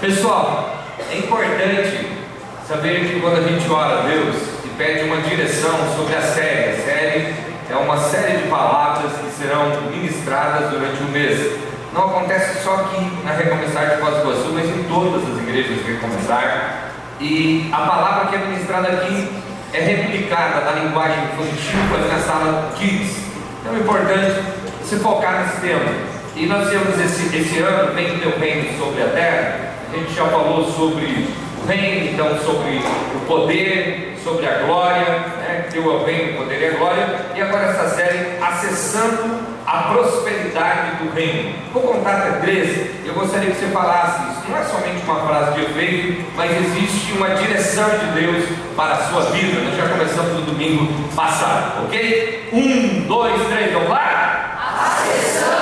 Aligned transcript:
Pessoal, 0.00 0.78
é 1.10 1.18
importante 1.18 2.06
saber 2.68 3.08
que 3.08 3.20
quando 3.20 3.38
a 3.38 3.48
gente 3.48 3.68
ora 3.68 3.98
a 3.98 4.02
Deus 4.02 4.36
e 4.64 4.68
pede 4.78 5.02
uma 5.02 5.16
direção 5.22 5.76
sobre 5.96 6.14
a 6.14 6.22
série, 6.22 6.70
a 6.70 6.76
série 6.76 7.34
é 7.68 7.74
uma 7.74 7.98
série 7.98 8.42
de 8.42 8.48
palavras 8.48 9.10
que 9.14 9.28
serão 9.32 9.72
ministradas 9.90 10.70
durante 10.70 11.02
um 11.02 11.08
mês. 11.08 11.58
Não 11.92 12.10
acontece 12.10 12.62
só 12.62 12.74
aqui 12.76 13.10
na 13.24 13.32
Recomeçar 13.32 13.90
de 13.90 13.96
Foz 14.00 14.14
do 14.14 14.20
Iguaçu, 14.20 14.52
mas 14.54 14.68
em 14.68 14.84
todas 14.84 15.20
as 15.28 15.42
igrejas 15.42 15.84
Recomeçar. 15.84 16.92
E 17.18 17.68
a 17.72 17.78
palavra 17.78 18.28
que 18.28 18.36
é 18.36 18.38
ministrada 18.38 18.86
aqui 18.86 19.28
é 19.72 19.80
replicada 19.80 20.60
na 20.60 20.80
linguagem 20.80 21.24
infantil, 21.24 22.08
na 22.08 22.20
sala 22.20 22.70
Kids. 22.78 23.16
Então 23.60 23.74
é 23.74 23.78
importante 23.80 24.44
se 24.84 24.94
focar 25.00 25.42
nesse 25.42 25.60
tema. 25.60 25.90
E 26.36 26.46
nós 26.46 26.70
temos 26.70 26.96
esse, 27.00 27.36
esse 27.36 27.58
ano, 27.58 27.92
vem 27.94 28.14
o 28.14 28.20
teu 28.20 28.38
reino 28.38 28.78
sobre 28.78 29.02
a 29.02 29.08
terra, 29.08 29.67
a 29.92 29.96
gente 29.96 30.14
já 30.14 30.26
falou 30.26 30.70
sobre 30.70 31.28
o 31.62 31.66
reino, 31.66 32.12
então 32.12 32.38
sobre 32.40 32.78
o 33.14 33.20
poder, 33.26 34.16
sobre 34.22 34.46
a 34.46 34.58
glória, 34.66 35.04
né? 35.38 35.68
que 35.70 35.78
o 35.78 36.04
reino, 36.04 36.34
o 36.34 36.42
poder 36.42 36.60
e 36.60 36.66
a 36.66 36.78
glória, 36.78 37.06
e 37.34 37.40
agora 37.40 37.66
essa 37.66 37.88
série 37.94 38.42
acessando 38.42 39.40
a 39.66 39.92
prosperidade 39.92 40.96
do 40.96 41.12
reino. 41.12 41.54
Vou 41.72 41.82
contar 41.82 42.18
até 42.18 42.30
13, 42.40 42.90
eu 43.06 43.14
gostaria 43.14 43.50
que 43.50 43.56
você 43.56 43.66
falasse 43.66 44.30
isso. 44.30 44.48
Não 44.48 44.58
é 44.58 44.64
somente 44.64 45.04
uma 45.04 45.26
frase 45.26 45.54
de 45.54 45.60
efeito, 45.62 46.24
mas 46.36 46.50
existe 46.50 47.12
uma 47.12 47.30
direção 47.30 47.88
de 47.90 48.20
Deus 48.20 48.44
para 48.76 48.94
a 48.94 49.08
sua 49.08 49.22
vida. 49.30 49.60
Nós 49.60 49.76
já 49.76 49.88
começamos 49.88 50.32
no 50.32 50.42
domingo 50.42 50.90
passado, 51.14 51.84
ok? 51.84 52.48
Um, 52.52 53.06
dois, 53.06 53.46
três, 53.48 53.72
vamos 53.72 53.90
lá? 53.90 54.86
Acessando 54.86 55.57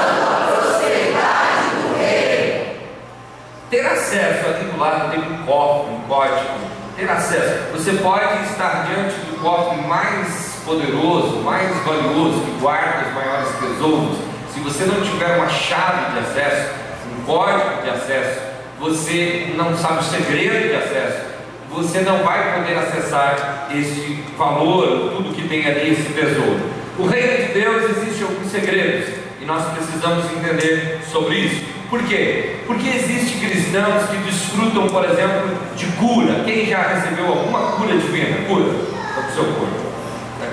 ter 3.76 3.86
acesso 3.86 4.46
ali 4.46 4.64
do 4.70 4.78
lado 4.78 5.10
tem 5.10 5.20
um 5.20 5.44
cofre, 5.44 5.92
um 5.92 6.00
código, 6.08 6.48
ter 6.96 7.10
acesso. 7.10 7.72
Você 7.72 7.92
pode 7.92 8.44
estar 8.50 8.86
diante 8.86 9.14
do 9.26 9.38
cofre 9.38 9.82
mais 9.82 10.62
poderoso, 10.64 11.40
mais 11.40 11.76
valioso, 11.84 12.40
que 12.40 12.58
guarda 12.58 13.06
os 13.06 13.14
maiores 13.14 13.48
tesouros. 13.60 14.18
Se 14.54 14.60
você 14.60 14.84
não 14.84 15.02
tiver 15.02 15.36
uma 15.36 15.48
chave 15.50 16.12
de 16.12 16.18
acesso, 16.20 16.70
um 17.12 17.24
código 17.24 17.82
de 17.82 17.90
acesso, 17.90 18.40
você 18.80 19.52
não 19.56 19.76
sabe 19.76 20.00
o 20.00 20.02
segredo 20.02 20.68
de 20.68 20.74
acesso, 20.74 21.26
você 21.70 22.00
não 22.00 22.24
vai 22.24 22.54
poder 22.54 22.78
acessar 22.78 23.68
este 23.74 24.24
valor, 24.38 25.12
tudo 25.16 25.34
que 25.34 25.46
tem 25.46 25.66
ali, 25.66 25.92
esse 25.92 26.14
tesouro. 26.14 26.60
O 26.98 27.06
reino 27.06 27.46
de 27.46 27.52
Deus 27.52 27.90
existe 27.90 28.22
alguns 28.22 28.50
segredos 28.50 29.25
nós 29.46 29.64
precisamos 29.72 30.24
entender 30.32 31.00
sobre 31.10 31.36
isso. 31.36 31.64
Por 31.88 32.02
quê? 32.02 32.56
Porque 32.66 32.88
existem 32.88 33.38
cristãos 33.38 34.10
que 34.10 34.16
desfrutam, 34.18 34.88
por 34.88 35.04
exemplo, 35.04 35.56
de 35.76 35.86
cura. 35.92 36.42
Quem 36.44 36.66
já 36.66 36.82
recebeu 36.82 37.28
alguma 37.28 37.72
cura 37.72 37.96
divina? 37.96 38.44
Cura 38.46 38.64
do 38.64 39.34
seu 39.34 39.44
corpo. 39.44 39.86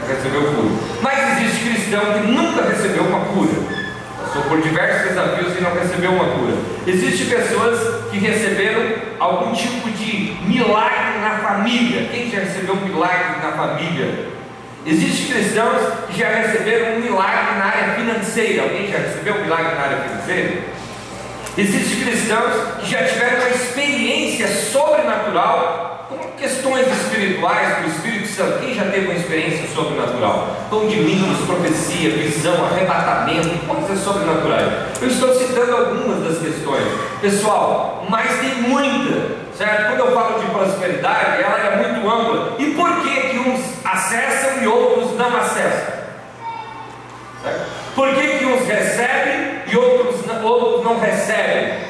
Recebeu 0.08 0.44
cura. 0.54 0.76
Mas 1.02 1.42
existe 1.42 1.70
cristão 1.70 2.02
que 2.14 2.28
nunca 2.28 2.70
recebeu 2.70 3.04
uma 3.04 3.22
cura. 3.26 3.84
Passou 4.20 4.44
por 4.44 4.62
diversos 4.62 5.10
desafios 5.10 5.58
e 5.58 5.62
não 5.62 5.74
recebeu 5.74 6.12
uma 6.12 6.26
cura. 6.26 6.54
Existem 6.86 7.28
pessoas 7.28 8.10
que 8.12 8.20
receberam 8.20 8.82
algum 9.20 9.54
tipo 9.54 9.90
de 9.90 10.38
milagre 10.46 11.20
na 11.20 11.40
família. 11.40 12.10
Quem 12.12 12.30
já 12.30 12.40
recebeu 12.40 12.76
um 12.76 12.86
milagre 12.86 13.42
na 13.42 13.52
família? 13.54 14.28
Existem 14.86 15.28
cristãos 15.28 15.82
que 16.10 16.20
já 16.20 16.30
receberam 16.30 16.98
um 16.98 17.00
milagre 17.00 17.58
na 17.58 17.66
área 17.66 17.94
financeira. 17.94 18.64
Alguém 18.64 18.92
já 18.92 18.98
recebeu 18.98 19.36
um 19.36 19.44
milagre 19.44 19.76
na 19.76 19.82
área 19.82 19.98
financeira? 19.98 20.62
Existem 21.58 22.02
cristãos 22.02 22.80
que 22.82 22.92
já 22.92 23.04
tiveram 23.04 23.38
uma 23.38 23.50
experiência 23.50 24.48
sobrenatural 24.48 26.08
com 26.10 26.18
questões 26.32 26.86
espirituais 26.88 27.78
do 27.78 27.88
Espírito 27.90 28.28
Santo. 28.28 28.60
Quem 28.60 28.76
já 28.76 28.86
teve 28.86 29.06
uma 29.06 29.14
experiência 29.14 29.68
sobrenatural? 29.74 30.68
Pão 30.70 30.88
de 30.88 30.96
línguas, 30.96 31.38
profecia, 31.46 32.10
visão, 32.18 32.66
arrebatamento, 32.66 33.66
coisas 33.66 34.04
sobrenaturais. 34.04 34.68
Eu 35.02 35.08
estou 35.08 35.34
citando 35.34 35.78
algumas 35.78 36.24
das 36.24 36.40
questões. 36.40 36.84
Pessoal, 37.22 38.06
mas 38.10 38.40
tem 38.40 38.64
muita, 38.64 39.43
certo? 39.58 39.88
Quando 39.88 40.00
eu 40.00 40.14
falo 40.14 40.40
de 40.40 40.46
prosperidade, 40.48 41.44
ela 41.44 41.60
é 41.60 41.76
muito 41.76 42.10
ampla. 42.10 42.56
E 42.60 42.66
por 42.72 43.02
que, 43.02 43.30
que 43.30 43.40
uns 43.40 43.86
acessam 43.86 44.64
e 44.64 44.68
outros 44.68 45.18
não 45.18 45.38
acessam? 45.38 45.94
Certo? 47.44 47.84
Por 47.96 48.14
que, 48.16 48.40
que 48.40 48.46
uns 48.46 48.68
recebem 48.68 49.62
e 49.68 49.78
outros, 49.78 50.44
outros 50.44 50.84
não 50.84 51.00
recebem? 51.00 51.84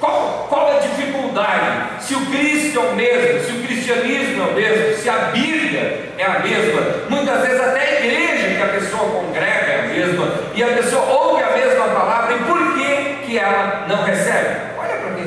Qual, 0.00 0.46
qual 0.48 0.76
a 0.76 0.80
dificuldade? 0.80 2.02
Se 2.04 2.14
o 2.14 2.26
Cristo 2.26 2.78
é 2.78 2.82
o 2.82 2.94
mesmo, 2.94 3.44
se 3.44 3.52
o 3.52 3.62
cristianismo 3.62 4.42
é 4.42 4.46
o 4.46 4.54
mesmo, 4.54 4.96
se 4.96 5.08
a 5.08 5.16
Bíblia 5.32 6.12
é 6.18 6.24
a 6.24 6.40
mesma, 6.40 6.82
muitas 7.08 7.40
vezes 7.40 7.60
até 7.60 7.80
a 7.80 8.00
igreja 8.04 8.56
que 8.56 8.62
a 8.62 8.68
pessoa 8.68 9.10
congrega 9.10 9.72
é 9.72 9.80
a 9.80 9.88
mesma, 9.88 10.28
e 10.54 10.62
a 10.62 10.66
pessoa 10.66 11.02
ouve 11.04 11.42
a 11.42 11.50
mesma 11.50 11.86
palavra, 11.86 12.34
e 12.34 12.38
por 12.40 12.74
que, 12.74 13.26
que 13.26 13.38
ela 13.38 13.86
não 13.88 14.02
recebe? 14.02 14.73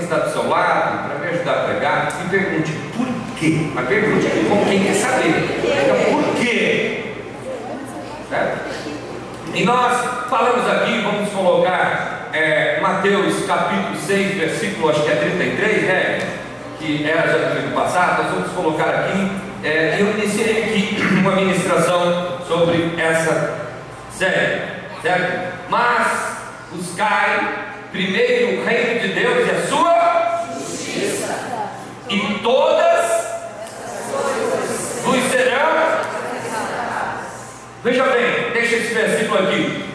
Está 0.08 0.20
do 0.20 0.32
seu 0.32 0.48
lado, 0.48 1.10
para 1.10 1.20
me 1.20 1.28
ajudar 1.28 1.52
a 1.52 1.64
pregar, 1.66 2.14
e 2.26 2.30
pergunte 2.30 2.72
por 2.96 3.08
quê? 3.38 3.68
Mas 3.76 3.88
pergunte 3.90 4.26
como 4.48 4.66
quem 4.66 4.82
quer 4.82 4.94
saber. 4.94 5.60
Então, 5.62 6.14
por 6.14 6.36
quê? 6.40 7.16
Certo? 8.30 8.58
E 9.54 9.66
nós 9.66 10.30
falamos 10.30 10.66
aqui, 10.66 11.02
vamos 11.02 11.30
colocar 11.34 12.30
é, 12.32 12.80
Mateus 12.80 13.46
capítulo 13.46 13.98
6, 13.98 14.38
versículo 14.38 14.92
acho 14.92 15.04
que 15.04 15.12
é 15.12 15.16
33, 15.16 15.84
né? 15.84 16.20
Que 16.80 17.06
era 17.06 17.28
já 17.28 17.38
do 17.50 17.60
ano 17.60 17.76
passado, 17.76 18.24
nós 18.24 18.32
vamos 18.32 18.52
colocar 18.54 18.90
aqui. 18.90 19.30
É, 19.62 19.98
eu 20.00 20.12
iniciei 20.12 20.64
aqui 20.64 21.02
uma 21.20 21.36
ministração 21.36 22.38
sobre 22.48 22.94
essa 22.98 23.58
série, 24.10 24.62
certo? 25.02 25.54
Mas 25.70 26.38
buscai 26.72 27.66
primeiro 27.92 28.62
o 28.62 28.66
reino 28.66 29.02
de 29.02 29.10
Deus 29.10 29.46
e 29.46 29.52
a 29.52 29.68
sua 29.68 29.97
todas 32.40 33.28
vos 35.04 35.32
serão 35.32 35.68
Veja 37.84 38.04
bem, 38.04 38.52
deixa 38.52 38.76
esse 38.76 38.94
versículo 38.94 39.48
aqui. 39.48 39.86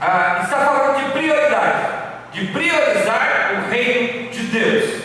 Ah, 0.00 0.40
está 0.42 0.56
falando 0.58 1.04
de 1.04 1.10
prioridade, 1.10 1.88
de 2.32 2.46
priorizar 2.46 3.52
o 3.58 3.70
reino 3.70 4.30
de 4.30 4.42
Deus. 4.44 5.02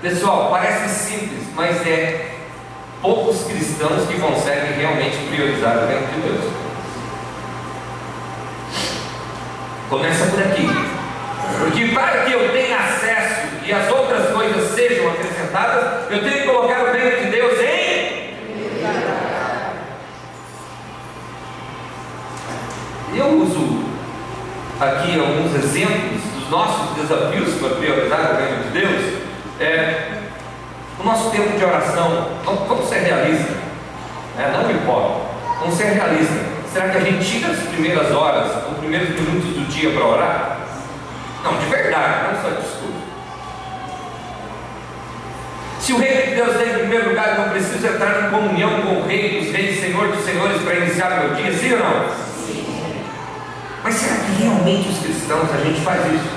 Pessoal, 0.00 0.48
parece 0.50 0.88
simples, 0.88 1.46
mas 1.54 1.86
é 1.86 2.30
poucos 3.02 3.44
cristãos 3.44 4.08
que 4.08 4.18
conseguem 4.18 4.72
realmente 4.72 5.18
priorizar 5.28 5.76
o 5.76 5.86
reino 5.86 6.06
de 6.06 6.20
Deus. 6.20 6.52
Começa 9.90 10.26
por 10.26 10.40
aqui. 10.40 10.66
Porque 11.58 11.88
para 11.88 12.24
que 12.24 12.32
eu 12.32 12.52
tenha 12.52 12.78
acesso 12.78 13.48
e 13.64 13.72
as 13.72 13.88
outras 13.88 13.99
acrescentadas, 15.50 16.10
eu 16.10 16.22
tenho 16.22 16.42
que 16.42 16.46
colocar 16.46 16.82
o 16.82 16.92
reino 16.92 17.24
de 17.24 17.30
Deus 17.30 17.58
em 17.60 18.20
Eu 23.12 23.26
uso 23.42 23.84
aqui 24.80 25.18
alguns 25.18 25.54
exemplos 25.56 26.22
dos 26.38 26.48
nossos 26.48 26.96
desafios 26.96 27.54
para 27.60 27.70
priorizar 27.70 28.32
o 28.32 28.36
reino 28.36 28.62
de 28.64 28.70
Deus. 28.70 29.20
É, 29.58 30.12
o 30.98 31.02
nosso 31.02 31.30
tempo 31.30 31.58
de 31.58 31.64
oração, 31.64 32.28
vamos, 32.44 32.88
ser 32.88 33.00
realistas, 33.00 33.56
né? 34.36 34.52
não 34.52 34.70
importa, 34.70 35.20
vamos 35.58 35.74
ser 35.74 35.92
realistas. 35.94 36.38
Será 36.72 36.90
que 36.90 36.98
a 36.98 37.00
gente 37.00 37.28
tira 37.28 37.50
as 37.50 37.58
primeiras 37.58 38.12
horas, 38.12 38.68
os 38.70 38.78
primeiros 38.78 39.08
minutos 39.08 39.50
do 39.50 39.68
dia 39.68 39.90
para 39.90 40.06
orar? 40.06 40.60
Não, 41.42 41.56
de 41.56 41.66
verdade, 41.66 42.32
não 42.32 42.42
só 42.42 42.60
de 42.60 42.66
Se 45.90 45.94
o 45.94 45.98
reino 45.98 46.22
de 46.22 46.34
Deus 46.36 46.50
está 46.50 46.64
em 46.66 46.78
primeiro 46.78 47.08
lugar, 47.08 47.30
eu 47.30 47.42
não 47.42 47.48
preciso 47.48 47.84
entrar 47.84 48.28
em 48.28 48.30
comunhão 48.30 48.80
com 48.80 49.00
o 49.00 49.06
Rei 49.08 49.40
dos 49.40 49.50
Reis, 49.50 49.80
Senhor 49.80 50.06
dos 50.06 50.24
Senhores, 50.24 50.62
para 50.62 50.76
iniciar 50.76 51.10
meu 51.18 51.34
dia, 51.34 51.52
sim 51.52 51.72
ou 51.72 51.80
não? 51.80 52.06
Mas 53.82 53.94
será 53.96 54.20
que 54.20 54.40
realmente 54.40 54.88
os 54.88 54.98
cristãos 55.00 55.52
a 55.52 55.56
gente 55.56 55.80
faz 55.80 56.06
isso? 56.14 56.30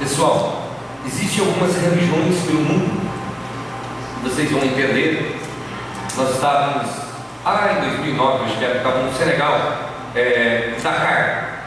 Pessoal, 0.00 0.72
existem 1.06 1.46
algumas 1.46 1.72
religiões 1.76 2.36
pelo 2.46 2.62
mundo. 2.62 3.00
Vocês 4.24 4.50
vão 4.50 4.64
entender. 4.64 5.40
Nós 6.16 6.34
estávamos, 6.34 6.90
ah, 7.44 7.76
em 7.78 7.90
2009, 7.90 8.44
acho 8.44 8.58
que 8.58 8.64
estávamos 8.64 9.12
no 9.12 9.16
Senegal, 9.16 9.78
é, 10.16 10.74
Dakar, 10.82 11.62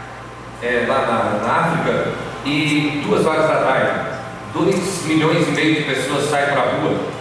é, 0.61 0.85
lá 0.89 0.99
na, 1.07 1.47
na, 1.47 1.59
África, 1.61 2.11
e 2.43 3.01
duas 3.07 3.25
horas 3.25 3.47
da 3.47 3.55
tarde, 3.63 4.12
2 4.53 5.05
milhões 5.05 5.47
e 5.47 5.51
meio 5.51 5.75
de 5.75 5.83
pessoas 5.83 6.29
saem 6.29 6.47
para 6.47 6.61
a 6.61 6.71
rua 6.75 7.13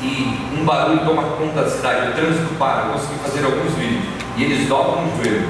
e 0.00 0.56
um 0.58 0.64
barulho 0.64 1.04
toma 1.04 1.22
conta 1.22 1.62
da 1.62 1.70
cidade, 1.70 2.10
o 2.10 2.12
trânsito 2.12 2.54
para, 2.54 2.86
eu 2.86 2.92
consegui 2.92 3.18
fazer 3.18 3.44
alguns 3.44 3.72
vídeos. 3.74 4.04
E 4.36 4.44
eles 4.44 4.68
dobram 4.68 5.04
o 5.04 5.16
joelho 5.16 5.48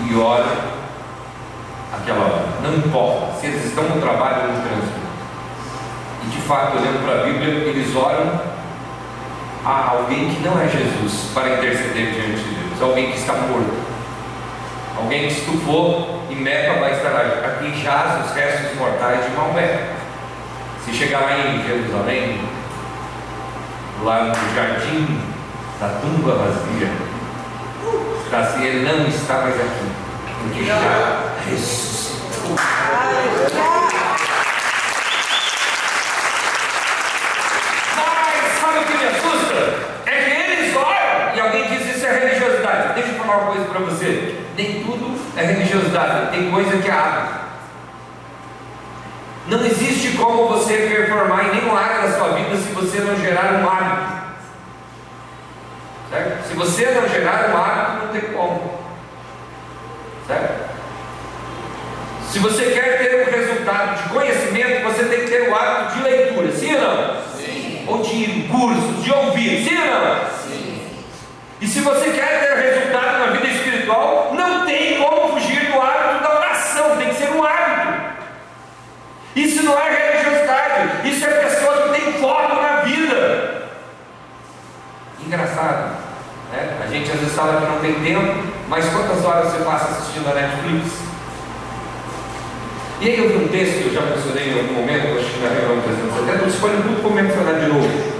e 0.00 0.14
oram 0.16 0.74
aquela 1.92 2.24
hora. 2.24 2.46
Não 2.62 2.74
importa 2.74 3.38
se 3.38 3.46
eles 3.46 3.66
estão 3.66 3.84
no 3.84 4.00
trabalho 4.00 4.48
ou 4.48 4.52
no 4.54 4.62
trânsito. 4.62 5.04
E 6.24 6.30
de 6.30 6.40
fato, 6.40 6.78
olhando 6.78 7.04
para 7.04 7.20
a 7.20 7.24
Bíblia, 7.24 7.48
eles 7.48 7.94
oram 7.94 8.40
a 9.64 9.90
alguém 9.90 10.30
que 10.30 10.42
não 10.42 10.60
é 10.60 10.68
Jesus 10.68 11.30
para 11.32 11.54
interceder 11.54 12.12
diante 12.12 12.42
de 12.42 12.54
Deus, 12.54 12.82
alguém 12.82 13.12
que 13.12 13.18
está 13.18 13.34
morto, 13.34 13.72
alguém 14.96 15.26
estufou 15.28 16.24
e 16.30 16.34
Meca 16.34 16.74
vai 16.74 16.92
estar 16.92 17.16
aqui 17.18 17.82
jaz 17.82 18.24
os 18.24 18.34
restos 18.34 18.76
mortais 18.78 19.24
de 19.24 19.30
Maomé. 19.32 19.90
Se 20.84 20.92
chegar 20.92 21.20
lá 21.20 21.38
em 21.38 21.62
Jerusalém, 21.66 22.40
lá 24.02 24.24
no 24.24 24.54
jardim 24.54 25.20
da 25.80 25.88
tumba 26.00 26.34
vazia, 26.34 26.90
está 28.24 28.58
não 28.82 29.06
está 29.06 29.34
mais 29.40 29.56
aqui, 29.56 29.92
porque 30.42 30.64
já 30.64 30.76
ressuscitou. 31.48 32.56
Mas 37.96 38.60
sabe 38.60 38.78
o 38.78 38.84
que 38.84 38.96
me 38.96 39.04
assusta? 39.06 39.74
É 40.06 40.24
que 40.24 40.30
eles 40.30 40.76
oram 40.76 41.34
e 41.34 41.40
alguém 41.40 41.68
diz 41.68 41.96
isso 41.96 42.06
é 42.06 42.12
religiosidade. 42.12 42.94
Deixa 42.94 43.10
eu 43.10 43.14
falar 43.16 43.38
uma 43.38 43.52
coisa 43.52 43.64
para 43.64 43.80
você. 43.80 44.43
Nem 44.56 44.84
tudo 44.84 45.18
é 45.36 45.44
religiosidade, 45.46 46.30
tem 46.30 46.50
coisa 46.50 46.78
que 46.78 46.88
é 46.88 46.92
hábito. 46.92 47.44
Não 49.46 49.64
existe 49.64 50.16
como 50.16 50.48
você 50.48 50.76
performar 50.76 51.46
em 51.46 51.56
nenhuma 51.56 51.78
área 51.78 52.08
da 52.08 52.16
sua 52.16 52.28
vida 52.28 52.56
se 52.56 52.72
você 52.72 53.00
não 53.00 53.16
gerar 53.16 53.60
um 53.60 53.68
hábito. 53.68 54.24
Certo? 56.10 56.48
Se 56.48 56.54
você 56.54 56.86
não 56.86 57.08
gerar 57.08 57.50
um 57.50 57.56
hábito, 57.56 58.06
não 58.06 58.12
tem 58.12 58.32
como. 58.32 58.78
Certo? 60.26 60.74
Se 62.30 62.38
você 62.38 62.64
quer 62.70 62.98
ter 62.98 63.28
um 63.28 63.30
resultado 63.30 64.02
de 64.02 64.08
conhecimento, 64.08 64.82
você 64.82 65.04
tem 65.04 65.20
que 65.20 65.30
ter 65.30 65.48
o 65.48 65.54
hábito 65.54 65.96
de 65.96 66.02
leitura, 66.02 66.52
sim 66.52 66.74
ou 66.74 66.80
não? 66.80 67.22
Sim. 67.36 67.84
Ou 67.86 68.02
de 68.02 68.48
cursos, 68.50 69.04
de 69.04 69.12
ouvir, 69.12 69.64
sim 69.64 69.76
ou 69.76 69.86
não? 69.86 70.16
Sim. 70.42 70.86
E 71.60 71.66
se 71.66 71.80
você 71.80 72.10
quer 72.10 72.40
ter 72.40 72.72
resultado 72.72 73.18
na 73.18 73.26
vida 73.26 73.46
espiritual, 73.46 74.23
não 79.64 79.78
é 79.78 80.12
religiosidade, 80.12 81.08
isso 81.08 81.24
é 81.24 81.28
pessoa 81.28 81.82
que 81.82 82.00
tem 82.00 82.12
foco 82.14 82.62
na 82.62 82.80
vida. 82.82 83.68
Engraçado, 85.26 85.96
né? 86.52 86.78
A 86.82 86.86
gente 86.86 87.10
às 87.10 87.18
vezes 87.18 87.34
fala 87.34 87.60
que 87.60 87.66
não 87.66 87.80
tem 87.80 87.94
tempo, 87.94 88.44
mas 88.68 88.84
quantas 88.86 89.24
horas 89.24 89.50
você 89.50 89.64
passa 89.64 89.90
assistindo 89.90 90.28
a 90.30 90.34
Netflix? 90.34 91.04
E 93.00 93.08
aí 93.08 93.18
eu 93.18 93.28
vi 93.28 93.44
um 93.44 93.48
texto 93.48 93.82
que 93.82 93.88
eu 93.88 93.94
já 93.94 94.00
mencionei 94.02 94.50
em 94.50 94.58
algum 94.60 94.74
momento, 94.74 95.18
acho 95.18 95.30
que 95.30 95.40
na 95.40 95.48
reunião 95.48 95.82
370, 95.82 96.42
eu 96.42 96.48
escolho 96.48 96.82
tudo 96.82 97.02
para 97.02 97.22
mencionar 97.22 97.54
de 97.60 97.66
novo. 97.66 98.14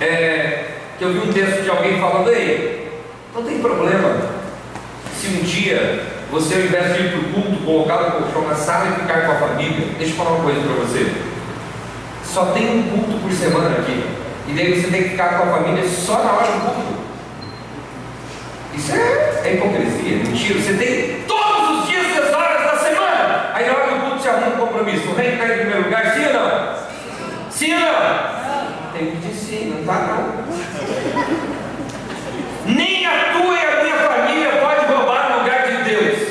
É, 0.00 0.64
que 0.98 1.04
eu 1.04 1.12
vi 1.12 1.18
um 1.18 1.32
texto 1.32 1.62
de 1.62 1.70
alguém 1.70 1.98
falando 1.98 2.28
aí, 2.28 2.92
não 3.34 3.42
tem 3.42 3.60
problema 3.60 4.30
se 5.18 5.28
um 5.28 5.42
dia 5.42 6.19
você 6.30 6.54
ao 6.54 6.60
invés 6.60 6.94
de 6.94 7.02
ir 7.02 7.10
para 7.10 7.18
o 7.18 7.32
culto, 7.32 7.64
colocar 7.64 7.96
o 7.96 8.22
colchão 8.22 8.48
na 8.48 8.54
sala 8.54 8.88
e 8.88 9.00
ficar 9.00 9.26
com 9.26 9.32
a 9.32 9.48
família, 9.48 9.88
deixa 9.98 10.12
eu 10.12 10.16
falar 10.16 10.30
uma 10.30 10.44
coisa 10.44 10.60
para 10.60 10.74
você. 10.74 11.12
Só 12.24 12.46
tem 12.46 12.78
um 12.78 12.82
culto 12.84 13.20
por 13.20 13.32
semana 13.32 13.78
aqui. 13.78 14.04
E 14.46 14.52
daí 14.52 14.80
você 14.80 14.88
tem 14.88 15.02
que 15.02 15.08
ficar 15.10 15.38
com 15.38 15.50
a 15.50 15.58
família 15.58 15.88
só 15.88 16.22
na 16.22 16.32
hora 16.32 16.52
do 16.52 16.60
culto. 16.60 17.00
Isso 18.74 18.92
é, 18.92 19.42
é 19.44 19.54
hipocrisia, 19.54 20.16
mentira. 20.18 20.60
Você 20.60 20.74
tem 20.74 21.22
todos 21.26 21.80
os 21.80 21.88
dias 21.88 22.06
as 22.18 22.32
horas 22.32 22.62
da 22.62 22.78
semana. 22.78 23.50
Aí 23.52 23.66
na 23.66 23.72
hora 23.72 23.94
do 23.94 24.00
culto 24.00 24.22
você 24.22 24.28
arruma 24.28 24.54
um 24.54 24.66
compromisso. 24.66 25.08
O 25.08 25.14
reino 25.14 25.34
está 25.34 25.46
em 25.46 25.58
primeiro 25.58 25.84
lugar, 25.84 26.14
sim 26.14 26.26
ou 26.26 26.32
não? 26.32 26.76
Sim 27.50 27.74
ou 27.74 27.80
não? 27.80 28.40
Tem 28.92 29.10
que 29.10 29.16
dizer 29.16 29.34
sim, 29.34 29.70
não 29.70 29.80
está 29.80 29.94
não. 29.94 30.40
Nem 32.66 33.06
a 33.06 33.32
tua 33.32 33.54
e 33.54 33.66
a 33.66 33.82
minha 33.82 33.96
família 33.96 34.50
pode 34.60 34.86
roubar 34.86 35.32
o 35.32 35.40
lugar 35.40 35.66
de 35.66 35.76
Deus. 35.82 36.30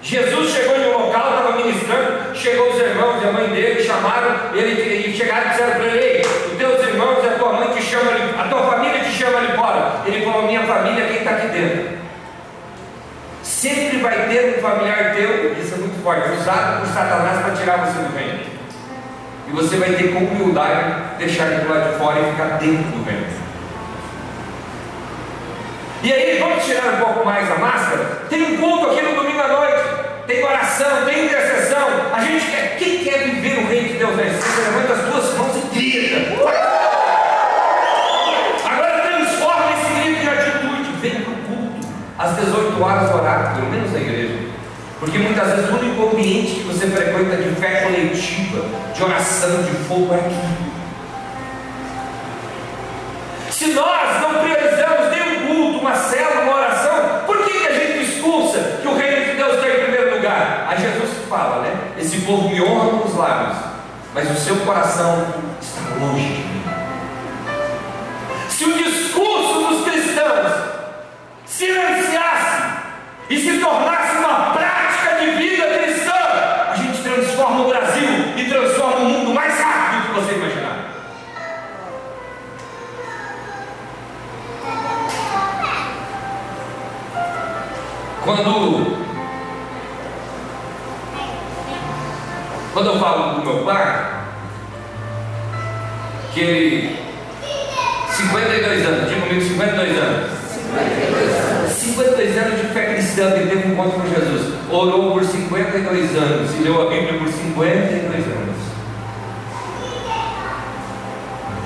Jesus 0.00 0.52
chegou 0.52 0.76
em 0.76 0.88
um 0.88 0.98
local, 0.98 1.30
estava 1.30 1.52
ministrando, 1.56 2.34
chegou 2.34 2.70
os 2.70 2.80
irmãos 2.80 3.22
e 3.22 3.28
a 3.28 3.32
mãe 3.32 3.48
dele, 3.48 3.82
chamaram, 3.82 4.54
ele, 4.54 5.06
e 5.06 5.16
chegaram 5.16 5.48
e 5.48 5.50
disseram 5.50 5.72
para 5.72 5.84
ele, 5.84 5.98
Ei, 5.98 6.22
os 6.22 6.56
teus 6.56 6.88
irmãos 6.88 7.22
e 7.22 7.26
a 7.26 7.32
tua 7.32 7.52
mãe 7.52 7.68
te 7.74 7.82
chamam 7.82 8.14
ali, 8.14 8.34
a 8.38 8.44
tua 8.44 8.62
família 8.70 9.00
te 9.00 9.10
chama 9.10 9.38
ali 9.38 9.52
fora. 9.52 10.02
Ele 10.06 10.24
falou, 10.24 10.46
minha 10.46 10.57
família, 10.68 11.06
quem 11.06 11.16
está 11.18 11.30
aqui 11.30 11.48
dentro? 11.48 11.98
Sempre 13.42 13.98
vai 13.98 14.28
ter 14.28 14.58
um 14.58 14.62
familiar 14.62 15.14
teu, 15.14 15.52
isso 15.58 15.74
é 15.74 15.78
muito 15.78 16.02
forte, 16.02 16.30
usado 16.38 16.80
por 16.80 16.86
Satanás 16.88 17.40
para 17.42 17.54
tirar 17.54 17.78
você 17.78 17.98
do 17.98 18.16
reino. 18.16 18.40
E 19.48 19.50
você 19.50 19.76
vai 19.78 19.92
ter 19.92 20.12
com 20.12 20.18
humildade 20.18 21.16
deixar 21.18 21.46
ele 21.46 21.62
do 21.62 21.70
lado 21.72 21.92
de 21.92 21.98
fora 21.98 22.20
e 22.20 22.30
ficar 22.32 22.58
dentro 22.58 22.84
do 22.92 23.04
reino. 23.04 23.26
E 26.00 26.12
aí, 26.12 26.38
vamos 26.38 26.64
tirar 26.64 26.94
um 26.94 26.96
pouco 26.98 27.24
mais 27.24 27.50
a 27.50 27.56
máscara? 27.56 28.04
Tem 28.28 28.42
um 28.42 28.56
culto 28.58 28.90
aqui 28.90 29.02
no 29.02 29.16
domingo 29.16 29.40
à 29.40 29.48
noite, 29.48 29.82
tem 30.28 30.44
oração, 30.44 31.04
tem 31.06 31.24
intercessão. 31.24 31.88
A 32.12 32.20
gente 32.20 32.46
quer, 32.46 32.76
quem 32.78 32.98
quer 33.02 33.24
viver 33.24 33.58
o 33.58 33.66
reino 33.66 33.88
de 33.88 33.94
Deus 33.94 34.16
na 34.16 34.22
essência, 34.22 34.70
levanta 34.70 34.92
as 34.92 35.00
duas 35.00 35.34
mãos 35.36 35.56
e 35.56 35.60
grita. 35.74 36.18
Agora 38.64 39.00
transforma 39.00 39.70
esse 39.72 40.00
grito 40.00 40.22
em 40.22 40.28
atitude. 40.28 40.92
Vem 41.00 41.22
para 41.22 41.32
o 41.32 41.36
culto, 41.36 41.88
às 42.16 42.36
18 42.36 42.82
horas 42.82 43.14
orar, 43.14 43.54
pelo 43.56 43.70
menos 43.70 43.92
na 43.92 43.98
igreja. 43.98 44.38
Porque 45.00 45.18
muitas 45.18 45.48
vezes 45.48 45.70
o 45.70 45.78
único 45.98 46.16
ambiente 46.16 46.54
que 46.54 46.62
você 46.62 46.86
frequenta 46.86 47.36
de 47.36 47.54
fé 47.56 47.82
coletiva, 47.82 48.64
de 48.94 49.02
oração, 49.02 49.62
de 49.62 49.72
fogo 49.88 50.14
é 50.14 50.18
aqui. 50.18 50.68
Se 53.50 53.72
nós 53.72 54.20
não 54.22 54.40
priorizamos 54.40 55.10
nenhum 55.10 55.46
culto, 55.46 55.78
uma 55.80 55.94
célula, 55.94 56.42
uma 56.42 56.56
oração, 56.56 57.22
por 57.26 57.44
que, 57.44 57.58
que 57.58 57.66
a 57.66 57.72
gente 57.72 58.04
expulsa 58.04 58.58
que 58.80 58.86
o 58.86 58.96
reino 58.96 59.26
de 59.26 59.32
Deus 59.32 59.54
está 59.54 59.68
em 59.68 59.82
primeiro 59.82 60.16
lugar? 60.16 60.66
Aí 60.68 60.80
Jesus 60.80 61.10
fala, 61.28 61.62
né? 61.62 61.74
Esse 61.98 62.20
povo 62.20 62.48
me 62.48 62.62
honra 62.62 62.90
com 62.90 63.08
os 63.08 63.16
lábios, 63.16 63.58
mas 64.14 64.30
o 64.30 64.40
seu 64.40 64.56
coração 64.58 65.26
está 65.60 65.80
longe 66.00 66.22
de 66.22 66.42
mim. 66.42 66.62
Se 68.48 68.64
o 68.64 68.72
discurso 68.72 69.66
dos 69.66 69.84
cristãos 69.84 70.52
silenciasse 71.44 72.62
e 73.30 73.40
se 73.40 73.58
tornasse 73.58 74.16
uma 74.18 74.52
Quando 88.28 88.94
quando 92.74 92.86
eu 92.86 93.00
falo 93.00 93.40
do 93.40 93.46
meu 93.46 93.64
pai, 93.64 94.24
que 96.34 96.40
ele 96.40 96.96
52 98.10 98.86
anos, 98.86 99.08
diga 99.08 99.20
comigo 99.22 99.40
52 99.40 99.98
anos. 99.98 100.30
52 101.70 102.36
anos 102.36 102.60
de 102.60 102.66
fé 102.66 102.92
cristã, 102.92 103.30
ele 103.34 103.48
teve 103.48 103.66
um 103.66 103.72
encontro 103.72 103.98
com 103.98 104.06
Jesus. 104.06 104.54
Orou 104.70 105.12
por 105.12 105.24
52 105.24 106.16
anos 106.16 106.50
e 106.54 106.62
leu 106.64 106.82
a 106.82 106.90
Bíblia 106.90 107.18
por 107.18 107.28
52 107.28 108.26
anos. 108.26 108.56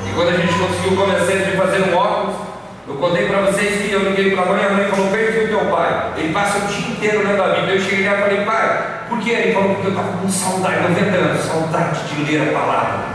E 0.06 0.14
quando 0.14 0.28
a 0.28 0.36
gente 0.36 0.54
conseguiu 0.54 0.96
ele 1.28 1.50
de 1.50 1.56
fazer 1.56 1.90
um 1.90 1.96
óculos, 1.96 2.41
eu 2.86 2.94
contei 2.96 3.26
para 3.26 3.42
vocês 3.42 3.82
que 3.82 3.92
eu 3.92 4.10
liguei 4.10 4.34
para 4.34 4.42
a 4.42 4.46
mãe, 4.46 4.64
a 4.64 4.70
mãe 4.70 4.88
falou, 4.88 5.10
perdi 5.10 5.44
o 5.44 5.48
teu 5.48 5.70
pai. 5.70 6.12
Ele 6.16 6.32
passa 6.32 6.58
o 6.58 6.66
dia 6.66 6.88
inteiro 6.88 7.22
lendo 7.22 7.42
a 7.42 7.48
Bíblia. 7.48 7.74
Eu 7.74 7.80
cheguei 7.80 8.08
lá 8.08 8.14
e 8.14 8.20
falei, 8.22 8.44
pai, 8.44 9.00
por 9.08 9.18
que? 9.20 9.30
Ele 9.30 9.54
falou, 9.54 9.74
porque 9.74 9.86
eu 9.86 9.90
estava 9.92 10.18
com 10.18 10.28
saudade, 10.28 10.82
90 10.88 11.16
anos, 11.16 11.44
saudade 11.44 12.00
de 12.08 12.32
ler 12.32 12.48
a 12.48 12.58
palavra. 12.58 13.12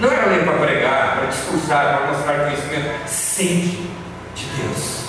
Não 0.00 0.10
era 0.10 0.26
ler 0.26 0.44
para 0.44 0.54
pregar, 0.54 1.16
para 1.16 1.26
discursar, 1.26 1.98
para 1.98 2.06
mostrar 2.08 2.44
conhecimento. 2.44 3.08
Sente 3.08 3.90
de 4.34 4.46
Deus. 4.60 5.04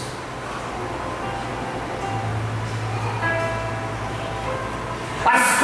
As 5.26 5.55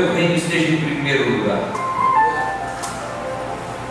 teu 0.00 0.14
reino 0.14 0.34
esteja 0.34 0.72
em 0.72 0.78
primeiro 0.78 1.30
lugar. 1.30 1.58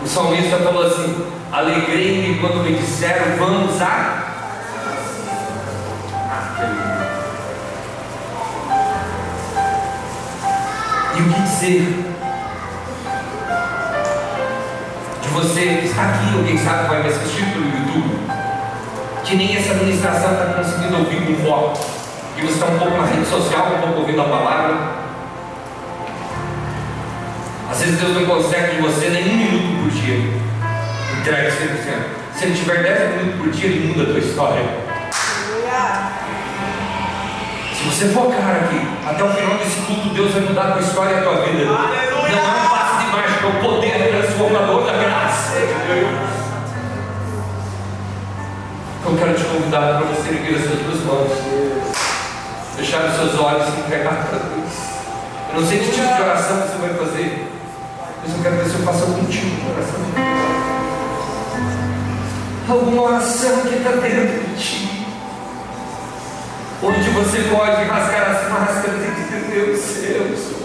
O 0.02 0.06
salmista 0.06 0.56
falou 0.58 0.84
assim: 0.84 1.24
Alegrei-me 1.52 2.38
quando 2.40 2.64
me 2.64 2.76
disseram, 2.76 3.36
vamos 3.38 3.80
a. 3.80 4.26
E 11.16 11.22
o 11.22 11.28
que 11.28 11.42
dizer 11.42 12.04
de 15.22 15.28
você 15.28 15.60
que 15.60 15.86
está 15.86 16.02
aqui, 16.02 16.36
ou 16.36 16.44
quem 16.44 16.58
sabe 16.58 16.88
vai 16.88 17.02
me 17.02 17.08
assistir 17.08 17.44
pelo 17.52 17.66
YouTube, 17.66 18.18
que 19.24 19.36
nem 19.36 19.56
essa 19.56 19.72
administração 19.72 20.32
está 20.32 20.46
conseguindo 20.54 20.98
ouvir 20.98 21.26
com 21.26 21.44
foco, 21.44 21.78
que 22.34 22.42
você 22.42 22.54
está 22.54 22.66
um 22.66 22.78
pouco 22.78 22.96
na 22.96 23.06
rede 23.06 23.26
social, 23.26 23.74
um 23.76 23.80
pouco 23.80 24.00
ouvindo 24.00 24.22
a 24.22 24.24
palavra. 24.24 24.99
Às 27.70 27.78
vezes 27.78 28.00
Deus 28.00 28.14
não 28.14 28.26
consegue 28.26 28.76
de 28.76 28.82
você 28.82 29.08
nem 29.10 29.30
um 29.30 29.36
minuto 29.36 29.82
por 29.82 29.90
dia. 29.90 30.16
Entregue 31.18 31.50
100%. 31.50 32.20
Se 32.34 32.44
ele 32.44 32.54
tiver 32.54 32.82
10 32.82 33.16
minutos 33.16 33.40
por 33.40 33.50
dia, 33.50 33.66
ele 33.66 33.88
muda 33.88 34.02
a 34.02 34.06
tua 34.06 34.18
história. 34.18 34.64
Se 37.74 37.84
você 37.84 38.08
focar 38.08 38.56
aqui, 38.56 38.80
até 39.06 39.24
o 39.24 39.28
final 39.28 39.56
desse 39.58 39.80
culto, 39.82 40.10
Deus 40.10 40.32
vai 40.32 40.42
mudar 40.42 40.62
a 40.62 40.70
tua 40.72 40.82
história 40.82 41.14
e 41.14 41.18
a 41.18 41.22
tua 41.22 41.36
vida. 41.44 41.64
Não 41.64 41.72
é 41.72 42.64
um 42.64 42.68
passe 42.68 43.04
de 43.04 43.10
mágica, 43.12 43.46
é 43.46 43.48
o 43.48 43.60
poder 43.62 44.10
transformador 44.10 44.84
da 44.84 44.92
graça 44.92 45.60
de 45.60 45.66
Deus. 45.66 46.40
Eu 49.02 49.16
quero 49.16 49.34
te 49.34 49.44
convidar 49.44 49.98
para 49.98 50.06
você 50.06 50.28
erguer 50.28 50.56
as 50.56 50.62
suas 50.62 50.78
duas 50.80 51.04
mãos, 51.04 51.32
fechar 52.76 53.06
os 53.06 53.16
seus 53.16 53.38
olhos 53.40 53.66
e 53.68 53.80
entregar 53.80 54.26
para 54.28 54.38
Deus. 54.38 54.72
Eu 55.52 55.60
não 55.60 55.66
sei 55.66 55.78
que 55.78 55.90
tipo 55.90 56.14
de 56.14 56.22
oração 56.22 56.56
você 56.58 56.78
vai 56.78 56.94
fazer, 56.94 57.49
mas 58.22 58.36
eu 58.36 58.42
quero 58.42 58.56
ver 58.56 58.64
se 58.66 58.74
eu 58.74 58.80
faço 58.80 59.02
algum 59.04 59.24
tipo 59.26 59.46
de 59.46 59.70
oração. 59.70 60.00
Alguma 62.68 63.02
oração 63.02 63.62
que 63.62 63.74
está 63.76 63.90
dentro 63.92 64.40
de 64.40 64.62
ti. 64.62 65.06
Onde 66.82 67.10
você 67.10 67.38
pode 67.50 67.84
rasgar 67.84 68.30
as 68.30 68.50
máscaras 68.50 69.02
e 69.02 69.10
dizer, 69.10 69.40
Deus, 69.50 69.80
Deus, 70.08 70.60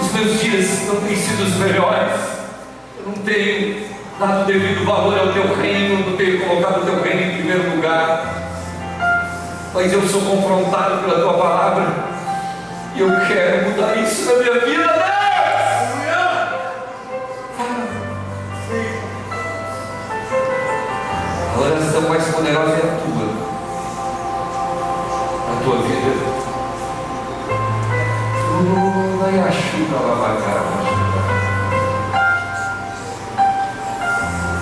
os 0.00 0.12
meus 0.12 0.40
dias 0.40 0.86
não 0.86 1.00
têm 1.00 1.16
sido 1.16 1.42
os 1.42 1.56
melhores, 1.56 2.20
eu 2.98 3.06
não 3.06 3.14
tenho 3.24 3.84
dado 4.18 4.46
devido 4.46 4.84
valor 4.84 5.18
ao 5.18 5.32
teu 5.32 5.56
reino, 5.56 6.10
não 6.10 6.16
tenho 6.16 6.46
colocado 6.46 6.82
o 6.82 6.84
teu 6.84 7.02
reino 7.02 7.32
em 7.32 7.36
primeiro 7.36 7.74
lugar, 7.74 8.34
mas 9.74 9.92
eu 9.92 10.02
sou 10.08 10.20
confrontado 10.22 10.98
pela 11.04 11.20
tua 11.20 11.34
palavra. 11.34 11.86
E 12.94 13.00
eu 13.00 13.10
quero 13.26 13.70
mudar 13.70 13.96
isso 13.98 14.24
na 14.24 14.38
minha 14.38 14.60
vida, 14.60 14.84
Deus! 14.84 15.15
A 21.96 21.98
oração 21.98 22.10
mais 22.10 22.24
poderosa 22.24 22.72
é 22.72 22.76
a 22.76 23.00
tua 23.00 23.26
na 25.48 25.60
tua 25.64 25.76
vida. 25.78 26.12
Oh, 28.52 29.18
vai 29.18 29.40
achuta 29.40 29.96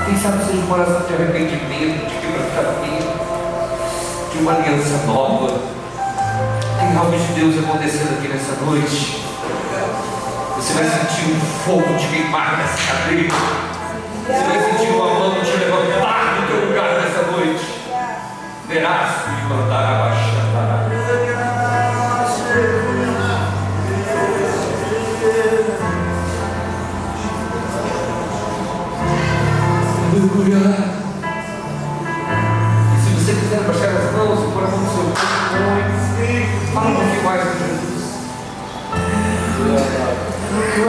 Quem 0.04 0.16
sabe 0.16 0.44
seja 0.44 0.58
uma 0.58 0.76
oração 0.76 1.00
de 1.08 1.14
arrependimento, 1.14 2.06
de 2.06 2.14
quebrantamento, 2.20 3.12
de 4.32 4.38
uma 4.38 4.52
aliança 4.52 5.04
nova. 5.04 5.58
Tem 6.78 6.96
algo 6.96 7.18
de 7.18 7.32
Deus 7.32 7.64
acontecendo 7.64 8.16
aqui 8.16 8.28
nessa 8.28 8.64
noite. 8.64 9.24
Você 10.56 10.72
vai 10.72 10.84
sentir 10.84 11.32
um 11.32 11.40
fogo 11.64 11.96
de 11.96 12.06
queimar 12.06 12.58
nessa 12.58 12.92
cadeira. 12.92 13.34
Você 14.24 14.44
vai 14.44 14.70
sentir 14.70 14.92
uma 14.92 15.06
mão 15.06 15.34
te 15.40 15.56
levantar 15.56 16.33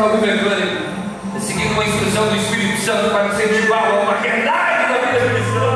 É 0.05 0.07
algo 0.07 0.21
mecânico. 0.21 0.83
É 1.35 1.39
seguindo 1.39 1.71
uma 1.71 1.83
instrução 1.83 2.27
do 2.27 2.35
Espírito 2.35 2.79
Santo 2.79 3.09
para 3.09 3.25
incentivar 3.25 4.03
uma 4.03 4.13
realidade 4.17 4.93
da 4.93 4.99
vida 4.99 5.29
cristã. 5.33 5.74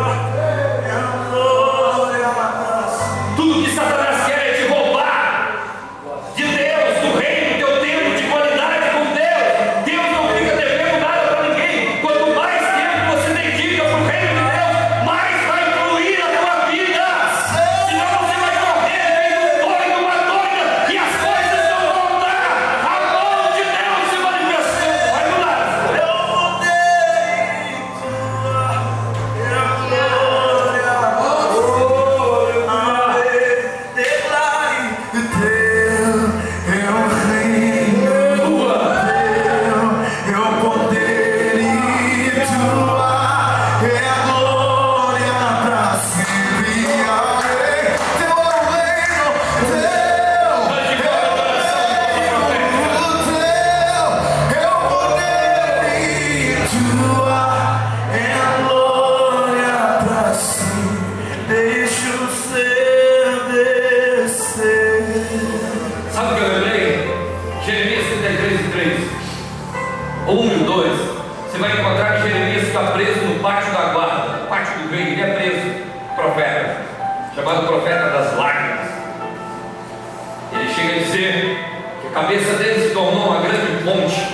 cabeça 82.20 82.54
dele 82.56 82.90
se 82.90 82.94
tornou 82.94 83.28
uma 83.28 83.42
grande 83.42 83.82
ponte, 83.84 84.28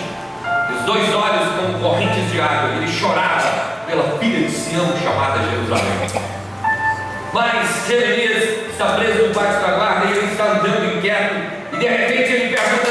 os 0.74 0.86
dois 0.86 1.14
olhos 1.14 1.50
como 1.56 1.80
correntes 1.80 2.32
de 2.32 2.42
água, 2.42 2.72
ele 2.78 2.92
chorava 2.92 3.84
pela 3.86 4.18
filha 4.18 4.48
de 4.48 4.52
Sião 4.52 4.88
chamada 5.04 5.40
Jerusalém. 5.44 6.10
Mas 7.32 7.88
Jeremias 7.88 8.72
está 8.72 8.94
preso 8.94 9.28
debaixo 9.28 9.60
da 9.62 9.76
guarda 9.76 10.06
e 10.08 10.18
ele 10.18 10.32
está 10.32 10.46
andando 10.46 10.98
inquieto, 10.98 11.36
e 11.74 11.78
de 11.78 11.88
repente 11.88 12.34
ele 12.34 12.56
pergunta 12.56 12.85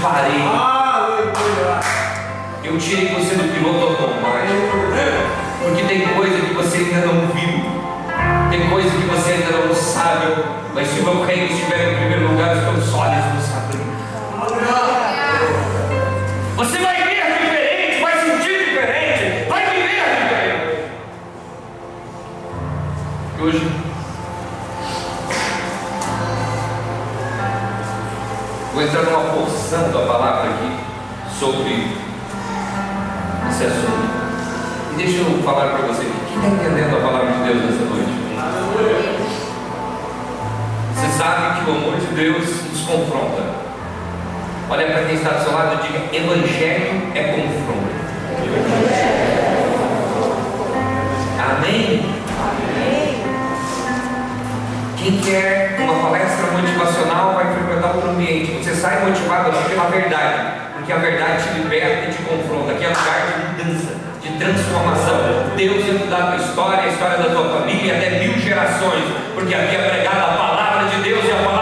parei. 0.00 0.42
Eu 2.64 2.78
tirei 2.78 3.08
você 3.14 3.34
do 3.34 3.52
piloto 3.52 4.02
automático. 4.02 4.20
Porque 5.62 5.82
tem 5.82 6.08
coisa 6.08 6.40
que 6.40 6.54
você 6.54 6.76
ainda 6.78 7.06
não 7.06 7.26
viu. 7.28 7.80
Tem 8.50 8.68
coisa 8.70 8.90
que 8.90 9.06
você 9.06 9.32
ainda 9.32 9.66
não 9.66 9.74
sabe. 9.74 10.26
Mas 10.74 10.88
se 10.88 11.00
o 11.00 11.04
meu 11.04 11.24
reino 11.24 11.52
estiver 11.52 11.92
em 11.92 11.96
primeiro 11.96 12.28
lugar, 12.28 12.56
os 12.56 12.62
teus 12.62 12.94
olhos 12.94 13.24
vão 13.24 13.40
se 13.40 13.52
abrir. 13.52 13.80
Você 16.56 16.78
vai 16.78 16.96
ver 17.04 17.22
diferente, 17.40 18.00
vai 18.02 18.12
sentir 18.20 18.58
diferente, 18.64 19.48
vai 19.48 19.66
viver 19.66 20.04
diferente. 20.20 20.90
E 23.38 23.42
hoje 23.42 23.72
vou 28.72 28.82
entrar 28.82 29.02
numa 29.02 29.29
porção 29.70 29.92
da 29.92 30.00
palavra 30.00 30.50
aqui 30.50 30.80
sobre 31.38 31.94
esse 33.48 33.64
assunto. 33.64 34.10
E 34.92 34.96
deixa 34.96 35.18
eu 35.18 35.42
falar 35.44 35.68
para 35.68 35.86
você, 35.86 36.02
quem 36.02 36.36
está 36.36 36.48
entendendo 36.48 36.96
a 36.96 37.00
palavra 37.00 37.30
de 37.30 37.38
Deus 37.44 37.64
nessa 37.66 37.84
noite? 37.84 38.10
Você 40.92 41.06
sabe 41.16 41.60
que 41.60 41.70
o 41.70 41.74
amor 41.74 42.00
de 42.00 42.06
Deus 42.06 42.64
nos 42.68 42.80
confronta. 42.80 43.42
Olha 44.68 44.86
para 44.86 45.04
quem 45.04 45.14
está 45.14 45.30
do 45.34 45.44
seu 45.44 45.52
lado 45.52 45.78
e 45.78 45.86
diga: 45.86 46.16
Evangelho 46.16 47.12
é 47.14 47.22
confronto. 47.32 47.90
Amém? 51.38 52.09
Quem 55.00 55.16
quer 55.16 55.76
uma 55.80 55.94
palestra 55.94 56.50
motivacional 56.50 57.32
vai 57.32 57.46
frequentar 57.54 57.94
outro 57.94 58.10
ambiente. 58.10 58.52
Você 58.62 58.74
sai 58.74 59.02
motivado 59.02 59.50
pela 59.66 59.84
verdade, 59.88 60.60
porque 60.74 60.92
a 60.92 60.96
verdade 60.96 61.42
te 61.42 61.58
liberta 61.58 62.10
e 62.10 62.12
te 62.12 62.22
confronta. 62.22 62.72
Aqui 62.72 62.84
é 62.84 62.88
lugar 62.88 63.56
de 63.56 63.64
mudança, 63.64 63.94
de 64.20 64.28
transformação. 64.36 65.56
Deus 65.56 65.86
ia 65.86 65.94
mudar 65.94 66.18
a 66.18 66.26
tua 66.32 66.44
história, 66.44 66.82
a 66.82 66.88
história 66.88 67.16
da 67.16 67.30
tua 67.30 67.60
família, 67.60 67.96
até 67.96 68.10
mil 68.18 68.38
gerações, 68.38 69.04
porque 69.34 69.54
aqui 69.54 69.76
é 69.76 69.88
pregada 69.88 70.22
a 70.22 70.36
palavra 70.36 70.88
de 70.90 71.02
Deus 71.02 71.24
e 71.24 71.32
a 71.32 71.36
palavra 71.36 71.59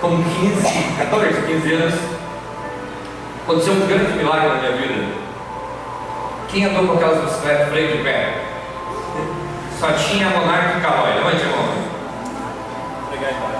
Com 0.00 0.16
15, 0.22 0.96
14, 0.98 1.42
15 1.42 1.72
anos, 1.74 1.94
aconteceu 3.42 3.74
um 3.74 3.86
grande 3.86 4.12
milagre 4.12 4.48
na 4.48 4.54
minha 4.54 4.72
vida. 4.72 5.04
Quem 6.48 6.64
andou 6.64 6.86
com 6.86 6.94
aquelas 6.94 7.24
bicicletas 7.24 7.68
freio 7.68 7.96
de 7.96 8.02
pé? 8.04 8.44
Só 9.78 9.92
tinha 9.92 10.30
Monarca 10.30 10.78
e 10.78 10.80
Calói. 10.80 11.14
Levante 11.14 11.44
a 11.44 11.48
mão. 11.48 11.80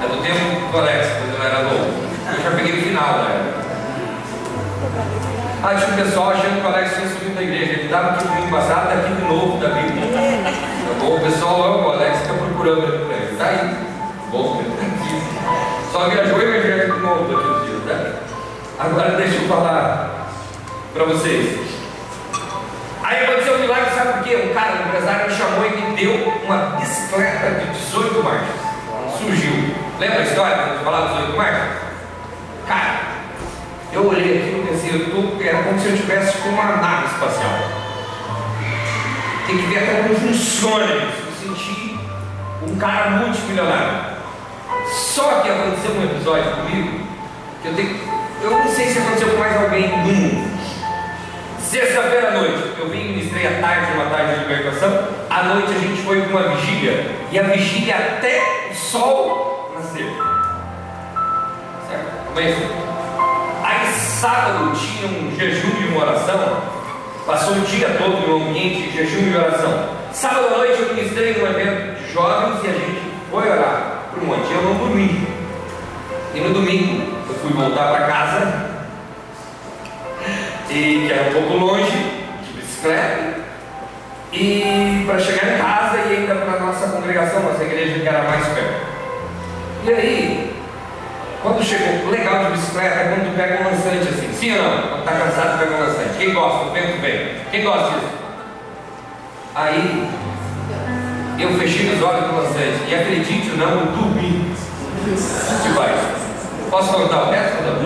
É 0.03 0.07
do 0.09 0.23
tempo 0.23 0.71
do 0.73 0.79
Alex, 0.79 1.09
quando 1.19 1.37
eu 1.39 1.45
era 1.45 1.63
novo. 1.65 1.91
Eu 2.37 2.43
já 2.43 2.51
peguei 2.57 2.79
o 2.79 2.83
final, 2.83 3.19
né? 3.19 3.53
Ah, 5.63 5.75
tinha 5.75 5.89
um 5.89 5.97
pessoal 5.97 6.31
achando 6.31 6.61
que 6.61 6.67
o 6.67 6.69
Alex 6.69 6.95
tinha 6.95 7.09
subido 7.09 7.35
da 7.35 7.43
igreja. 7.43 7.73
Ele 7.73 7.89
dava 7.89 8.11
aqui 8.11 8.25
um 8.25 8.51
passado, 8.51 8.89
tá 8.89 8.95
aqui 8.95 9.13
de 9.13 9.23
novo 9.23 9.59
da 9.59 9.69
Bíblia. 9.69 10.71
Tá 10.91 11.07
bom? 11.07 11.17
O 11.17 11.21
pessoal 11.21 11.63
ama 11.63 11.87
o 11.87 11.93
Alex, 11.93 12.19
fica 12.23 12.35
procurando 12.35 12.83
ele 12.83 13.05
por 13.05 13.15
aí. 13.15 13.37
Tá 13.39 13.45
aí. 13.45 13.91
Bom, 14.31 14.61
aqui. 14.61 15.91
Só 15.91 16.09
viajou 16.09 16.41
evangélico 16.41 16.95
de 16.95 17.01
novo 17.01 17.25
daqui 17.25 17.49
uns 17.49 17.67
dias, 17.67 17.83
né? 17.83 18.15
Agora 18.79 19.17
deixa 19.17 19.43
eu 19.43 19.49
falar 19.49 20.29
para 20.95 21.05
vocês. 21.05 21.59
Aí 23.03 23.25
aconteceu 23.25 23.57
um 23.57 23.59
milagre, 23.59 23.91
sabe 23.93 24.13
por 24.13 24.23
quê? 24.23 24.37
Um 24.37 24.55
cara, 24.55 24.77
um 24.77 24.89
empresário 24.89 25.29
me 25.29 25.37
chamou 25.37 25.67
e 25.67 25.71
me 25.71 25.97
deu 25.97 26.33
uma 26.45 26.77
bicicleta 26.79 27.59
de 27.59 27.67
18 27.73 28.23
marchas. 28.23 28.55
Surgiu. 29.19 29.75
Lembra 29.99 30.21
a 30.21 30.23
história 30.23 30.57
quando 30.59 30.79
eu 30.79 30.85
falava 30.85 31.15
18 31.15 31.37
marchas? 31.37 31.69
Cara, 32.69 33.01
eu 33.93 34.07
olhei 34.07 34.39
aquilo 34.39 34.63
e 34.63 34.67
pensei, 34.69 34.95
eu 34.95 35.11
tô, 35.11 35.43
era 35.43 35.65
como 35.65 35.81
se 35.81 35.87
eu 35.87 35.95
estivesse 35.95 36.39
com 36.39 36.51
uma 36.51 36.77
nave 36.77 37.07
espacial. 37.07 37.59
Tem 39.49 39.59
que 39.59 39.67
ver 39.67 39.79
até 39.79 40.03
como 40.03 40.15
funciona 40.15 40.85
isso. 40.85 41.47
Eu 41.47 41.57
senti 41.57 41.99
um 42.63 42.77
cara 42.77 43.11
multimilionário. 43.11 44.10
Só 44.89 45.41
que 45.41 45.49
aconteceu 45.49 45.93
um 45.93 46.05
episódio 46.05 46.51
comigo 46.53 47.01
que 47.63 47.69
eu 47.69 47.75
tenho. 47.75 48.01
Eu 48.43 48.51
não 48.51 48.69
sei 48.69 48.87
se 48.87 48.99
aconteceu 48.99 49.29
com 49.31 49.37
mais 49.37 49.57
alguém 49.57 49.89
no 49.89 49.97
mundo. 49.99 50.51
Sexta-feira 51.59 52.29
à 52.29 52.31
noite, 52.33 52.75
eu 52.79 52.89
vim 52.89 53.13
ministrei 53.13 53.47
à 53.47 53.61
tarde, 53.61 53.93
uma 53.93 54.07
tarde 54.07 54.35
de 54.35 54.41
libertação. 54.41 55.09
À 55.29 55.43
noite 55.45 55.73
a 55.73 55.79
gente 55.79 56.03
foi 56.03 56.23
para 56.23 56.37
uma 56.37 56.57
vigília. 56.57 57.15
E 57.31 57.39
a 57.39 57.43
vigília 57.43 57.95
até 57.95 58.69
o 58.71 58.75
sol 58.75 59.73
nascer. 59.75 60.07
Certo? 61.89 62.27
Começa. 62.27 62.61
Aí 63.63 63.87
sábado 63.93 64.73
tinha 64.75 65.07
um 65.07 65.37
jejum 65.37 65.83
e 65.83 65.89
uma 65.89 66.07
oração. 66.07 66.63
Passou 67.27 67.55
o 67.55 67.61
dia 67.61 67.97
todo 67.99 68.27
no 68.27 68.49
ambiente 68.49 68.91
de 68.91 68.97
jejum 68.97 69.31
e 69.31 69.37
oração. 69.37 69.91
Sábado 70.13 70.55
à 70.55 70.59
noite 70.59 70.81
eu 70.81 70.95
ministrei 70.95 71.35
num 71.35 71.47
evento 71.47 72.01
de 72.01 72.13
jovens 72.13 72.65
e 72.65 72.67
a 72.67 72.73
gente 72.73 73.01
foi 73.31 73.49
orar 73.49 74.00
um 74.23 74.27
monte. 74.27 74.53
Eu 74.53 74.63
não 74.63 74.75
dormi. 74.75 75.27
E 76.35 76.41
no 76.41 76.55
domingo 76.55 77.03
eu 77.29 77.35
fui 77.35 77.53
voltar 77.53 77.93
para 77.93 78.07
casa, 78.07 78.71
e 80.69 81.07
que 81.07 81.13
era 81.13 81.31
um 81.31 81.33
pouco 81.33 81.55
longe, 81.55 81.91
de 82.45 82.53
bicicleta, 82.53 83.41
e 84.33 85.05
para 85.07 85.19
chegar 85.19 85.55
em 85.55 85.59
casa 85.59 85.97
e 86.09 86.17
ainda 86.17 86.37
para 86.37 86.57
a 86.57 86.61
nossa 86.61 86.89
congregação, 86.89 87.43
nossa 87.43 87.65
igreja 87.65 87.99
que 87.99 88.07
era 88.07 88.23
mais 88.23 88.47
perto. 88.47 88.87
E 89.85 89.93
aí, 89.93 90.57
quando 91.43 91.65
chegou, 91.65 92.11
legal 92.11 92.45
de 92.45 92.51
bicicleta 92.53 93.01
é 93.01 93.09
quando 93.09 93.31
tu 93.31 93.37
pega 93.37 93.61
um 93.61 93.65
lançante 93.65 94.09
assim, 94.09 94.33
sim 94.33 94.57
ou 94.57 94.63
não? 94.63 94.89
Quando 94.89 95.05
tá 95.05 95.13
cansado, 95.13 95.59
pega 95.59 95.75
um 95.75 95.81
lançante. 95.81 96.19
Quem 96.19 96.33
gosta? 96.33 96.67
O 96.67 96.71
vento 96.71 97.01
vem. 97.01 97.37
Quem 97.51 97.65
gosta 97.65 97.91
disso? 97.91 98.13
Aí, 99.55 100.11
eu 101.43 101.59
fechei 101.59 101.95
os 101.95 102.03
olhos 102.03 102.27
com 102.27 102.37
lançante 102.37 102.89
e 102.89 102.95
acredite 102.95 103.51
ou 103.51 103.57
não, 103.57 103.71
eu 103.71 103.87
dormi. 103.87 104.55
Debaixo. 105.63 106.07
Posso 106.71 106.93
contar 106.93 107.23
o 107.23 107.31
resto? 107.31 107.63
Não? 107.63 107.81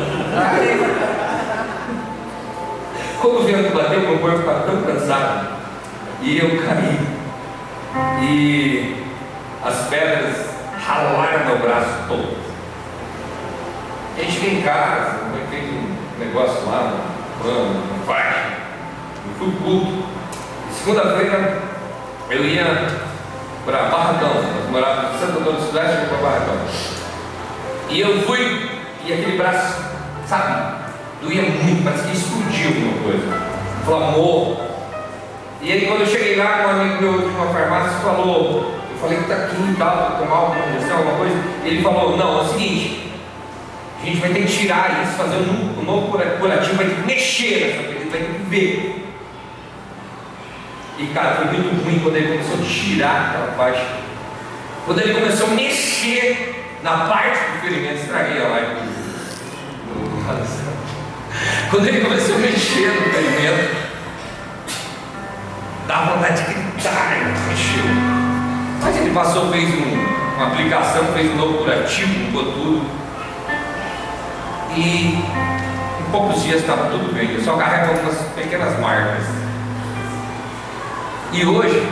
Quando 3.20 3.40
o 3.40 3.44
vento 3.44 3.74
bateu, 3.74 4.00
meu 4.00 4.18
corpo 4.18 4.40
estava 4.40 4.60
tão 4.60 4.82
cansado 4.82 5.48
e 6.20 6.38
eu 6.38 6.62
caí. 6.64 6.98
E 8.22 9.04
as 9.64 9.88
pedras 9.88 10.36
ralaram 10.86 11.46
meu 11.46 11.58
braço 11.58 12.08
todo. 12.08 12.36
E 14.16 14.20
aí 14.20 14.30
cheguei 14.30 14.58
em 14.58 14.62
casa, 14.62 15.20
eu 15.32 15.46
fiz 15.48 15.70
um 15.70 15.96
negócio 16.18 16.66
lá, 16.66 16.92
um 16.92 17.42
pano, 17.42 17.82
um 17.94 18.06
faixa, 18.06 18.58
fui 19.38 19.52
culto. 19.62 20.04
Segunda-feira 20.72 21.62
eu 22.30 22.44
ia 22.44 23.13
para 23.64 23.84
Barracão, 23.84 24.34
nós 24.34 24.70
morávamos 24.70 25.16
em 25.16 25.18
Santo 25.18 25.38
Antônio 25.38 25.60
do 25.60 25.66
Sudeste, 25.66 25.94
eu 25.94 26.00
ia 26.00 26.08
para 26.08 26.18
Barracão. 26.18 26.56
E 27.88 28.00
eu 28.00 28.22
fui, 28.22 28.70
e 29.04 29.12
aquele 29.12 29.38
braço, 29.38 29.82
sabe, 30.26 30.84
doía 31.22 31.42
muito, 31.42 31.84
parece 31.84 32.04
que 32.04 32.16
explodiu 32.16 32.68
alguma 32.68 33.02
coisa, 33.02 33.46
inflamou. 33.80 34.60
E 35.62 35.72
aí 35.72 35.86
quando 35.86 36.00
eu 36.00 36.06
cheguei 36.06 36.36
lá, 36.36 36.66
um 36.66 36.70
amigo 36.80 37.02
meu 37.02 37.18
de 37.20 37.26
uma 37.26 37.46
farmácia 37.46 37.98
falou, 38.00 38.74
eu 38.90 38.98
falei 39.00 39.18
que 39.18 39.24
tá 39.24 39.34
aqui 39.34 39.56
e 39.56 39.74
tal, 39.76 40.10
vou 40.10 40.18
tomar 40.18 40.36
alguma 40.36 40.66
injeção, 40.66 40.98
alguma 40.98 41.16
coisa. 41.16 41.36
Ele 41.64 41.82
falou, 41.82 42.16
não, 42.16 42.38
é 42.38 42.42
o 42.42 42.48
seguinte, 42.48 43.12
a 44.02 44.04
gente 44.04 44.20
vai 44.20 44.30
ter 44.30 44.40
que 44.44 44.52
tirar 44.52 45.02
isso, 45.02 45.16
fazer 45.16 45.36
um, 45.36 45.82
novo 45.82 46.18
curativo, 46.38 46.76
vai 46.76 46.86
ter 46.86 46.94
que 46.94 47.06
mexer 47.06 47.60
nessa 47.60 48.10
vai 48.10 48.20
ter 48.20 48.34
que 48.34 48.42
ver. 48.48 49.03
E 50.96 51.06
cara, 51.08 51.36
foi 51.36 51.46
muito 51.46 51.84
ruim 51.84 51.98
quando 52.00 52.16
ele 52.16 52.38
começou 52.38 52.54
a 52.54 52.68
tirar 52.68 53.30
aquela 53.30 53.52
faixa. 53.56 53.86
Quando 54.84 55.00
ele 55.00 55.14
começou 55.14 55.48
a 55.48 55.50
mexer 55.50 56.78
na 56.82 57.06
parte 57.06 57.38
do 57.38 57.60
ferimento, 57.60 58.02
estraguei 58.02 58.44
a 58.44 58.48
live 58.48 58.74
do, 58.74 58.84
do 59.94 61.70
Quando 61.70 61.88
ele 61.88 62.00
começou 62.00 62.36
a 62.36 62.38
mexer 62.38 62.88
no 62.88 63.12
ferimento, 63.12 63.76
dá 65.88 66.00
vontade 66.04 66.44
de 66.44 66.54
gritar, 66.54 67.16
ele 67.16 67.30
mexeu. 67.48 67.84
Mas 68.82 68.96
ele 68.98 69.10
passou, 69.14 69.50
fez 69.50 69.68
um, 69.74 70.36
uma 70.36 70.46
aplicação, 70.48 71.04
fez 71.14 71.32
um 71.32 71.36
novo 71.36 71.58
curativo, 71.58 72.30
mudou 72.30 72.52
tudo. 72.52 72.86
E 74.76 75.14
em 76.00 76.10
poucos 76.12 76.42
dias 76.42 76.60
estava 76.60 76.90
tudo 76.90 77.12
bem. 77.12 77.32
Eu 77.34 77.42
só 77.42 77.56
carrego 77.56 77.92
algumas 77.92 78.16
pequenas 78.34 78.78
marcas. 78.78 79.24
E 81.34 81.44
hoje, 81.44 81.84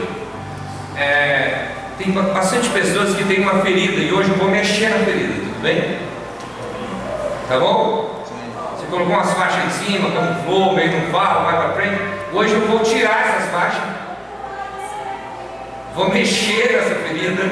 é, 0.96 1.66
tem 1.98 2.12
bastante 2.12 2.68
pessoas 2.68 3.16
que 3.16 3.24
têm 3.24 3.40
uma 3.40 3.60
ferida 3.60 4.00
e 4.00 4.12
hoje 4.12 4.30
eu 4.30 4.36
vou 4.36 4.48
mexer 4.48 4.88
na 4.88 5.04
ferida, 5.04 5.32
tudo 5.32 5.60
bem? 5.60 5.98
Tá 7.48 7.58
bom? 7.58 8.24
Você 8.76 8.86
colocou 8.86 9.16
umas 9.16 9.32
faixas 9.32 9.64
em 9.64 9.84
cima, 9.84 10.12
camuflou, 10.12 10.74
meio 10.74 10.92
não 10.92 11.10
fala, 11.10 11.42
vai 11.42 11.56
para 11.56 11.72
frente. 11.72 12.00
Hoje 12.32 12.54
eu 12.54 12.68
vou 12.68 12.78
tirar 12.84 13.20
essas 13.26 13.50
faixas, 13.50 13.82
vou 15.96 16.08
mexer 16.08 16.74
nessa 16.74 16.94
ferida. 17.00 17.42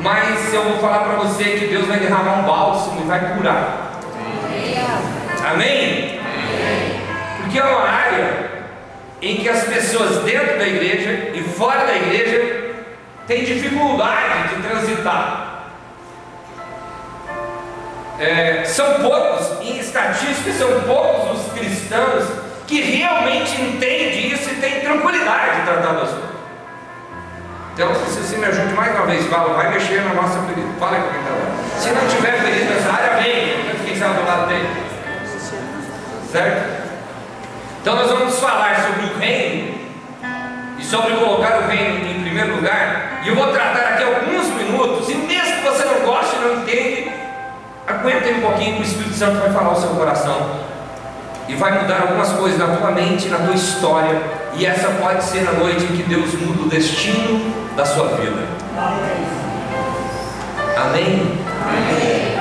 Mas 0.00 0.52
eu 0.52 0.64
vou 0.64 0.78
falar 0.78 1.04
para 1.04 1.18
você 1.18 1.44
que 1.44 1.66
Deus 1.68 1.86
vai 1.86 2.00
derramar 2.00 2.40
um 2.40 2.42
bálsamo 2.42 3.00
e 3.00 3.04
vai 3.06 3.36
curar. 3.36 3.92
Amém? 5.52 6.20
Porque 7.44 7.60
é 7.60 7.62
uma 7.62 7.88
área 7.88 8.49
em 9.22 9.36
que 9.36 9.48
as 9.48 9.64
pessoas 9.64 10.22
dentro 10.24 10.58
da 10.58 10.66
igreja 10.66 11.30
e 11.34 11.42
fora 11.42 11.84
da 11.86 11.96
igreja 11.96 12.74
têm 13.26 13.44
dificuldade 13.44 14.54
de 14.54 14.62
transitar. 14.62 15.66
É, 18.18 18.64
são 18.64 19.00
poucos, 19.00 19.60
em 19.62 19.78
estatística, 19.78 20.52
são 20.52 20.80
poucos 20.82 21.40
os 21.40 21.52
cristãos 21.52 22.24
que 22.66 22.80
realmente 22.80 23.60
entendem 23.60 24.32
isso 24.32 24.50
e 24.50 24.54
têm 24.56 24.80
tranquilidade 24.80 25.60
de 25.60 25.66
tratar 25.66 25.92
do 25.92 26.02
assunto. 26.02 26.30
Então, 27.74 27.94
se 27.94 28.20
você 28.20 28.36
me 28.36 28.46
ajude 28.46 28.74
mais 28.74 28.94
uma 28.94 29.06
vez, 29.06 29.26
fala, 29.26 29.54
vai 29.54 29.70
mexer 29.70 30.02
na 30.02 30.14
nossa 30.14 30.38
ferida. 30.42 30.68
Fala 30.78 30.96
com 30.96 31.08
quem 31.08 31.20
lá. 31.20 31.78
Se 31.78 31.90
não 31.90 32.06
tiver 32.08 32.38
ferida 32.42 32.74
nessa 32.74 32.92
área, 32.92 33.22
vem. 33.22 33.86
Quem 33.86 33.98
sabe 33.98 34.20
do 34.20 34.26
lado 34.26 34.48
dele. 34.48 34.68
Certo? 36.30 36.89
Então, 37.80 37.96
nós 37.96 38.10
vamos 38.10 38.38
falar 38.38 38.76
sobre 38.76 39.06
o 39.06 39.18
reino 39.18 39.74
e 40.78 40.84
sobre 40.84 41.14
colocar 41.14 41.60
o 41.60 41.66
reino 41.66 42.06
em 42.06 42.22
primeiro 42.22 42.56
lugar. 42.56 43.22
E 43.24 43.28
eu 43.28 43.34
vou 43.34 43.46
tratar 43.48 43.94
aqui 43.94 44.02
alguns 44.02 44.48
minutos. 44.48 45.08
E 45.08 45.14
mesmo 45.14 45.56
que 45.56 45.62
você 45.62 45.84
não 45.86 46.00
goste, 46.04 46.36
não 46.36 46.62
entende, 46.62 47.10
aguenta 47.86 48.28
um 48.28 48.40
pouquinho 48.42 48.76
que 48.76 48.82
o 48.82 48.84
Espírito 48.84 49.14
Santo 49.14 49.38
vai 49.38 49.50
falar 49.50 49.68
ao 49.68 49.76
seu 49.76 49.90
coração 49.90 50.60
e 51.48 51.54
vai 51.54 51.80
mudar 51.80 52.02
algumas 52.02 52.30
coisas 52.32 52.58
na 52.58 52.76
tua 52.76 52.90
mente, 52.90 53.28
na 53.28 53.38
tua 53.38 53.54
história. 53.54 54.20
E 54.54 54.66
essa 54.66 54.88
pode 55.02 55.24
ser 55.24 55.48
a 55.48 55.52
noite 55.52 55.84
em 55.84 55.96
que 55.96 56.02
Deus 56.02 56.34
muda 56.34 56.62
o 56.62 56.68
destino 56.68 57.54
da 57.74 57.86
sua 57.86 58.08
vida. 58.08 58.46
Amém? 60.76 61.38
Amém. 61.62 62.40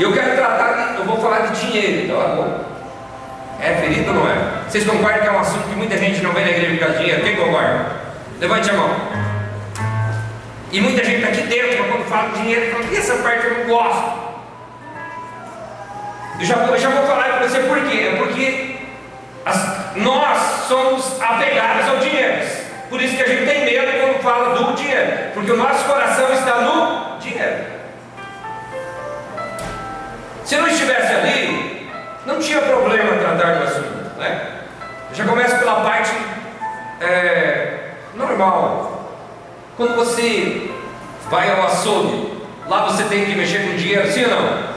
Eu 0.00 0.12
quero 0.12 0.36
tratar, 0.36 0.96
eu 0.98 1.04
vou 1.04 1.20
falar 1.20 1.46
de 1.46 1.60
dinheiro, 1.60 2.04
então, 2.04 2.20
tá 2.20 2.28
bom? 2.34 2.77
É 3.60 3.74
ferido 3.74 4.10
ou 4.10 4.14
não 4.14 4.30
é? 4.30 4.68
Vocês 4.68 4.84
concordam 4.84 5.20
que 5.20 5.26
é 5.26 5.32
um 5.32 5.38
assunto 5.40 5.68
que 5.68 5.76
muita 5.76 5.96
gente 5.98 6.22
não 6.22 6.32
vem 6.32 6.44
na 6.44 6.50
igreja 6.50 6.70
por 6.72 6.80
causa 6.80 6.94
de 6.94 7.00
dinheiro? 7.00 7.24
Quem 7.24 7.36
concorda? 7.36 7.86
Levante 8.40 8.70
a 8.70 8.72
mão. 8.74 8.90
E 10.70 10.80
muita 10.80 11.02
gente 11.02 11.16
está 11.16 11.28
aqui 11.28 11.42
dentro, 11.42 11.84
quando 11.84 12.04
fala 12.08 12.28
de 12.30 12.42
dinheiro, 12.42 12.70
fala, 12.70 12.84
e 12.84 12.96
essa 12.96 13.14
parte 13.16 13.46
eu 13.46 13.58
não 13.58 13.66
gosto. 13.66 14.28
Eu 16.38 16.46
já, 16.46 16.54
eu 16.56 16.78
já 16.78 16.88
vou 16.90 17.06
falar 17.06 17.24
para 17.24 17.48
você 17.48 17.58
por 17.60 17.80
quê. 17.80 18.10
É 18.12 18.16
porque 18.16 18.76
as, 19.44 19.96
nós 19.96 20.38
somos 20.68 21.20
apegados 21.20 21.88
ao 21.88 21.96
dinheiro. 21.98 22.46
Por 22.88 23.02
isso 23.02 23.16
que 23.16 23.22
a 23.22 23.28
gente 23.28 23.44
tem 23.44 23.64
medo 23.64 23.98
quando 24.00 24.22
fala 24.22 24.54
do 24.54 24.72
dinheiro. 24.74 25.32
Porque 25.34 25.50
o 25.50 25.56
nosso 25.56 25.84
coração 25.84 26.32
está 26.32 26.60
no 26.60 27.18
dinheiro. 27.18 27.78
Se 30.44 30.56
não 30.56 30.68
estivesse 30.68 31.12
ali, 31.12 31.37
não 32.28 32.38
tinha 32.38 32.60
problema 32.60 33.16
tratar 33.16 33.54
do 33.54 33.64
assunto. 33.64 34.18
Né? 34.18 34.48
Eu 35.10 35.16
já 35.16 35.24
começo 35.24 35.56
pela 35.56 35.80
parte 35.80 36.12
é, 37.00 37.92
normal. 38.14 39.16
Quando 39.76 39.96
você 39.96 40.70
vai 41.30 41.50
ao 41.50 41.66
açougue, 41.66 42.42
lá 42.66 42.84
você 42.84 43.04
tem 43.04 43.24
que 43.24 43.34
mexer 43.34 43.66
com 43.66 43.76
dinheiro, 43.76 44.06
sim 44.12 44.24
ou 44.24 44.30
não? 44.30 44.68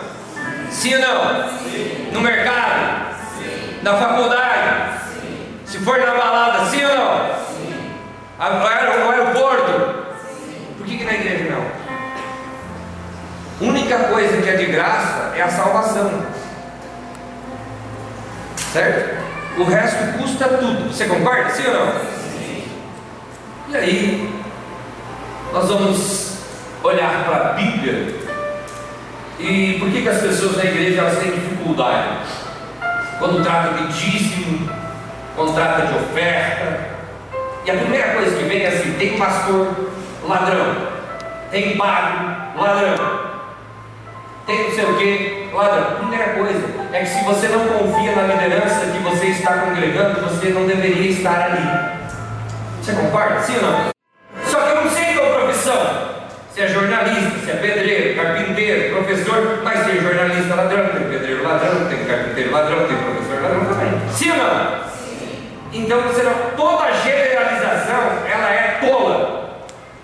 Sim 0.70 0.96
ou 0.96 1.02
não? 1.02 1.50
Sim. 1.60 2.10
No 2.14 2.22
mercado? 2.22 3.16
Sim. 3.38 3.80
Na 3.84 3.96
faculdade? 3.96 5.00
Sim. 5.14 5.60
Se 5.66 5.78
for 5.80 6.00
na 6.00 6.14
balada, 6.14 6.66
sim 6.66 6.86
ou 6.86 6.96
não? 6.96 7.36
Sim. 7.48 7.92
No 8.40 9.12
aeroporto? 9.12 10.16
Sim. 10.22 10.76
Por 10.78 10.88
que, 10.88 10.98
que 10.98 11.04
na 11.04 11.14
igreja 11.14 11.52
não? 11.52 11.82
A 13.60 13.70
única 13.70 13.98
coisa 14.06 14.42
que 14.42 14.50
é 14.50 14.56
de 14.56 14.66
graça 14.68 15.34
é 15.36 15.42
a 15.42 15.50
salvação. 15.50 16.41
Certo? 18.72 19.22
O 19.58 19.64
resto 19.66 20.18
custa 20.18 20.48
tudo. 20.48 20.88
Você 20.88 21.06
concorda? 21.06 21.50
Sim 21.50 21.68
ou 21.68 21.74
não? 21.74 21.92
Sim. 21.92 22.64
E 23.70 23.76
aí, 23.76 24.34
nós 25.52 25.68
vamos 25.68 26.38
olhar 26.84 27.26
para 27.26 27.36
a 27.36 27.54
Bíblia 27.54 28.22
e 29.40 29.78
por 29.80 29.90
que, 29.90 30.04
que 30.04 30.10
as 30.10 30.22
pessoas 30.22 30.56
na 30.58 30.66
igreja 30.66 31.02
elas 31.02 31.18
têm 31.18 31.32
dificuldade? 31.32 32.10
Quando 33.18 33.44
trata 33.44 33.74
de 33.74 33.88
dízimo, 33.92 34.70
quando 35.36 35.54
trata 35.54 35.88
de 35.88 35.96
oferta. 35.96 36.92
E 37.66 37.72
a 37.72 37.76
primeira 37.76 38.14
coisa 38.14 38.38
que 38.38 38.44
vem 38.44 38.62
é 38.62 38.68
assim: 38.68 38.94
tem 38.94 39.18
pastor 39.18 39.92
ladrão, 40.28 40.88
tem 41.50 41.76
padre 41.76 42.18
ladrão, 42.56 43.20
tem 44.46 44.64
não 44.64 44.72
sei 44.76 44.86
o 44.86 44.98
que 44.98 45.41
ladrão. 45.58 45.84
A 45.84 45.96
primeira 45.96 46.34
coisa 46.34 46.62
é 46.94 47.00
que 47.00 47.08
se 47.08 47.24
você 47.24 47.48
não 47.48 47.68
confia 47.68 48.16
na 48.16 48.34
liderança 48.34 48.86
que 48.86 49.00
você 49.00 49.28
está 49.28 49.60
congregando, 49.60 50.22
você 50.22 50.50
não 50.50 50.66
deveria 50.66 51.12
estar 51.12 51.42
ali. 51.42 52.02
Você 52.82 52.94
concorda? 52.94 53.42
Sim 53.42 53.58
ou 53.58 53.62
não? 53.62 53.92
Só 54.46 54.60
que 54.60 54.70
eu 54.70 54.84
não 54.84 54.90
sei 54.90 55.14
qual 55.14 55.34
profissão. 55.42 56.12
Se 56.54 56.62
é 56.62 56.68
jornalista, 56.68 57.40
se 57.46 57.52
é 57.52 57.56
pedreiro, 57.56 58.16
carpinteiro, 58.22 58.96
professor, 58.96 59.62
mas 59.64 59.86
tem 59.86 60.02
jornalista 60.02 60.56
ladrão, 60.56 60.90
tem 60.90 61.10
pedreiro 61.10 61.44
ladrão, 61.44 61.88
tem 61.88 62.06
carpinteiro 62.06 62.52
ladrão, 62.52 62.88
tem 62.88 62.98
professor 62.98 63.42
ladrão 63.42 63.66
também. 63.66 64.02
Sim 64.12 64.32
ou 64.32 64.38
não? 64.38 64.84
Sim. 64.90 65.52
Então, 65.74 66.02
senão, 66.14 66.34
toda 66.58 66.92
generalização 66.92 68.28
ela 68.30 68.50
é 68.50 68.80
tola. 68.82 69.50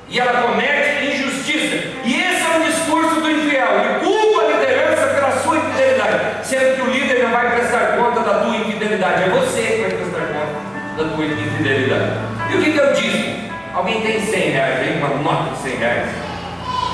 E 0.07 0.19
ela 0.19 0.41
comete 0.41 1.05
injustiça. 1.05 1.75
E 2.05 2.21
esse 2.21 2.45
é 2.45 2.57
o 2.57 2.63
discurso 2.63 3.19
do 3.19 3.29
infiel. 3.29 3.67
E 3.83 4.05
culpa 4.05 4.45
a 4.45 4.57
liderança 4.57 5.07
pela 5.07 5.31
sua 5.39 5.57
infidelidade. 5.57 6.47
Sendo 6.47 6.75
que 6.75 6.81
o 6.81 6.91
líder 6.91 7.23
não 7.23 7.31
vai 7.31 7.51
prestar 7.55 7.97
conta 7.97 8.21
infidelidade. 8.87 9.23
É 9.23 9.29
você 9.29 9.61
que 9.61 9.81
vai 9.81 9.91
prestar 9.91 10.21
conta 10.27 11.03
da 11.03 11.15
tua 11.15 11.25
infidelidade. 11.25 12.11
E 12.49 12.55
o 12.55 12.63
que, 12.63 12.71
que 12.71 12.77
eu 12.77 12.93
disse? 12.93 13.35
Alguém 13.73 14.01
tem 14.01 14.19
100 14.21 14.49
reais 14.51 14.79
aí? 14.79 14.97
Uma 14.97 15.09
nota 15.21 15.55
de 15.55 15.57
100 15.61 15.77
reais? 15.77 16.09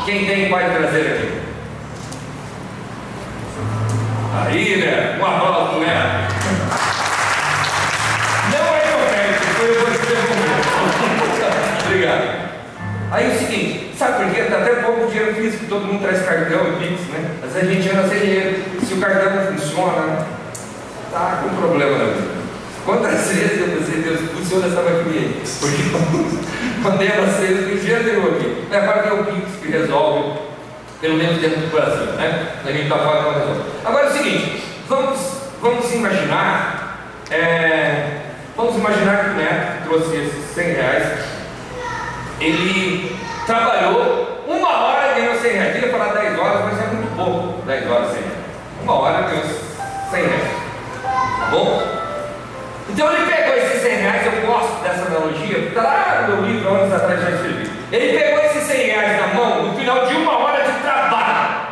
Quem 0.05 0.25
tem 0.25 0.49
pode 0.49 0.69
trazer 0.69 1.01
aqui. 1.01 1.41
Aí, 4.35 4.77
né? 4.77 5.17
Um 5.19 5.25
aplauso, 5.25 5.79
né? 5.79 6.27
Não 8.51 8.75
é 8.75 8.85
meu 8.87 8.99
mérito, 9.11 9.45
foi 9.55 9.69
eu 9.69 9.85
dizer 9.91 10.17
como 10.27 10.43
Obrigado. 11.85 12.43
Aí 13.11 13.31
é 13.31 13.35
o 13.35 13.37
seguinte, 13.37 13.95
sabe 13.95 14.23
por 14.23 14.33
quê? 14.33 14.41
Tá 14.49 14.57
até 14.57 14.81
pouco 14.81 15.11
dinheiro 15.11 15.35
físico, 15.35 15.65
todo 15.69 15.85
mundo 15.85 16.01
traz 16.01 16.25
cartão 16.25 16.67
e 16.67 16.87
pix, 16.87 17.01
né? 17.09 17.29
Às 17.43 17.53
vezes 17.53 17.69
a 17.69 17.73
gente 17.73 17.89
anda 17.89 18.07
sem 18.09 18.19
dinheiro. 18.19 18.63
Se 18.83 18.93
o 18.95 18.97
cartão 18.97 19.35
não 19.35 19.53
funciona, 19.53 20.25
tá 21.13 21.43
com 21.43 21.55
problema 21.55 21.97
na 21.97 22.05
vida. 22.05 22.43
Quantas 22.85 23.27
vezes 23.29 23.61
eu 23.61 23.77
pensei, 23.77 24.01
Deus, 24.01 24.19
funciona 24.31 24.65
essa 24.65 24.81
maquininha 24.81 25.21
aí? 25.21 25.41
Porque 25.59 25.83
quando 26.81 27.01
ela 27.01 27.27
saiu, 27.29 27.73
o 27.73 27.79
dia 27.79 27.99
deu 27.99 28.35
aqui. 28.35 28.67
É, 28.69 28.77
agora 28.77 29.03
tem 29.03 29.13
o 29.13 29.23
Pix 29.23 29.55
que 29.61 29.71
resolve, 29.71 30.39
pelo 30.99 31.15
menos 31.15 31.39
dentro 31.39 31.61
do 31.61 31.71
Brasil, 31.71 32.13
né? 32.13 32.55
A 32.65 32.71
gente 32.71 32.83
está 32.83 32.97
falando 32.97 33.39
resolve. 33.39 33.61
Agora 33.85 34.07
é 34.07 34.09
o 34.09 34.11
seguinte, 34.11 34.63
vamos, 34.89 35.19
vamos 35.61 35.93
imaginar, 35.93 36.97
é, 37.29 38.21
vamos 38.57 38.75
imaginar 38.75 39.23
que 39.23 39.29
o 39.29 39.33
Neto 39.35 39.83
trouxe 39.85 40.15
esses 40.17 40.55
100 40.55 40.73
reais, 40.73 41.19
ele 42.41 43.15
trabalhou 43.45 44.43
uma 44.45 44.77
hora 44.77 45.11
e 45.11 45.21
ganhou 45.21 45.39
100 45.39 45.51
reais. 45.51 45.75
Ele 45.75 45.85
ia 45.85 45.91
falar 45.91 46.13
10 46.13 46.39
horas, 46.39 46.65
mas 46.65 46.81
é 46.81 46.87
muito 46.87 47.15
pouco, 47.15 47.61
10 47.65 47.89
horas 47.89 48.11
100 48.11 48.21
reais. 48.21 48.37
Uma 48.81 48.93
hora 48.95 49.21
ganhou 49.21 49.45
100 50.11 50.21
reais. 50.21 50.62
Tá 51.39 51.45
bom? 51.51 51.81
Então 52.89 53.13
ele 53.13 53.25
pegou 53.25 53.55
esses 53.55 53.81
100 53.81 53.95
reais, 53.95 54.25
eu 54.25 54.47
gosto 54.47 54.83
dessa 54.83 55.05
analogia, 55.05 55.57
está 55.57 55.81
lá 55.81 56.25
no 56.27 56.45
livro 56.45 56.69
anos 56.69 56.93
atrás 56.93 57.21
já 57.21 57.29
escrevi. 57.31 57.71
Ele 57.91 58.17
pegou 58.17 58.39
esses 58.45 58.63
100 58.63 58.85
reais 58.87 59.21
na 59.21 59.27
mão 59.27 59.63
no 59.63 59.77
final 59.77 60.05
de 60.05 60.15
uma 60.15 60.37
hora 60.37 60.63
de 60.63 60.71
trabalho. 60.81 61.67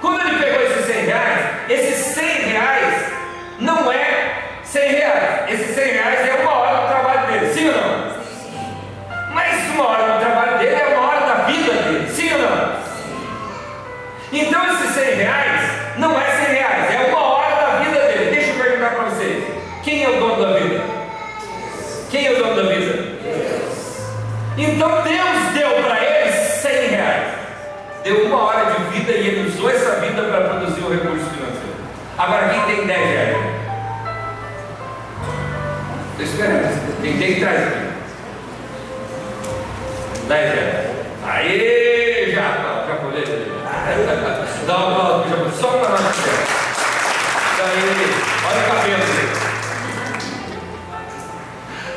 Quando 0.00 0.20
ele 0.20 0.38
pegou 0.38 0.62
esses 0.62 0.86
100 0.86 1.06
reais, 1.06 1.46
esses 1.68 2.14
100 2.14 2.24
reais 2.24 3.12
não 3.58 3.90
é 3.90 4.42
100 4.62 4.88
reais. 4.90 5.50
Esses 5.50 5.74
100 5.74 5.92
reais 5.92 6.28
é 6.28 6.34
uma 6.42 6.52
hora 6.52 6.80
do 6.82 6.88
trabalho 6.88 7.26
dele, 7.26 7.54
sim 7.54 7.68
ou 7.68 7.74
não? 7.74 8.22
Sim. 8.22 8.76
Mas 9.32 9.70
uma 9.70 9.88
hora 9.88 10.12
do 10.12 10.20
trabalho 10.20 10.58
dele 10.58 10.74
é 10.74 10.86
uma 10.88 11.08
hora 11.08 11.20
da 11.20 11.34
vida 11.46 11.72
dele, 11.72 12.10
sim 12.10 12.32
ou 12.32 12.38
não? 12.38 12.76
Sim. 14.30 14.40
Então 14.40 14.74
esses 14.74 14.90
100 14.94 15.14
reais 15.14 15.70
não 15.98 16.20
é 16.20 16.35
Então 24.58 25.02
Deus 25.02 25.52
deu 25.54 25.82
para 25.82 26.02
ele 26.02 26.32
100 26.32 26.88
reais. 26.88 27.34
Deu 28.02 28.26
uma 28.26 28.44
hora 28.44 28.70
de 28.70 28.84
vida 28.98 29.12
e 29.12 29.28
ele 29.28 29.48
usou 29.48 29.68
essa 29.70 30.00
vida 30.00 30.22
para 30.22 30.48
produzir 30.48 30.80
o 30.80 30.90
recurso 30.90 31.26
financeiro. 31.26 31.76
Agora 32.16 32.48
quem 32.48 32.76
tem 32.76 32.86
10 32.86 33.10
reais? 33.10 33.36
Estou 36.12 36.26
esperando. 36.26 37.02
Quem 37.02 37.18
tem, 37.18 37.40
traz 37.40 37.68
aqui. 37.68 37.86
10 40.28 40.54
reais. 40.54 40.86
Aê, 41.26 42.32
já, 42.34 42.76
colhei. 43.02 43.52
Dá 44.66 44.76
uma 44.76 44.92
aplauso 44.92 45.24
para 45.28 45.42
o 45.42 45.52
só 45.52 45.68
para 45.78 45.90
nós. 45.90 46.16
Aí, 47.62 47.80
olha 48.48 48.60
o 48.60 48.66
cabelo. 48.74 49.02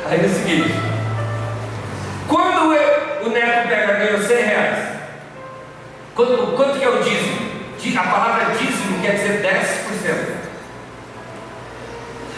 Aí 0.06 0.20
é 0.20 0.26
o 0.26 0.28
seguinte: 0.28 0.99
quanto, 6.26 6.56
quanto 6.56 6.78
que 6.78 6.84
é 6.84 6.88
o 6.88 7.02
dízimo? 7.02 7.50
A 7.98 8.02
palavra 8.02 8.54
dízimo 8.56 9.00
quer 9.00 9.12
dizer 9.12 9.42
10%. 9.42 10.40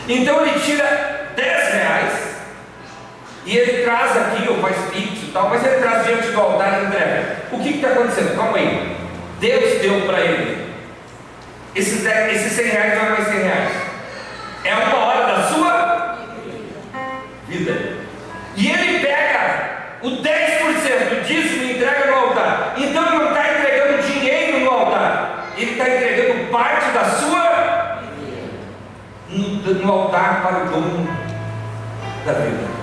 Então 0.09 0.47
ele 0.47 0.61
tira 0.61 1.33
10 1.35 1.75
reais 1.75 2.13
e 3.45 3.57
ele 3.57 3.83
traz 3.83 4.17
aqui, 4.17 4.49
ou 4.49 4.61
faz 4.61 4.77
pix 4.93 5.23
e 5.23 5.31
tal, 5.33 5.49
mas 5.49 5.65
ele 5.65 5.77
traz 5.77 6.07
diante 6.07 6.29
do 6.29 6.41
altar 6.41 6.81
e 6.81 6.87
entrega. 6.87 7.37
O 7.51 7.59
que 7.59 7.71
está 7.71 7.89
acontecendo? 7.89 8.37
Calma 8.37 8.57
aí. 8.57 8.97
Deus 9.41 9.81
deu 9.81 10.03
para 10.03 10.21
ele. 10.21 10.73
Esses, 11.75 12.03
10, 12.05 12.37
esses 12.37 12.53
100 12.53 12.67
reais 12.67 12.95
não 12.99 13.07
é 13.07 13.11
mais 13.11 13.27
100 13.27 13.43
reais. 13.43 13.73
É 14.65 14.75
uma 14.75 15.02
no, 29.75 29.93
altar 29.93 30.43
para 30.43 30.65
o 30.65 30.69
dono 30.69 31.09
da 32.25 32.33
vida. 32.33 32.83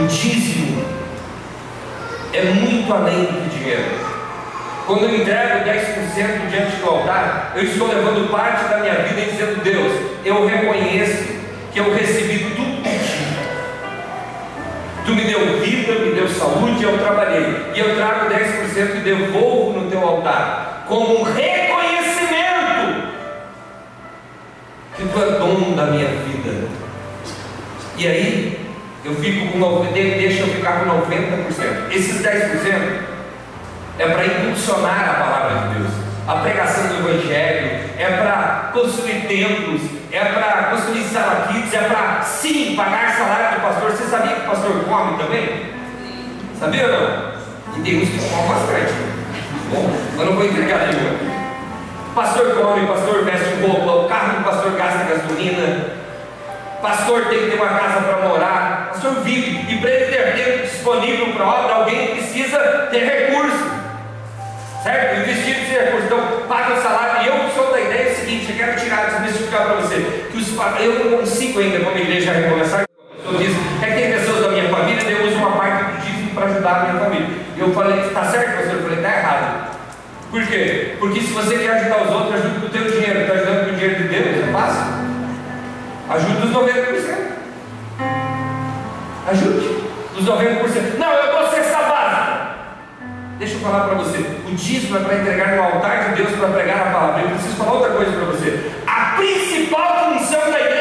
O 0.00 0.06
dízimo 0.06 0.84
é 2.32 2.42
muito 2.42 2.92
além 2.92 3.24
do 3.24 3.50
dinheiro. 3.50 4.08
Quando 4.86 5.04
eu 5.04 5.16
entrego 5.16 5.68
10% 5.68 6.50
diante 6.50 6.76
do 6.76 6.88
altar, 6.88 7.52
eu 7.56 7.62
estou 7.62 7.88
levando 7.88 8.30
parte 8.30 8.68
da 8.68 8.78
minha 8.78 8.94
vida 8.94 9.20
e 9.20 9.30
dizendo: 9.32 9.62
Deus, 9.62 9.92
eu 10.24 10.46
reconheço 10.46 11.24
que 11.72 11.78
eu 11.78 11.94
recebi 11.94 12.54
tudo 12.54 12.82
de 12.82 12.98
ti. 12.98 13.18
Tu 15.04 15.12
me 15.14 15.24
deu 15.24 15.60
vida, 15.60 15.92
me 15.92 16.14
deu 16.14 16.28
saúde, 16.28 16.82
eu 16.82 16.98
trabalhei. 16.98 17.72
E 17.74 17.78
eu 17.78 17.96
trago 17.96 18.30
10% 18.30 18.96
e 18.96 19.00
devolvo 19.00 19.80
no 19.80 19.90
teu 19.90 20.00
altar, 20.00 20.84
como 20.88 21.20
um 21.20 21.22
reconhecimento 21.22 21.67
que 24.98 25.06
tu 25.06 25.22
é 25.22 25.38
dono 25.38 25.76
da 25.76 25.86
minha 25.86 26.08
vida. 26.08 26.68
E 27.96 28.06
aí, 28.06 28.66
eu 29.04 29.14
fico 29.14 29.52
com 29.52 29.58
90%, 29.60 29.92
deixa 29.92 30.40
eu 30.40 30.48
ficar 30.48 30.80
com 30.80 30.86
90%. 30.86 31.92
Esses 31.92 32.20
10% 32.20 33.08
é 33.98 34.08
para 34.08 34.26
impulsionar 34.26 35.10
a 35.10 35.14
palavra 35.14 35.68
de 35.68 35.78
Deus, 35.78 35.92
a 36.26 36.34
pregação 36.36 36.88
do 36.88 37.08
Evangelho, 37.08 37.80
é 37.96 38.16
para 38.20 38.70
construir 38.72 39.26
templos, 39.28 39.82
é 40.10 40.24
para 40.24 40.64
construir 40.70 41.04
salaquites, 41.04 41.72
é 41.74 41.82
para 41.82 42.22
sim 42.22 42.74
pagar 42.74 43.16
salário 43.16 43.56
do 43.56 43.62
pastor. 43.62 43.92
Você 43.92 44.04
sabia 44.04 44.34
que 44.34 44.40
o 44.42 44.50
pastor 44.50 44.84
come 44.84 45.16
também? 45.16 45.74
Sabia 46.58 46.86
ou 46.86 46.92
não? 46.92 47.78
E 47.78 47.82
tem 47.82 48.02
uns 48.02 48.08
que 48.08 48.18
comem 48.18 48.48
bastante. 48.48 48.92
Bom, 49.70 49.92
eu 50.18 50.26
não 50.26 50.32
vou 50.34 50.44
entregar 50.44 50.88
nenhuma. 50.88 51.37
Pastor 52.18 52.52
come, 52.56 52.84
pastor 52.84 53.24
veste 53.24 53.64
roupa, 53.64 53.92
o 53.92 54.08
carro 54.08 54.38
do 54.38 54.44
pastor 54.44 54.72
gasta 54.72 55.04
gasolina, 55.04 55.92
pastor 56.82 57.26
tem 57.26 57.38
que 57.44 57.50
ter 57.50 57.54
uma 57.54 57.68
casa 57.68 58.00
para 58.00 58.28
morar, 58.28 58.90
pastor 58.92 59.22
vive, 59.22 59.72
e 59.72 59.78
para 59.78 59.88
ele 59.88 60.06
ter 60.06 60.34
tempo 60.34 60.62
disponível 60.66 61.32
para 61.32 61.46
obra, 61.46 61.74
alguém 61.74 62.16
precisa 62.16 62.58
ter 62.90 63.04
recurso 63.04 63.70
certo? 64.82 65.20
Investir 65.20 65.58
nesse 65.58 65.72
recurso, 65.72 66.06
então 66.06 66.18
paga 66.48 66.74
o 66.74 66.82
salário. 66.82 67.22
E 67.22 67.28
eu 67.28 67.50
sou 67.54 67.70
da 67.70 67.80
ideia 67.80 68.10
é 68.10 68.14
seguinte: 68.14 68.50
eu 68.50 68.56
quero 68.56 68.80
tirar, 68.80 69.10
desmistificar 69.10 69.62
para 69.66 69.74
você, 69.74 70.28
que 70.28 70.36
os, 70.36 70.48
eu 70.80 71.04
não 71.04 71.18
consigo 71.18 71.60
ainda, 71.60 71.84
como 71.84 71.98
igreja, 71.98 72.32
recomeçar. 72.32 72.84
Pessoa 73.16 73.38
diz, 73.38 73.56
é 73.80 73.86
que 73.86 73.94
tem 73.94 74.12
pessoas 74.12 74.42
da 74.42 74.48
minha 74.48 74.68
família, 74.68 75.08
eu 75.08 75.24
uso 75.28 75.36
uma 75.36 75.52
parte 75.52 75.84
do 75.84 76.00
dízimo 76.00 76.34
para 76.34 76.46
ajudar 76.46 76.70
a 76.70 76.82
minha 76.82 77.04
família. 77.04 77.28
Eu 77.56 77.72
falei, 77.72 78.00
está 78.00 78.24
certo, 78.24 78.56
pastor? 78.56 78.74
Eu 78.74 78.82
falei, 78.82 78.96
está 78.96 79.08
errado. 79.08 79.68
Por 80.32 80.46
quê? 80.46 80.87
Porque 80.98 81.20
se 81.20 81.32
você 81.32 81.58
quer 81.58 81.70
ajudar 81.70 82.02
os 82.02 82.10
outros, 82.10 82.34
ajude 82.34 82.60
com 82.60 82.66
o 82.66 82.70
teu 82.70 82.90
dinheiro. 82.90 83.20
Está 83.20 83.34
ajudando 83.34 83.64
com 83.64 83.70
o 83.70 83.74
dinheiro 83.74 84.02
de 84.02 84.08
Deus, 84.08 84.48
é 84.48 84.52
fácil. 84.52 84.98
Ajude 86.10 86.46
os 86.46 86.52
90%. 86.52 87.28
Ajude 89.28 89.66
os 90.16 90.24
90%. 90.24 90.98
Não, 90.98 91.12
eu 91.12 91.32
dou 91.32 91.50
cesta 91.50 91.78
básica. 91.82 92.48
Deixa 93.38 93.54
eu 93.54 93.60
falar 93.60 93.84
para 93.84 93.94
você. 93.94 94.18
O 94.48 94.54
dízimo 94.54 94.96
é 94.96 95.00
para 95.00 95.14
entregar 95.16 95.56
no 95.56 95.62
altar 95.62 96.08
de 96.08 96.22
Deus 96.22 96.34
para 96.36 96.48
pregar 96.48 96.88
a 96.88 96.90
palavra. 96.90 97.22
Eu 97.22 97.28
preciso 97.28 97.56
falar 97.56 97.72
outra 97.74 97.90
coisa 97.90 98.12
para 98.12 98.24
você. 98.24 98.70
A 98.86 99.16
principal 99.16 100.12
função 100.12 100.50
da 100.50 100.60
igreja 100.60 100.77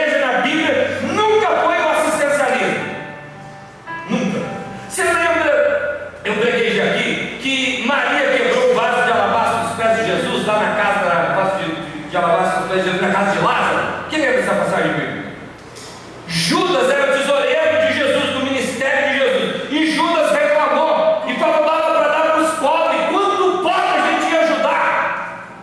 de 12.77 12.83
Jesus, 12.83 13.01
na 13.01 13.11
casa 13.11 13.31
de 13.31 13.39
Lázaro? 13.39 13.87
Quem 14.09 14.19
lembra 14.19 14.37
dessa 14.37 14.53
passagem 14.53 14.93
bíblica? 14.93 15.27
Judas 16.27 16.89
era 16.89 17.11
o 17.11 17.17
tesoureiro 17.17 17.87
de 17.87 17.93
Jesus, 17.93 18.33
do 18.33 18.45
ministério 18.45 19.13
de 19.13 19.19
Jesus. 19.19 19.71
E 19.71 19.95
Judas 19.95 20.31
reclamou 20.31 21.23
e 21.27 21.33
falou: 21.35 21.65
dava 21.65 21.99
para 21.99 22.07
dar 22.07 22.21
para 22.31 22.41
os 22.41 22.53
pobres. 22.59 23.01
Quanto 23.09 23.63
pobre 23.63 23.97
a 23.97 24.11
gente 24.11 24.31
ia 24.31 24.41
ajudar? 24.41 25.53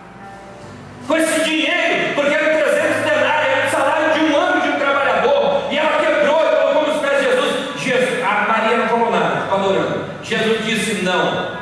Com 1.07 1.17
esse 1.17 1.45
dinheiro, 1.45 2.15
porque 2.15 2.35
era 2.35 2.65
300 2.65 3.05
denários, 3.05 3.53
era 3.53 3.67
o 3.67 3.71
salário 3.71 4.15
de 4.15 4.21
um 4.21 4.37
ano 4.37 4.61
de 4.63 4.69
um 4.71 4.79
trabalhador. 4.79 5.63
E 5.71 5.79
ela 5.79 5.99
quebrou 5.99 6.45
e 6.45 6.57
colocou 6.57 6.93
nos 6.93 7.01
pés 7.01 7.19
de 7.19 7.25
Jesus. 7.25 7.83
Jesus 7.83 8.25
a 8.25 8.47
Maria 8.49 8.77
não 8.79 8.89
falou 8.89 9.11
nada, 9.11 9.43
ficou 9.43 9.59
adorando. 9.59 10.05
Jesus 10.23 10.65
disse: 10.65 11.03
Não, 11.03 11.59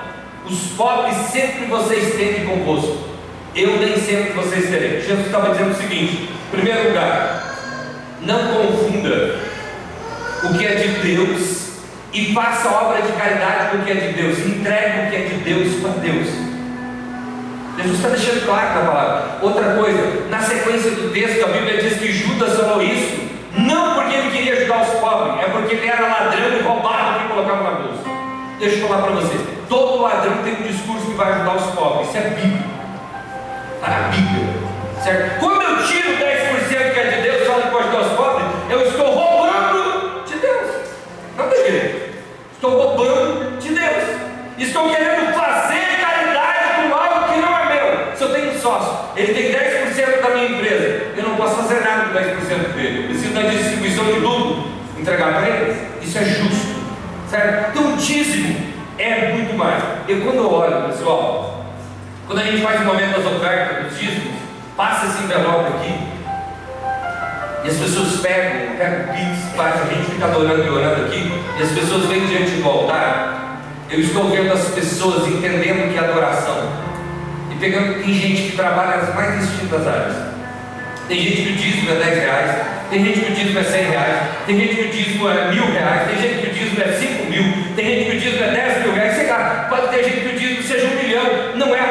os 0.47 0.59
pobres 0.77 1.17
sempre 1.17 1.67
vocês 1.67 2.12
Eu 3.55 3.77
nem 3.79 3.97
sempre 3.99 4.33
vocês 4.33 4.71
terem. 4.71 5.03
Jesus 5.03 5.27
estava 5.27 5.51
dizendo 5.51 5.73
o 5.73 5.77
seguinte: 5.77 6.31
em 6.31 6.51
primeiro 6.51 6.88
lugar, 6.88 7.55
não 8.23 8.38
confunda 8.49 9.41
o 10.45 10.57
que 10.57 10.67
é 10.67 10.75
de 10.75 10.88
Deus 11.01 11.69
e 12.15 12.33
faça 12.33 12.69
obra 12.71 13.03
de 13.03 13.12
caridade 13.12 13.71
com 13.71 13.77
o 13.79 13.85
que 13.85 13.91
é 13.91 13.95
de 13.95 14.12
Deus. 14.15 14.38
Entregue 14.38 15.07
o 15.07 15.11
que 15.11 15.17
é 15.17 15.29
de 15.29 15.35
Deus 15.45 15.81
para 15.83 15.91
Deus. 16.01 16.29
Jesus 17.77 17.97
está 17.97 18.09
deixando 18.09 18.47
claro 18.47 18.75
na 18.75 18.91
palavra. 18.91 19.38
Outra 19.43 19.75
coisa, 19.75 20.27
na 20.31 20.41
sequência 20.41 20.91
do 20.91 21.12
texto, 21.12 21.45
a 21.45 21.49
Bíblia 21.49 21.83
diz 21.83 21.99
que 21.99 22.12
Judas 22.12 22.57
falou 22.57 22.83
isso, 22.83 23.21
não 23.57 23.95
porque 23.95 24.15
ele 24.15 24.31
queria 24.31 24.53
ajudar 24.55 24.83
os 24.83 24.99
pobres, 24.99 25.45
é 25.45 25.51
porque 25.51 25.75
ele 25.75 25.87
era 25.87 26.07
ladrão 26.07 26.57
e 26.59 26.62
roubava 26.62 27.19
o 27.19 27.23
que 27.23 27.29
colocava 27.29 27.62
na 27.62 27.71
bolsa. 27.81 28.05
Deixa 28.59 28.77
eu 28.77 28.88
falar 28.88 29.03
para 29.03 29.12
você: 29.12 29.38
todo 29.69 30.03
ladrão 30.03 30.43
tem 30.43 30.55
um 30.55 30.62
discurso 30.62 31.07
que 31.07 31.15
vai 31.15 31.33
ajudar 31.33 31.57
os 31.57 31.75
pobres. 31.75 32.09
Isso 32.09 32.17
é 32.17 32.31
Bíblia. 32.31 32.82
Está 33.83 33.99
na 33.99 34.09
Bíblia. 34.11 34.47
Certo? 35.03 35.40
Quando 35.40 35.61
eu 35.61 35.85
tiro 35.85 36.11
10% 36.11 36.92
que 36.92 37.01
é 37.01 37.11
de 37.16 37.23
Deus, 37.23 37.49
falo 37.49 37.62
que 37.62 37.71
pode 37.71 37.88
ajudar 37.88 38.01
os 38.03 38.12
pobres, 38.12 38.47
eu 38.71 38.87
estou 38.87 39.11
roubando 39.11 40.25
de 40.25 40.37
Deus. 40.37 40.71
Não 41.37 41.49
tem 41.49 41.66
jeito. 41.66 42.14
Estou 42.55 42.71
roubando 42.71 43.59
de 43.59 43.68
Deus. 43.71 44.05
Estou 44.57 44.88
querendo 44.88 45.35
fazer 45.35 46.01
caridade 46.01 46.75
com 46.77 46.95
algo 46.95 47.33
que 47.33 47.40
não 47.40 47.59
é 47.59 47.75
meu. 47.75 48.16
Se 48.16 48.23
eu 48.23 48.33
tenho 48.33 48.53
um 48.53 48.61
sócio, 48.61 48.97
ele 49.16 49.35
tem 49.35 49.53
10% 49.53 50.23
da 50.23 50.29
minha 50.29 50.49
empresa, 50.51 51.07
eu 51.16 51.23
não 51.25 51.35
posso 51.35 51.57
fazer 51.57 51.81
nada 51.81 52.05
com 52.05 52.14
10% 52.14 52.75
dele. 52.77 53.03
Eu 53.03 53.09
preciso 53.09 53.35
da 53.35 53.42
distribuição 53.42 54.05
de 54.05 54.21
lucro, 54.21 54.64
entregar 54.97 55.40
para 55.40 55.49
ele. 55.49 55.77
Isso 56.01 56.18
é 56.18 56.25
justo. 56.25 56.81
Certo? 57.29 57.71
Então 57.71 57.97
dízimo 57.97 58.64
é 58.97 59.33
muito 59.33 59.55
mais. 59.57 59.83
E 60.07 60.14
quando 60.21 60.37
eu 60.37 60.53
olho, 60.53 60.88
pessoal, 60.88 61.32
quando 62.33 62.47
a 62.47 62.51
gente 62.51 62.62
faz 62.62 62.81
o 62.81 62.85
momento 62.85 63.21
das 63.21 63.27
ofertas, 63.27 63.85
dos 63.85 63.99
dízimos, 63.99 64.33
passa 64.75 65.05
esse 65.05 65.23
envelope 65.23 65.68
aqui. 65.75 65.95
E 67.62 67.68
as 67.68 67.77
pessoas 67.77 68.21
pegam, 68.23 68.75
pegam 68.79 69.01
o 69.01 69.09
Pix, 69.12 69.55
faz, 69.55 69.83
a 69.83 69.95
gente 69.95 70.12
fica 70.12 70.25
adorando 70.25 70.64
e 70.64 70.71
orando 70.71 71.05
aqui, 71.05 71.31
e 71.59 71.62
as 71.62 71.71
pessoas 71.73 72.07
vêm 72.07 72.25
diante 72.27 72.53
do 72.53 72.66
altar. 72.66 73.61
Eu 73.90 74.01
estou 74.01 74.31
vendo 74.31 74.51
as 74.51 74.64
pessoas 74.68 75.29
entendendo 75.29 75.92
que 75.92 75.99
é 75.99 76.09
adoração. 76.09 76.73
E 77.51 77.55
pegando, 77.57 78.03
tem 78.03 78.14
gente 78.14 78.51
que 78.51 78.57
trabalha 78.57 79.03
nas 79.03 79.14
mais 79.14 79.38
distintas 79.38 79.87
áreas. 79.87 80.16
Tem 81.09 81.21
gente 81.21 81.42
que 81.42 81.53
o 81.53 81.57
dízimo 81.57 81.90
é 81.90 81.95
10 81.97 82.18
reais, 82.18 82.66
tem 82.88 83.05
gente 83.05 83.21
que 83.21 83.33
o 83.33 83.35
dízimo 83.35 83.59
é 83.59 83.64
100 83.64 83.85
reais, 83.90 84.16
tem 84.47 84.59
gente 84.59 84.75
que 84.75 84.83
o 84.83 84.88
dízimo 84.88 85.29
é 85.29 85.51
mil 85.51 85.71
reais, 85.71 86.09
tem 86.09 86.18
gente 86.18 86.40
que 86.40 86.49
o 86.49 86.55
dízimo 86.55 86.83
é 86.83 86.92
5 86.92 87.31
mil, 87.31 87.75
tem 87.77 87.85
gente 87.85 88.11
que 88.11 88.16
o 88.16 88.21
dízimo 88.21 88.45
é 88.45 88.51
10 88.53 88.85
mil 88.85 88.95
reais, 88.95 89.16
sei 89.16 89.27
lá, 89.29 89.66
pode 89.68 89.88
ter 89.88 90.05
gente 90.05 90.21
que 90.21 90.35
o 90.35 90.38
dízimo 90.38 90.62
seja 90.62 90.87
um 90.87 91.03
milhão, 91.03 91.57
não 91.57 91.75
é 91.75 91.83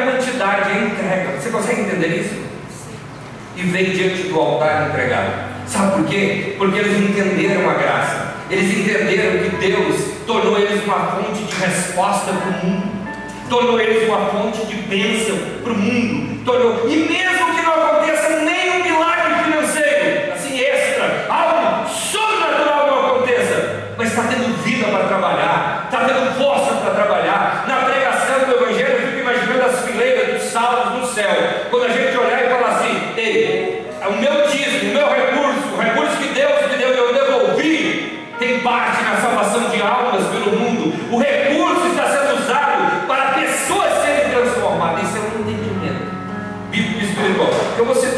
quantidade, 0.52 0.70
é 0.70 0.84
entrega. 0.84 1.40
Você 1.40 1.50
consegue 1.50 1.82
entender 1.82 2.20
isso? 2.20 2.34
E 3.56 3.62
vem 3.62 3.90
diante 3.90 4.24
do 4.24 4.38
altar 4.38 4.90
entregar. 4.90 5.62
Sabe 5.66 5.92
por 5.92 6.04
quê? 6.06 6.54
Porque 6.58 6.78
eles 6.78 6.98
entenderam 6.98 7.70
a 7.70 7.74
graça, 7.74 8.34
eles 8.50 8.70
entenderam 8.78 9.38
que 9.38 9.56
Deus 9.56 9.96
tornou 10.26 10.58
eles 10.58 10.84
uma 10.84 11.12
fonte 11.12 11.44
de 11.44 11.54
resposta 11.54 12.32
para 12.32 12.50
o 12.50 12.66
mundo, 12.66 12.92
tornou 13.48 13.80
eles 13.80 14.08
uma 14.08 14.26
fonte 14.26 14.66
de 14.66 14.74
bênção 14.82 15.38
para 15.62 15.72
o 15.72 15.78
mundo, 15.78 16.44
tornou, 16.44 16.90
e 16.90 16.96
mesmo 16.96 17.41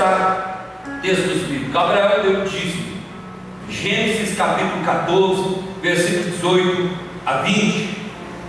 Citar 0.04 1.00
textos 1.00 1.42
bíblicos. 1.44 1.74
Abraão 1.74 2.22
deu 2.22 2.42
o 2.42 2.44
dízimo. 2.44 2.94
Gênesis 3.70 4.36
capítulo 4.36 4.84
14, 4.84 5.58
versículo 5.82 6.30
18 6.30 6.90
a 7.24 7.32
20. 7.38 7.88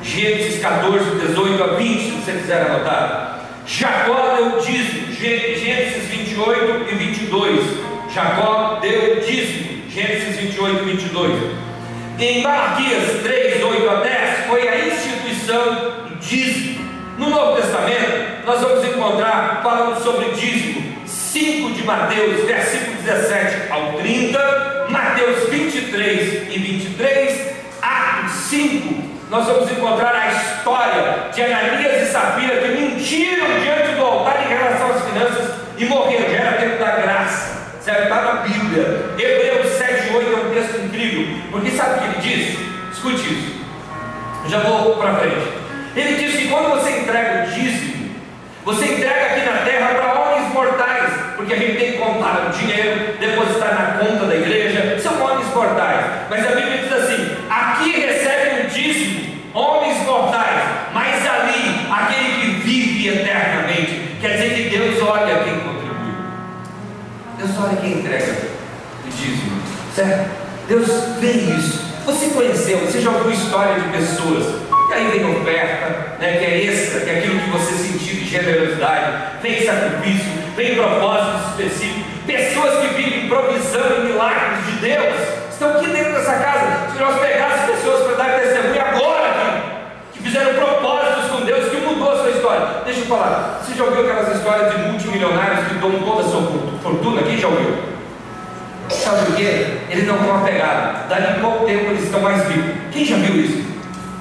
Gênesis 0.04 0.62
14, 0.62 1.28
18 1.28 1.64
a 1.64 1.68
20, 1.68 2.04
se 2.04 2.12
você 2.12 2.32
quiser 2.34 2.70
anotar. 2.70 3.40
Jacó 3.66 4.36
deu 4.36 4.58
o 4.58 4.62
dízimo. 4.62 5.14
Gênesis 5.14 6.10
28 6.10 6.92
e 6.92 6.96
22. 6.96 7.66
Jacó 8.14 8.80
deu 8.82 9.18
o 9.18 9.22
dízimo. 9.22 9.90
Gênesis 9.90 10.36
28 10.36 10.84
e 10.84 10.92
22. 10.92 11.66
Em 12.20 12.44
Malaquias 12.44 13.22
3, 13.24 13.64
8 13.64 13.90
a 13.90 13.96
10, 13.96 14.48
foi 14.48 14.68
a 14.68 14.88
instituição 14.88 15.76
do 16.10 16.16
dízimo. 16.20 16.86
No 17.18 17.30
Novo 17.30 17.62
Testamento, 17.62 18.46
nós 18.46 18.60
vamos 18.60 18.86
encontrar 18.86 19.62
falando 19.64 20.04
sobre 20.04 20.32
dízimo 20.32 20.85
5 21.36 21.72
de 21.74 21.84
Mateus, 21.84 22.46
versículo 22.46 22.96
17 23.04 23.70
ao 23.70 23.92
30, 23.98 24.88
Mateus 24.88 25.50
23 25.50 26.48
e 26.50 26.58
23, 26.58 27.56
Atos 27.82 28.32
5, 28.50 29.04
nós 29.30 29.46
vamos 29.46 29.70
encontrar 29.70 30.16
a 30.16 30.32
história 30.32 31.30
de 31.34 31.42
Ananias 31.42 32.08
e 32.08 32.12
Safira 32.14 32.56
que 32.62 32.70
mentiram 32.70 33.48
diante 33.60 33.96
do 33.98 34.06
altar 34.06 34.46
em 34.46 34.48
relação 34.48 34.92
às 34.92 35.04
finanças 35.04 35.56
e 35.78 35.84
morreram, 35.84 36.32
já 36.32 36.38
era 36.38 36.58
tempo 36.58 36.80
da 36.80 36.92
graça, 37.02 37.82
certo? 37.82 38.04
Está 38.04 38.22
na 38.22 38.34
Bíblia, 38.36 39.06
Hebreus 39.20 39.74
7, 39.74 40.14
8 40.16 40.30
é 40.32 40.38
um 40.38 40.54
texto 40.54 40.86
incrível, 40.86 41.38
porque 41.52 41.72
sabe 41.72 41.96
o 41.96 41.98
que 41.98 42.06
ele 42.06 42.36
diz? 42.36 42.60
Escute 42.94 43.34
isso, 43.34 43.56
já 44.48 44.60
vou 44.60 44.96
para 44.96 45.16
frente. 45.16 45.52
Ele 45.98 46.16
diz 46.16 46.38
que 46.38 46.48
quando 46.48 46.70
você 46.70 46.92
entrega 46.92 47.44
o 47.44 47.52
dízimo, 47.52 48.16
você 48.64 48.86
entrega 48.86 49.26
aqui 49.26 49.46
na 49.46 49.58
terra 49.66 49.96
para 49.96 50.20
homens 50.22 50.54
mortais, 50.54 51.05
porque 51.36 51.54
a 51.54 51.58
gente 51.58 51.78
tem 51.78 51.92
que 51.94 51.98
contar 51.98 52.48
o 52.48 52.58
dinheiro, 52.58 53.18
depositar 53.20 53.74
na 53.74 54.06
conta 54.06 54.26
da 54.26 54.36
igreja, 54.36 55.00
são 55.00 55.22
homens 55.22 55.48
mortais. 55.54 56.06
Mas 56.30 56.46
a 56.46 56.56
Bíblia 56.56 56.78
diz 56.78 56.92
assim: 56.92 57.38
aqui 57.50 57.92
recebem 57.92 58.66
o 58.66 58.70
dízimo 58.70 59.26
homens 59.54 60.06
mortais, 60.06 60.64
mas 60.94 61.26
ali 61.26 61.88
aquele 61.90 62.42
que 62.42 62.48
vive 62.62 63.08
eternamente. 63.08 64.18
Quer 64.20 64.34
dizer 64.34 64.56
que 64.56 64.78
Deus 64.78 65.02
olha 65.02 65.44
quem 65.44 65.60
contribui, 65.60 66.14
Deus 67.38 67.52
olha 67.58 67.78
quem 67.78 68.00
entrega 68.00 68.34
o 69.06 69.10
dízimo, 69.10 69.62
certo? 69.96 70.30
Deus 70.68 70.88
vê 71.20 71.32
isso. 71.32 71.86
Você 72.06 72.28
conheceu, 72.28 72.80
você 72.80 73.02
já 73.02 73.12
ouviu 73.12 73.32
história 73.32 73.80
de 73.80 73.90
pessoas 73.90 74.66
e 74.90 74.94
aí 74.94 75.08
vem 75.12 75.42
oferta, 75.42 76.18
né, 76.20 76.38
que 76.38 76.46
é 76.46 76.66
extra, 76.66 77.02
que 77.02 77.10
é 77.10 77.18
aquilo 77.18 77.40
que 77.40 77.50
você 77.50 77.74
sentiu 77.74 78.16
de 78.16 78.26
generosidade, 78.26 79.42
vem 79.42 79.66
sacrifício, 79.66 80.32
vem 80.56 80.76
propósitos 80.76 81.50
específicos, 81.50 82.04
pessoas 82.26 82.80
que 82.80 82.96
vivem 82.96 83.28
provisão 83.28 83.98
e 83.98 84.06
milagres 84.08 84.66
de 84.66 84.72
Deus, 84.80 85.16
estão 85.52 85.72
aqui 85.72 85.88
dentro 85.88 86.14
dessa 86.14 86.34
casa. 86.34 86.92
Se 86.92 87.00
nós 87.00 87.20
pegássemos 87.20 87.76
pessoas 87.76 88.04
para 88.04 88.24
dar 88.24 88.40
testemunho 88.40 88.82
agora 88.82 89.30
aqui, 89.30 89.62
que 90.14 90.24
fizeram 90.24 90.54
propósitos 90.54 91.30
com 91.30 91.46
Deus, 91.46 91.70
que 91.70 91.78
mudou 91.78 92.12
a 92.12 92.18
sua 92.18 92.32
história. 92.32 92.68
Deixa 92.86 93.02
eu 93.02 93.06
falar, 93.06 93.62
você 93.62 93.76
já 93.76 93.84
ouviu 93.84 94.02
aquelas 94.02 94.36
histórias 94.36 94.72
de 94.72 94.78
multimilionários 94.80 95.68
que 95.68 95.74
dão 95.76 95.92
toda 96.00 96.22
a 96.22 96.30
sua 96.30 96.42
fortuna? 96.82 97.22
Quem 97.24 97.38
já 97.38 97.48
ouviu? 97.48 97.76
Sabe 98.90 99.26
por 99.26 99.36
quê? 99.36 99.78
Eles 99.90 100.08
não 100.08 100.16
estão 100.16 100.38
apegados. 100.38 101.10
Dali 101.10 101.40
pouco 101.42 101.66
tempo 101.66 101.90
eles 101.90 102.04
estão 102.04 102.22
mais 102.22 102.48
vivos. 102.48 102.76
Quem 102.92 103.04
já 103.04 103.18
viu 103.18 103.36
isso? 103.36 103.66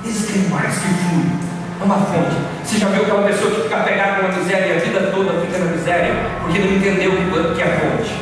Eles 0.02 0.26
têm 0.26 0.42
mais 0.48 0.74
que 0.74 0.88
fluir. 0.88 1.44
É 1.80 1.84
uma 1.84 1.96
fonte. 1.96 2.36
Você 2.64 2.78
já 2.78 2.88
viu 2.88 3.02
aquela 3.02 3.22
pessoa 3.22 3.50
que 3.50 3.62
fica 3.62 3.76
pegada 3.80 4.22
na 4.22 4.28
miséria 4.28 4.66
e 4.66 4.78
Porque 6.44 6.58
não 6.58 6.76
entendeu 6.76 7.10
o 7.10 7.54
que 7.54 7.62
é 7.62 7.66
fonte. 7.66 8.12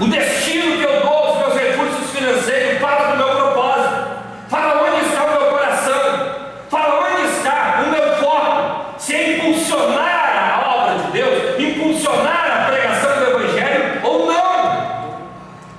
O 0.00 0.06
destino 0.08 0.76
que 0.76 0.82
eu 0.82 1.00
dou 1.02 1.12
aos 1.12 1.38
meus 1.38 1.54
recursos 1.54 2.10
financeiros 2.10 2.80
fala 2.80 3.12
do 3.12 3.16
meu 3.16 3.28
propósito. 3.28 4.08
Fala 4.48 4.82
onde 4.82 5.06
está 5.06 5.24
o 5.24 5.30
meu 5.30 5.50
coração. 5.50 6.34
Fala 6.68 7.08
onde 7.08 7.28
está 7.30 7.84
o 7.86 7.90
meu 7.90 8.16
foco. 8.16 8.94
Se 8.98 9.14
é 9.14 9.36
impulsionar 9.36 10.34
a 10.36 10.74
obra 10.74 11.04
de 11.04 11.12
Deus, 11.12 11.60
impulsionar 11.60 12.50
a 12.50 12.70
pregação 12.70 13.18
do 13.18 13.24
Evangelho 13.24 14.00
ou 14.02 14.26
não. 14.26 15.20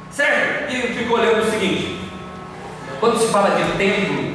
Certo? 0.10 0.72
E 0.72 0.80
eu 0.80 0.94
fico 0.96 1.14
olhando 1.14 1.46
o 1.46 1.52
seguinte. 1.52 2.00
Quando 3.02 3.20
se 3.20 3.28
fala 3.28 3.50
de 3.50 3.78
templo, 3.78 4.34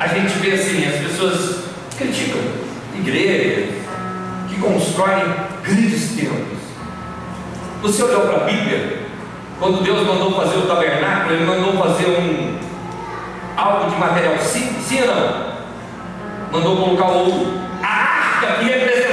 a 0.00 0.06
gente 0.06 0.38
vê 0.38 0.52
assim, 0.52 0.86
as 0.86 1.00
pessoas 1.00 1.64
criticam 1.98 2.40
igrejas 2.94 3.74
que 4.48 4.58
constroem. 4.58 5.35
Você 7.82 8.02
olhou 8.02 8.22
para 8.22 8.36
a 8.36 8.44
Bíblia? 8.44 9.06
Quando 9.58 9.82
Deus 9.82 10.06
mandou 10.06 10.32
fazer 10.32 10.58
o 10.58 10.62
tabernáculo, 10.62 11.34
Ele 11.34 11.44
mandou 11.44 11.72
fazer 11.82 12.06
um 12.06 12.58
algo 13.56 13.90
de 13.90 13.96
material 13.96 14.38
sim, 14.38 14.74
sim 14.82 15.00
ou 15.02 15.06
não? 15.06 15.46
Mandou 16.52 16.76
colocar 16.76 17.06
ouro. 17.06 17.58
A 17.82 17.86
arca 17.86 18.58
que 18.58 18.64
representava 18.64 19.05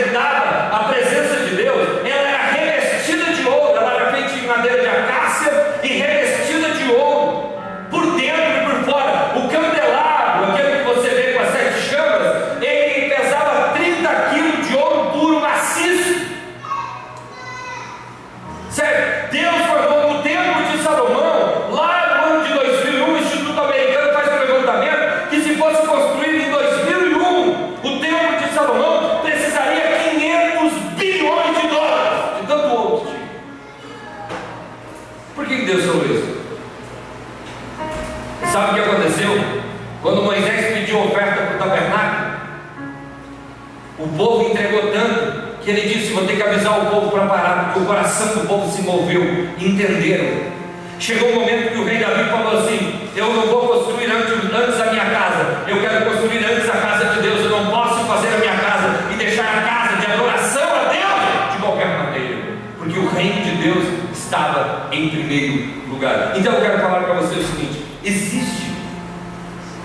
o 47.80 47.86
coração 47.86 48.28
do 48.28 48.48
povo 48.48 48.72
se 48.72 48.82
moveu, 48.82 49.50
entenderam. 49.60 50.54
Chegou 51.00 51.30
o 51.30 51.36
momento 51.36 51.74
que 51.74 51.80
o 51.80 51.86
rei 51.86 52.00
Davi 52.00 52.30
falou 52.30 52.60
assim: 52.60 53.10
Eu 53.16 53.34
não 53.34 53.48
vou 53.48 53.68
construir 53.68 54.06
antes, 54.06 54.32
antes 54.32 54.80
a 54.80 54.92
minha 54.92 55.06
casa, 55.06 55.64
eu 55.68 55.82
quero 55.82 56.06
construir 56.06 56.46
antes 56.46 56.70
a 56.70 56.78
casa 56.78 57.06
de 57.14 57.22
Deus. 57.22 57.42
Eu 57.42 57.50
não 57.50 57.72
posso 57.72 58.06
fazer 58.06 58.36
a 58.36 58.38
minha 58.38 58.56
casa 58.56 59.12
e 59.12 59.18
deixar 59.18 59.44
a 59.44 59.62
casa 59.62 59.98
de 60.00 60.12
adoração 60.12 60.64
a 60.64 60.92
Deus 60.92 61.56
de 61.56 61.62
qualquer 61.62 61.98
maneira, 61.98 62.38
porque 62.78 63.00
o 63.00 63.10
reino 63.10 63.42
de 63.44 63.52
Deus 63.64 63.84
estava 64.14 64.88
em 64.92 65.10
primeiro 65.10 65.90
lugar. 65.90 66.34
Então 66.36 66.54
eu 66.54 66.62
quero 66.62 66.80
falar 66.80 67.04
para 67.04 67.14
você 67.16 67.40
o 67.40 67.44
seguinte: 67.44 67.84
existe 68.04 68.72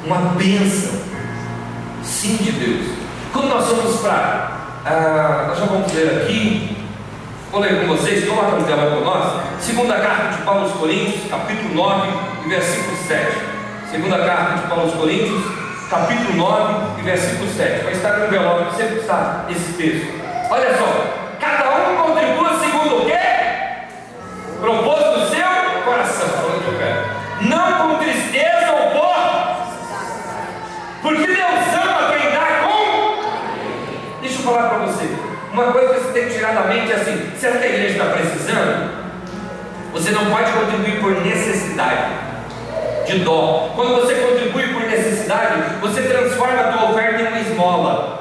uma 0.05 0.19
bênção, 0.37 1.01
sim, 2.03 2.37
de 2.37 2.53
Deus. 2.53 2.87
Quando 3.33 3.49
nós 3.49 3.67
vamos 3.67 4.01
para 4.01 4.57
Ah, 4.85 5.47
nós 5.49 5.59
já 5.59 5.65
vamos 5.67 5.93
ler 5.93 6.23
aqui. 6.23 6.78
Vou 7.51 7.61
ler 7.63 7.81
com 7.81 7.97
vocês, 7.97 8.29
coloca 8.29 8.57
no 8.57 8.65
tela 8.67 8.95
com 8.95 9.05
nós. 9.05 9.41
Segunda 9.59 9.99
carta 9.99 10.37
de 10.37 10.43
Paulo 10.43 10.65
aos 10.65 10.73
Coríntios, 10.73 11.31
capítulo 11.31 11.75
9 11.75 12.09
e 12.45 12.49
versículo 12.51 12.95
7. 13.09 13.39
Segunda 13.91 14.19
carta 14.19 14.55
de 14.57 14.67
Paulo 14.69 14.83
aos 14.83 14.95
Coríntios, 14.95 15.43
capítulo 15.89 16.37
9 16.37 17.01
e 17.01 17.03
versículo 17.03 17.51
7. 17.51 17.85
Vai 17.85 17.93
estar 17.95 18.19
no 18.19 18.27
envelope, 18.27 18.77
sempre 18.77 18.97
está 18.97 19.47
esse 19.49 19.73
texto. 19.73 20.09
Olha 20.51 20.77
só, 20.77 21.39
cada 21.41 21.71
um 21.71 21.97
contribua 21.97 22.61
segundo 22.61 22.99
o 22.99 23.07
quê? 23.07 23.19
Propôs 24.61 25.07
no 25.17 25.27
seu 25.29 25.83
coração. 25.87 26.29
Não 27.41 27.89
com 27.89 27.99
tristeza 27.99 28.73
ou 28.73 28.91
por. 28.91 29.17
Porque 31.01 31.27
Deus 31.27 31.75
ama 31.83 32.13
quem 32.13 32.31
dá 32.31 32.47
com. 32.67 34.21
Deixa 34.21 34.39
eu 34.39 34.43
falar 34.43 34.69
para 34.69 34.79
você. 34.81 35.09
Uma 35.51 35.73
coisa 35.73 35.95
que 35.95 36.08
tem 36.19 36.29
que 36.29 36.35
tirar 36.35 36.53
da 36.55 36.63
mente 36.63 36.93
assim: 36.93 37.31
será 37.39 37.59
que 37.59 37.65
a 37.65 37.69
igreja 37.69 37.93
está 37.93 38.05
precisando? 38.07 38.99
Você 39.93 40.11
não 40.11 40.27
pode 40.27 40.53
contribuir 40.53 41.01
por 41.01 41.25
necessidade, 41.25 42.13
de 43.07 43.19
dó. 43.21 43.73
Quando 43.75 44.01
você 44.01 44.15
contribui 44.15 44.69
por 44.69 44.83
necessidade, 44.83 45.81
você 45.81 46.03
transforma 46.03 46.61
a 46.61 46.73
tua 46.73 46.91
oferta 46.91 47.23
em 47.23 47.27
uma 47.27 47.41
esmola. 47.41 48.19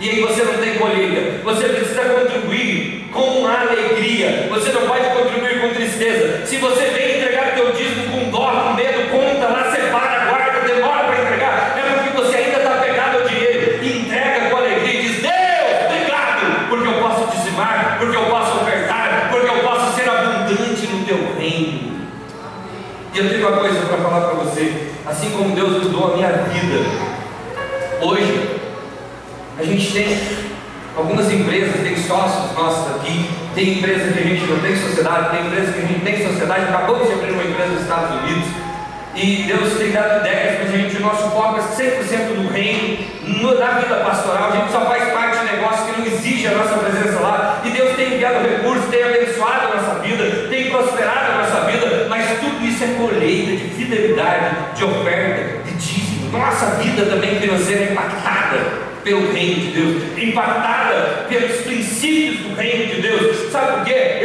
E 0.00 0.10
aí 0.10 0.20
você 0.20 0.42
não 0.42 0.54
tem 0.54 0.74
colheita. 0.74 1.44
Você 1.44 1.68
precisa 1.68 2.02
contribuir 2.02 3.08
com 3.12 3.46
alegria. 3.46 4.48
Você 4.50 4.72
não 4.72 4.82
pode 4.82 5.04
contribuir 5.10 5.60
com 5.60 5.68
tristeza. 5.68 6.44
Se 6.44 6.56
você 6.56 6.86
vem 6.86 7.18
entregar 7.18 7.54
teu 7.54 7.70
dízimo 7.70 8.10
com 8.10 8.30
dó, 8.30 8.50
com 8.50 8.74
medo, 8.74 9.10
conta 9.12 9.46
lá, 9.46 9.70
separa, 9.70 10.24
guarda, 10.28 10.66
demora 10.66 11.04
para 11.04 11.22
entregar, 11.22 11.76
é 11.78 11.82
porque 11.94 12.20
você 12.20 12.36
ainda 12.36 12.56
está 12.58 12.70
pegado 12.78 13.18
ao 13.18 13.28
dinheiro. 13.28 13.78
E 13.80 13.98
entrega 14.00 14.50
com 14.50 14.56
alegria 14.56 14.92
e 14.92 15.02
diz: 15.02 15.22
Deus, 15.22 15.84
obrigado, 15.86 16.68
porque 16.68 16.88
eu 16.88 16.94
posso 16.94 17.36
dizimar, 17.36 17.96
porque 18.00 18.16
eu 18.16 18.24
posso 18.24 18.56
ofertar, 18.56 19.28
porque 19.30 19.48
eu 19.48 19.58
posso 19.58 19.94
ser 19.94 20.08
abundante 20.08 20.86
no 20.88 21.04
teu 21.04 21.36
reino. 21.38 21.92
E 23.14 23.18
eu 23.18 23.28
uma 23.46 23.58
coisa 23.58 23.80
para 23.86 23.98
falar 23.98 24.20
para 24.20 24.34
você. 24.34 24.88
Assim 25.06 25.30
como 25.30 25.54
Deus 25.54 25.82
mudou 25.82 26.12
a 26.12 26.16
minha 26.16 26.28
vida, 26.28 26.84
hoje 28.00 28.60
a 29.58 29.64
gente 29.64 29.92
tem 29.92 30.18
algumas 30.96 31.30
empresas, 31.32 31.80
tem 31.82 31.96
sócios 31.96 32.56
nossos 32.56 32.96
aqui, 32.96 33.28
tem 33.54 33.78
empresa 33.78 34.12
que 34.12 34.18
a 34.18 34.22
gente 34.22 34.44
não 34.46 34.58
tem 34.60 34.76
sociedade, 34.76 35.36
tem 35.36 35.46
empresa 35.46 35.72
que 35.72 35.78
a 35.78 35.86
gente 35.86 36.00
tem 36.00 36.26
sociedade, 36.26 36.64
acabamos 36.64 37.06
de 37.08 37.14
abrir 37.14 37.32
uma 37.32 37.44
empresa 37.44 37.72
nos 37.72 37.82
Estados 37.82 38.22
Unidos. 38.22 38.48
E 39.14 39.42
Deus 39.42 39.74
tem 39.78 39.90
dado 39.90 40.20
ideias 40.20 40.56
para 40.56 40.64
a 40.64 40.70
gente, 40.70 40.96
o 40.96 41.00
nosso 41.00 41.30
foco 41.30 41.58
é 41.58 41.62
100% 41.62 42.34
no 42.34 42.48
reino, 42.48 42.98
no, 43.26 43.58
na 43.58 43.72
vida 43.72 43.96
pastoral, 43.96 44.52
a 44.52 44.56
gente 44.56 44.72
só 44.72 44.80
faz 44.86 45.12
parte 45.12 45.41
de 45.52 45.56
negócio 45.56 45.86
que 45.86 46.00
não 46.00 46.06
exige 46.06 46.46
a 46.48 46.52
nossa 46.52 46.78
presença 46.78 47.20
lá. 47.20 47.62
E 47.64 47.70
Deus 47.70 47.94
tem 47.96 48.14
enviado 48.14 48.46
recursos, 48.46 48.88
tem 48.90 49.02
abençoado 49.02 49.72
a 49.72 49.76
nossa 49.76 50.00
vida, 50.00 50.48
tem 50.48 50.70
prosperado 50.70 51.32
a 51.32 51.38
nossa 51.42 51.70
vida, 51.70 52.06
mas 52.08 52.38
tudo 52.40 52.64
isso 52.64 52.82
é 52.84 52.88
colheita 52.94 53.52
de 53.52 53.74
fidelidade, 53.74 54.56
de 54.74 54.84
oferta, 54.84 55.62
de 55.64 55.72
dízimo. 55.74 56.30
Nossa 56.36 56.66
vida 56.76 57.04
também 57.06 57.38
financeira 57.38 57.84
é 57.84 57.92
impactada 57.92 58.92
pelo 59.04 59.32
reino 59.32 59.60
de 59.60 59.70
Deus, 59.72 60.02
impactada 60.16 61.26
pelos 61.28 61.60
princípios 61.62 62.40
do 62.40 62.54
reino 62.54 62.94
de 62.94 63.02
Deus. 63.02 63.50
Sabe 63.50 63.72
por 63.72 63.84
quê? 63.84 64.18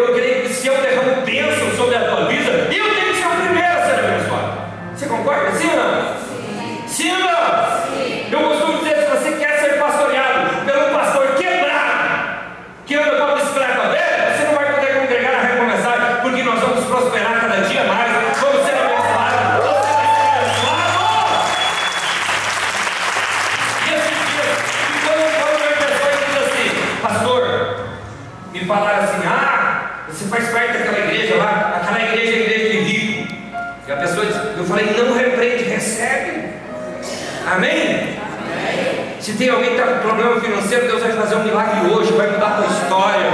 Tem 39.37 39.49
alguém 39.49 39.75
que 39.75 39.79
está 39.79 39.93
com 39.93 39.99
problema 39.99 40.41
financeiro, 40.41 40.87
Deus 40.87 41.01
vai 41.01 41.11
fazer 41.11 41.35
um 41.35 41.43
milagre 41.43 41.91
hoje, 41.91 42.11
vai 42.13 42.31
mudar 42.31 42.47
a 42.47 42.55
tua 42.57 42.65
história. 42.65 43.31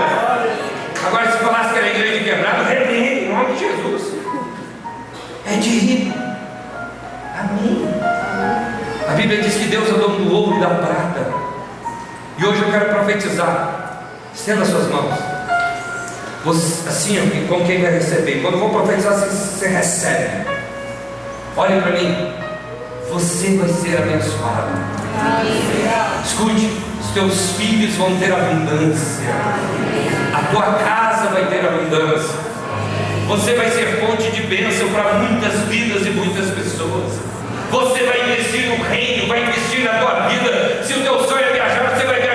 Agora, 1.06 1.32
se 1.32 1.38
falasse 1.38 1.74
que 1.74 1.80
era 1.80 1.88
igreja 1.88 2.24
quebrada, 2.24 2.64
repreende, 2.64 3.26
em 3.26 3.30
nome 3.30 3.54
de 3.54 3.60
Jesus. 3.60 4.14
É 5.46 5.56
de 5.58 5.70
rico. 5.70 6.18
Amém? 7.40 7.88
A 9.08 9.14
Bíblia 9.14 9.42
diz 9.42 9.56
que 9.56 9.66
Deus 9.66 9.90
é 9.90 9.94
dono 9.94 10.26
do 10.26 10.34
ouro 10.34 10.58
e 10.58 10.60
da 10.60 10.70
prata. 10.70 11.26
E 12.38 12.46
hoje 12.46 12.62
eu 12.62 12.72
quero 12.72 12.90
profetizar. 12.90 14.04
Estenda 14.34 14.66
suas 14.66 14.88
mãos. 14.88 15.14
Você, 16.44 16.90
assim, 16.90 17.18
ó, 17.20 17.48
como 17.48 17.66
quem 17.66 17.82
vai 17.82 17.92
receber. 17.92 18.42
Quando 18.42 18.56
eu 18.56 18.60
vou 18.60 18.70
profetizar, 18.70 19.14
você, 19.14 19.30
você 19.30 19.68
recebe. 19.68 20.48
Olhe 21.56 21.82
para 21.82 21.92
mim. 21.92 22.34
Você 23.10 23.58
vai 23.58 23.70
ser 23.70 23.98
abençoado. 23.98 25.03
Escute, 26.26 26.72
os 27.00 27.12
teus 27.12 27.52
filhos 27.58 27.96
vão 27.96 28.18
ter 28.18 28.32
abundância. 28.32 29.30
A 30.34 30.42
tua 30.52 30.74
casa 30.74 31.28
vai 31.30 31.46
ter 31.48 31.66
abundância. 31.66 32.36
Você 33.28 33.54
vai 33.54 33.70
ser 33.70 34.00
fonte 34.00 34.32
de 34.32 34.42
bênção 34.44 34.90
para 34.90 35.14
muitas 35.14 35.60
vidas 35.68 36.06
e 36.06 36.10
muitas 36.10 36.50
pessoas. 36.52 37.14
Você 37.72 38.04
vai 38.04 38.32
investir 38.32 38.68
no 38.68 38.84
reino, 38.84 39.28
vai 39.28 39.44
investir 39.44 39.84
na 39.84 39.94
tua 40.00 40.28
vida. 40.28 40.84
Se 40.84 40.94
o 40.94 41.02
teu 41.02 41.24
sonho 41.28 41.46
é 41.46 41.54
viajar, 41.54 41.96
você 41.96 42.06
vai 42.06 42.22
viajar 42.22 42.33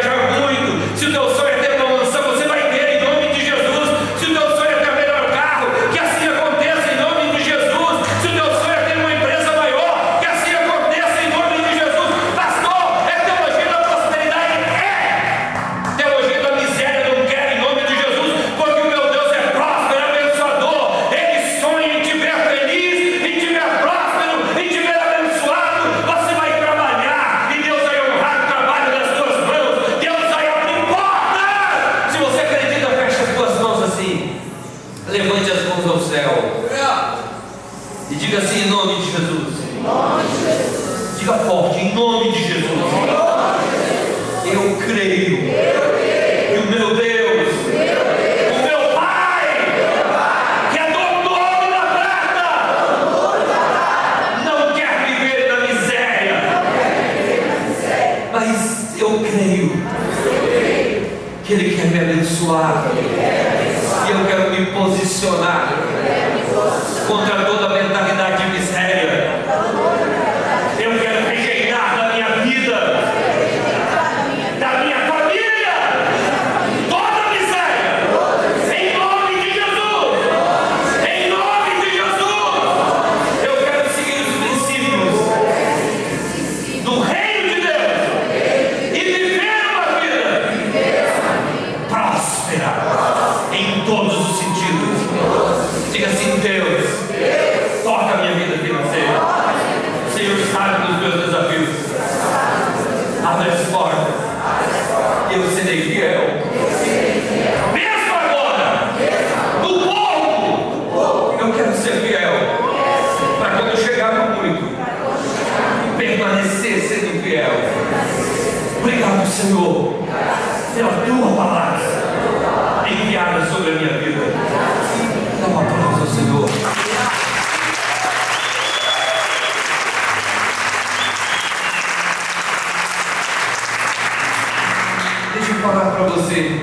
você 136.11 136.61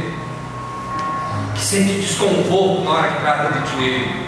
que 1.53 1.61
sente 1.61 1.93
desconforto 2.01 2.83
na 2.83 2.91
hora 2.91 3.07
que 3.07 3.21
trata 3.21 3.59
de 3.59 3.71
dinheiro. 3.71 4.25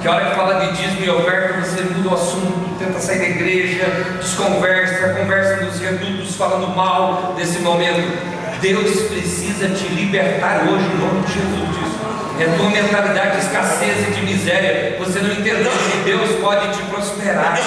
Que 0.00 0.08
a 0.08 0.12
hora 0.12 0.30
que 0.30 0.36
fala 0.36 0.60
de 0.60 0.76
dízimo 0.76 1.04
e 1.04 1.10
oferta, 1.10 1.60
você 1.60 1.82
muda 1.82 2.08
o 2.08 2.14
assunto, 2.14 2.78
tenta 2.78 2.98
sair 3.00 3.18
da 3.18 3.26
igreja, 3.26 3.84
desconversa, 4.20 5.10
conversa 5.10 5.64
nos 5.64 5.78
redutos, 5.78 6.36
falando 6.36 6.68
mal 6.74 7.34
desse 7.36 7.58
momento. 7.58 8.40
Deus 8.60 9.02
precisa 9.08 9.68
te 9.68 9.88
libertar 9.88 10.62
hoje, 10.62 10.84
em 10.84 10.98
nome 10.98 11.26
de 11.26 11.32
Jesus 11.34 11.68
disso. 11.68 12.00
É 12.40 12.56
tua 12.56 12.70
mentalidade 12.70 13.36
de 13.36 13.46
escassez 13.46 14.08
e 14.08 14.10
de 14.12 14.22
miséria. 14.22 14.96
Você 14.98 15.18
não 15.18 15.30
entendeu 15.32 15.70
que 15.70 15.98
Deus 16.04 16.30
pode 16.40 16.74
te 16.74 16.82
prosperar. 16.84 17.58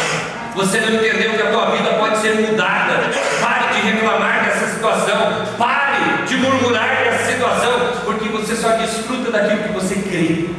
Você 0.55 0.79
não 0.79 0.93
entendeu 0.93 1.33
que 1.33 1.41
a 1.41 1.51
tua 1.51 1.71
vida 1.71 1.93
pode 1.93 2.17
ser 2.17 2.35
mudada. 2.41 3.11
Pare 3.39 3.73
de 3.73 3.91
reclamar 3.91 4.52
situação. 4.83 5.45
Pare 5.57 6.25
de 6.27 6.35
murmurar 6.35 6.97
dessa 7.03 7.31
situação. 7.31 7.71
Porque 8.03 8.27
você 8.27 8.55
só 8.55 8.75
desfruta 8.77 9.31
daquilo 9.31 9.63
que 9.63 9.71
você 9.71 9.95
crê. 9.95 10.49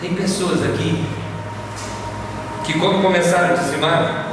Tem 0.00 0.14
pessoas 0.14 0.62
aqui 0.64 1.04
que 2.64 2.78
quando 2.78 3.02
começaram 3.02 3.50
a 3.50 3.54
dizimar, 3.54 4.26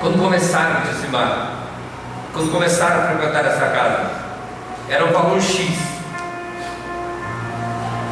quando 0.00 0.18
começaram 0.18 0.76
a 0.78 0.80
dizimar, 0.80 1.50
quando 2.32 2.52
começaram 2.52 3.02
a 3.02 3.06
frequentar 3.08 3.44
essa 3.46 3.66
casa, 3.66 4.10
era 4.88 5.04
um 5.04 5.12
valor 5.12 5.40
X. 5.40 5.78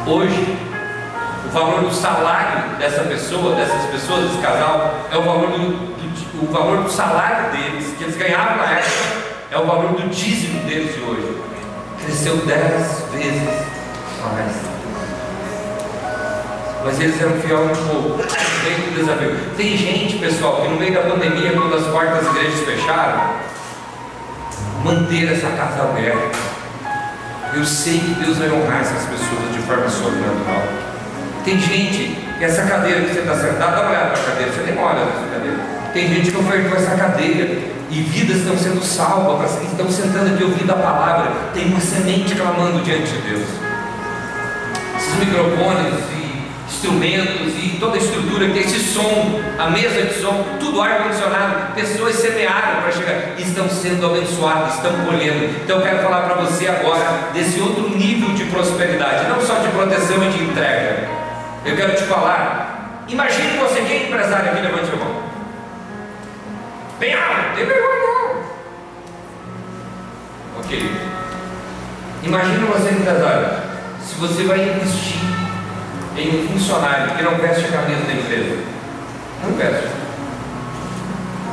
Hoje, 0.07 0.68
o 1.49 1.51
valor 1.51 1.81
do 1.81 1.91
salário 1.91 2.77
dessa 2.77 3.01
pessoa, 3.03 3.55
dessas 3.55 3.83
pessoas, 3.85 4.29
desse 4.29 4.37
casal, 4.37 4.99
é 5.11 5.17
o 5.17 5.23
valor 5.23 5.47
do, 5.47 5.57
do, 5.57 6.43
o 6.43 6.51
valor 6.51 6.83
do 6.83 6.91
salário 6.91 7.51
deles, 7.51 7.95
que 7.97 8.03
eles 8.03 8.15
ganhavam 8.15 8.57
na 8.57 8.71
época, 8.71 8.93
é 9.49 9.57
o 9.57 9.65
valor 9.65 9.93
do 9.93 10.09
dízimo 10.09 10.63
deles 10.65 10.93
de 10.93 11.01
hoje. 11.01 11.41
Cresceu 12.03 12.37
dez 12.45 13.03
vezes 13.11 13.65
mais. 14.21 14.55
Mas 16.85 16.99
eles 16.99 17.19
eram 17.19 17.33
fiéis 17.41 17.79
um 17.79 17.87
pouco, 17.87 18.17
dentro 18.17 18.91
do 18.91 18.95
desafio. 18.95 19.35
Tem 19.57 19.75
gente, 19.75 20.19
pessoal, 20.19 20.61
que 20.61 20.67
no 20.67 20.77
meio 20.77 20.93
da 20.93 21.01
pandemia, 21.01 21.51
quando 21.53 21.75
as 21.75 21.87
portas 21.87 22.25
das 22.25 22.35
igrejas 22.35 22.59
fecharam, 22.59 23.33
manter 24.83 25.33
essa 25.33 25.49
casa 25.49 25.81
aberta. 25.81 26.37
Eu 27.55 27.65
sei 27.65 27.99
que 27.99 28.23
Deus 28.23 28.37
vai 28.37 28.51
honrar 28.51 28.81
essas 28.81 29.03
pessoas 29.05 29.51
de 29.51 29.59
forma 29.63 29.89
sobrenatural. 29.89 30.88
Tem 31.49 31.57
gente, 31.57 32.15
essa 32.39 32.61
cadeira 32.61 33.01
que 33.01 33.11
você 33.11 33.21
está 33.21 33.33
sentado, 33.33 33.71
dá 33.71 33.81
uma 33.81 33.89
olhada 33.89 34.11
para 34.11 34.21
a 34.21 34.25
cadeira, 34.25 34.51
você 34.51 34.71
nem 34.71 34.77
olha 34.77 35.03
nessa 35.03 35.33
cadeira. 35.33 35.57
Tem 35.91 36.07
gente 36.07 36.29
que 36.29 36.37
ofertou 36.37 36.77
essa 36.77 36.95
cadeira 36.95 37.57
e 37.89 38.01
vidas 38.01 38.37
estão 38.37 38.55
sendo 38.55 38.83
salvas, 38.83 39.59
estão 39.63 39.89
sentando 39.89 40.35
aqui 40.35 40.43
ouvindo 40.43 40.71
a 40.71 40.75
palavra. 40.75 41.31
Tem 41.51 41.65
uma 41.65 41.79
semente 41.79 42.35
clamando 42.35 42.83
diante 42.83 43.11
de 43.13 43.21
Deus. 43.31 43.47
Esses 44.95 45.15
microfones 45.15 45.95
e 46.13 46.29
instrumentos 46.67 47.55
e 47.63 47.77
toda 47.79 47.95
a 47.95 47.97
estrutura 47.97 48.45
que 48.45 48.53
tem 48.53 48.61
esse 48.61 48.81
som, 48.81 49.41
a 49.57 49.71
mesa 49.71 50.03
de 50.03 50.21
som, 50.21 50.45
tudo 50.59 50.79
ar-condicionado, 50.79 51.73
pessoas 51.73 52.13
semearam 52.13 52.83
para 52.83 52.91
chegar, 52.91 53.33
estão 53.39 53.67
sendo 53.67 54.05
abençoadas, 54.05 54.75
estão 54.75 54.91
colhendo. 55.03 55.45
Então 55.63 55.77
eu 55.77 55.81
quero 55.81 56.03
falar 56.03 56.21
para 56.27 56.35
você 56.35 56.67
agora 56.67 57.31
desse 57.33 57.59
outro 57.59 57.89
nível 57.89 58.35
de 58.35 58.43
prosperidade, 58.51 59.27
não 59.27 59.41
só 59.41 59.55
de 59.55 59.69
proteção 59.69 60.23
e 60.23 60.29
de 60.29 60.43
entrega. 60.43 61.28
Eu 61.65 61.75
quero 61.75 61.95
te 61.95 62.03
falar, 62.03 63.03
imagine 63.07 63.57
você, 63.57 63.81
quem 63.81 63.97
é 63.97 64.07
empresário 64.07 64.51
aqui, 64.51 64.61
levante 64.61 64.91
a 64.93 64.95
mão. 64.95 65.23
Bem 66.99 67.13
alto, 67.13 67.55
tem 67.55 67.65
vergonha 67.65 67.99
não. 67.99 68.29
Ok. 70.59 70.91
Imagina 72.23 72.65
você 72.67 72.91
empresário, 72.91 73.47
se 74.01 74.15
você 74.15 74.43
vai 74.43 74.69
investir 74.69 75.19
em 76.17 76.43
um 76.43 76.47
funcionário 76.49 77.15
que 77.15 77.23
não 77.23 77.35
veste 77.35 77.65
a 77.65 77.71
camisa 77.71 78.01
da 78.03 78.13
empresa. 78.13 78.57
Não 79.43 79.51
veste. 79.55 79.87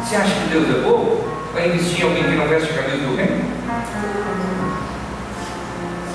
Você 0.02 0.16
acha 0.16 0.34
que 0.34 0.48
Deus 0.50 0.68
é 0.70 0.82
bobo? 0.82 1.24
Vai 1.52 1.68
investir 1.68 2.00
em 2.00 2.08
alguém 2.08 2.24
que 2.24 2.36
não 2.36 2.48
veste 2.48 2.70
a 2.70 2.82
camisa 2.82 3.06
do 3.06 3.16
reino? 3.16 3.44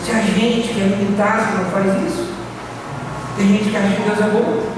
Se 0.03 0.11
a 0.11 0.21
gente 0.21 0.67
que 0.73 0.81
é 0.81 0.83
limitado 0.85 1.57
não 1.57 1.71
faz 1.71 1.85
isso, 2.07 2.40
tem 3.37 3.47
gente 3.47 3.69
que 3.69 3.77
acha 3.77 3.95
que 3.95 4.01
Deus 4.01 4.19
é 4.19 4.23
bobo. 4.23 4.71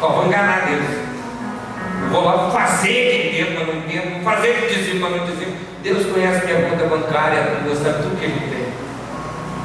Ó, 0.00 0.08
vou 0.08 0.26
enganar 0.26 0.66
Deus. 0.66 0.84
Eu 2.02 2.08
vou 2.10 2.24
lá 2.24 2.50
fazer 2.50 3.32
que 3.32 3.40
entendo, 3.40 3.58
mas 3.58 3.68
não 3.68 3.82
entendo, 3.82 4.24
fazer 4.24 4.52
que 4.54 4.74
dizimo, 4.74 5.00
mas 5.00 5.16
não 5.16 5.26
dizimo. 5.26 5.56
Deus 5.82 6.06
conhece 6.06 6.44
minha 6.46 6.68
conta 6.68 6.84
bancária, 6.86 7.60
Deus 7.64 7.78
sabe 7.78 8.02
tudo 8.02 8.18
que 8.18 8.24
ele 8.24 8.48
tem. 8.50 8.72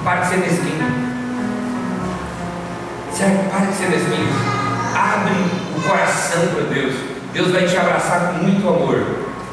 Pare 0.04 0.22
de 0.22 0.28
ser 0.28 0.38
mesquinho. 0.38 1.08
Certo? 3.12 3.52
Pare 3.52 3.68
de 3.68 3.74
ser 3.74 3.90
mesquinho. 3.90 4.30
Abre 4.96 5.34
o 5.76 5.82
coração 5.82 6.48
para 6.54 6.64
Deus. 6.74 6.96
Deus 7.34 7.52
vai 7.52 7.66
te 7.66 7.78
abraçar 7.78 8.34
com 8.34 8.44
muito 8.44 8.68
amor 8.68 9.06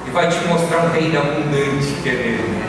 e 0.06 0.10
vai 0.10 0.28
te 0.28 0.38
mostrar 0.46 0.84
um 0.84 0.90
reino 0.90 1.18
abundante 1.18 1.94
que 2.02 2.08
é 2.08 2.12
nele. 2.12 2.64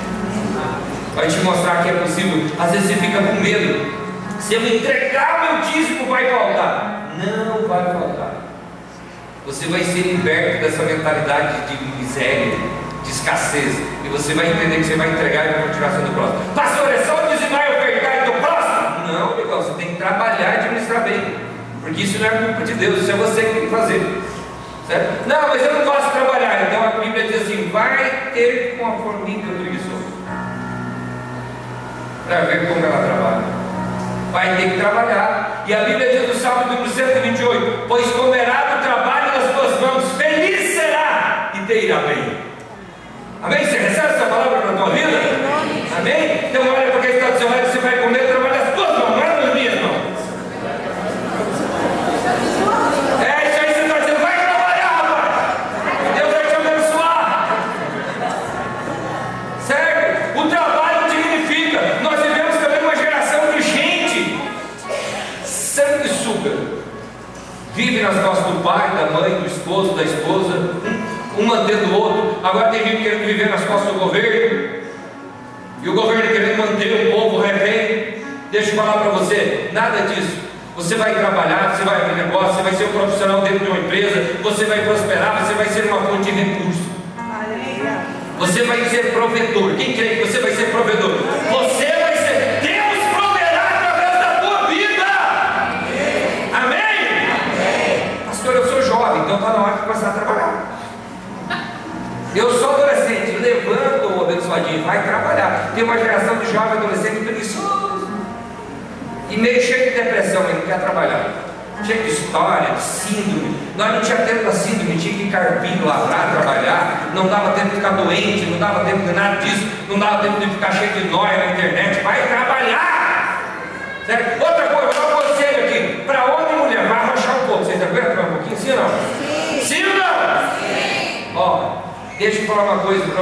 Vai 1.15 1.27
te 1.27 1.39
mostrar 1.39 1.83
que 1.83 1.89
é 1.89 1.93
possível. 1.93 2.51
Às 2.59 2.71
vezes 2.71 2.87
você 2.87 2.95
fica 2.95 3.21
com 3.21 3.41
medo. 3.41 4.04
Se 4.39 4.53
eu 4.53 4.67
entregar 4.67 5.47
meu 5.49 5.71
dízimo, 5.71 6.05
vai 6.07 6.29
faltar. 6.29 7.11
Não 7.17 7.67
vai 7.67 7.83
faltar. 7.85 8.33
Você 9.45 9.67
vai 9.67 9.83
ser 9.83 10.01
liberto 10.01 10.63
dessa 10.63 10.83
mentalidade 10.83 11.67
de 11.67 11.85
miséria, 11.97 12.57
de 13.03 13.11
escassez. 13.11 13.75
E 14.03 14.09
você 14.09 14.33
vai 14.33 14.51
entender 14.51 14.77
que 14.77 14.83
você 14.83 14.95
vai 14.95 15.09
entregar 15.09 15.45
e 15.45 15.53
vai 15.53 15.63
continuar 15.67 15.91
sendo 15.91 16.13
próximo. 16.15 16.55
Pastor, 16.55 16.91
é 16.91 16.97
só 17.03 17.15
dizimar 17.27 17.63
e 17.69 17.77
ofertar 17.77 18.23
e 18.23 18.25
do 18.25 18.33
próximo? 18.41 19.07
Não, 19.07 19.33
amigão, 19.33 19.61
você 19.61 19.73
tem 19.73 19.93
que 19.93 19.95
trabalhar 19.97 20.53
e 20.53 20.55
administrar 20.57 21.03
bem. 21.03 21.35
Porque 21.81 22.01
isso 22.01 22.19
não 22.19 22.27
é 22.27 22.29
culpa 22.29 22.63
de 22.63 22.73
Deus, 22.73 22.97
isso 22.99 23.11
é 23.11 23.15
você 23.15 23.41
que 23.41 23.53
tem 23.53 23.65
que 23.65 23.75
fazer. 23.75 24.21
Certo? 24.87 25.27
Não, 25.27 25.47
mas 25.47 25.61
eu 25.63 25.73
não 25.73 25.85
de 25.85 26.11
trabalhar. 26.11 26.67
Então 26.67 26.83
a 26.83 27.03
Bíblia 27.03 27.27
diz 27.27 27.41
assim: 27.41 27.69
vai 27.71 28.31
ter 28.33 28.77
com 28.77 28.87
a 28.87 28.97
formiga 28.97 29.51
preguiçosa. 29.53 30.05
Para 32.27 32.41
ver 32.41 32.67
como 32.67 32.85
ela 32.85 33.05
trabalha. 33.05 33.64
Vai 34.35 34.53
ter 34.57 34.71
que 34.71 34.77
trabalhar. 34.77 35.63
E 35.65 35.73
a 35.73 35.85
Bíblia 35.85 36.09
diz 36.09 36.27
no 36.27 36.35
Salmo 36.35 36.65
número 36.65 36.89
128: 36.89 37.85
Pois 37.87 38.05
comerá 38.11 38.75
do 38.75 38.83
trabalho 38.83 39.31
das 39.31 39.53
tuas 39.53 39.79
mãos, 39.79 40.17
feliz 40.17 40.75
será 40.75 41.51
e 41.53 41.59
te 41.59 41.85
irá 41.85 41.99
bem. 41.99 42.37
Amém? 43.41 43.65
Você 43.65 43.77
recebe 43.77 44.07
essa 44.07 44.25
palavra 44.25 44.73
na 44.73 44.77
tua 44.77 44.89
vida? 44.89 45.17
Amém? 45.97 46.49
Então 46.49 46.63
olha 46.63 46.84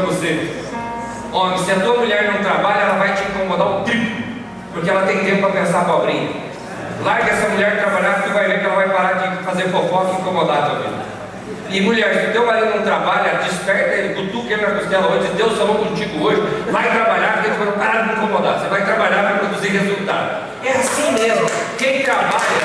você. 0.05 0.63
Homem, 1.31 1.57
se 1.57 1.71
a 1.71 1.79
tua 1.79 1.97
mulher 1.97 2.31
não 2.31 2.43
trabalha, 2.43 2.81
ela 2.81 2.97
vai 2.97 3.13
te 3.13 3.23
incomodar 3.23 3.67
o 3.67 3.83
triplo. 3.83 4.23
Porque 4.73 4.89
ela 4.89 5.05
tem 5.07 5.23
tempo 5.23 5.41
para 5.41 5.61
pensar 5.61 5.85
pobrinha. 5.85 6.29
Larga 7.03 7.31
essa 7.31 7.49
mulher 7.49 7.79
trabalhar, 7.79 8.23
tu 8.23 8.29
vai 8.29 8.47
ver 8.47 8.59
que 8.59 8.65
ela 8.65 8.75
vai 8.75 8.89
parar 8.89 9.13
de 9.13 9.43
fazer 9.43 9.63
fofoca 9.69 10.11
e 10.11 10.21
incomodar 10.21 10.57
a 10.57 10.61
tua 10.61 10.79
vida. 10.79 11.13
E 11.69 11.81
mulher, 11.81 12.13
se 12.13 12.31
teu 12.31 12.45
marido 12.45 12.75
não 12.75 12.83
trabalha, 12.83 13.39
desperta 13.43 13.95
ele, 13.95 14.13
cutuca 14.13 14.53
ele 14.53 14.61
na 14.61 14.75
costela 14.75 15.07
hoje, 15.07 15.27
Deus 15.35 15.57
falou 15.57 15.75
contigo 15.75 16.23
hoje, 16.23 16.41
vai 16.71 16.89
trabalhar, 16.91 17.33
porque 17.33 17.49
ele 17.49 17.57
vai 17.57 17.71
parar 17.73 18.01
de 18.03 18.13
incomodar. 18.13 18.59
Você 18.59 18.67
vai 18.67 18.85
trabalhar 18.85 19.23
para 19.23 19.37
produzir 19.39 19.69
resultado. 19.69 20.43
É 20.63 20.71
assim 20.71 21.11
mesmo. 21.13 21.49
Quem 21.77 22.03
trabalha. 22.03 22.62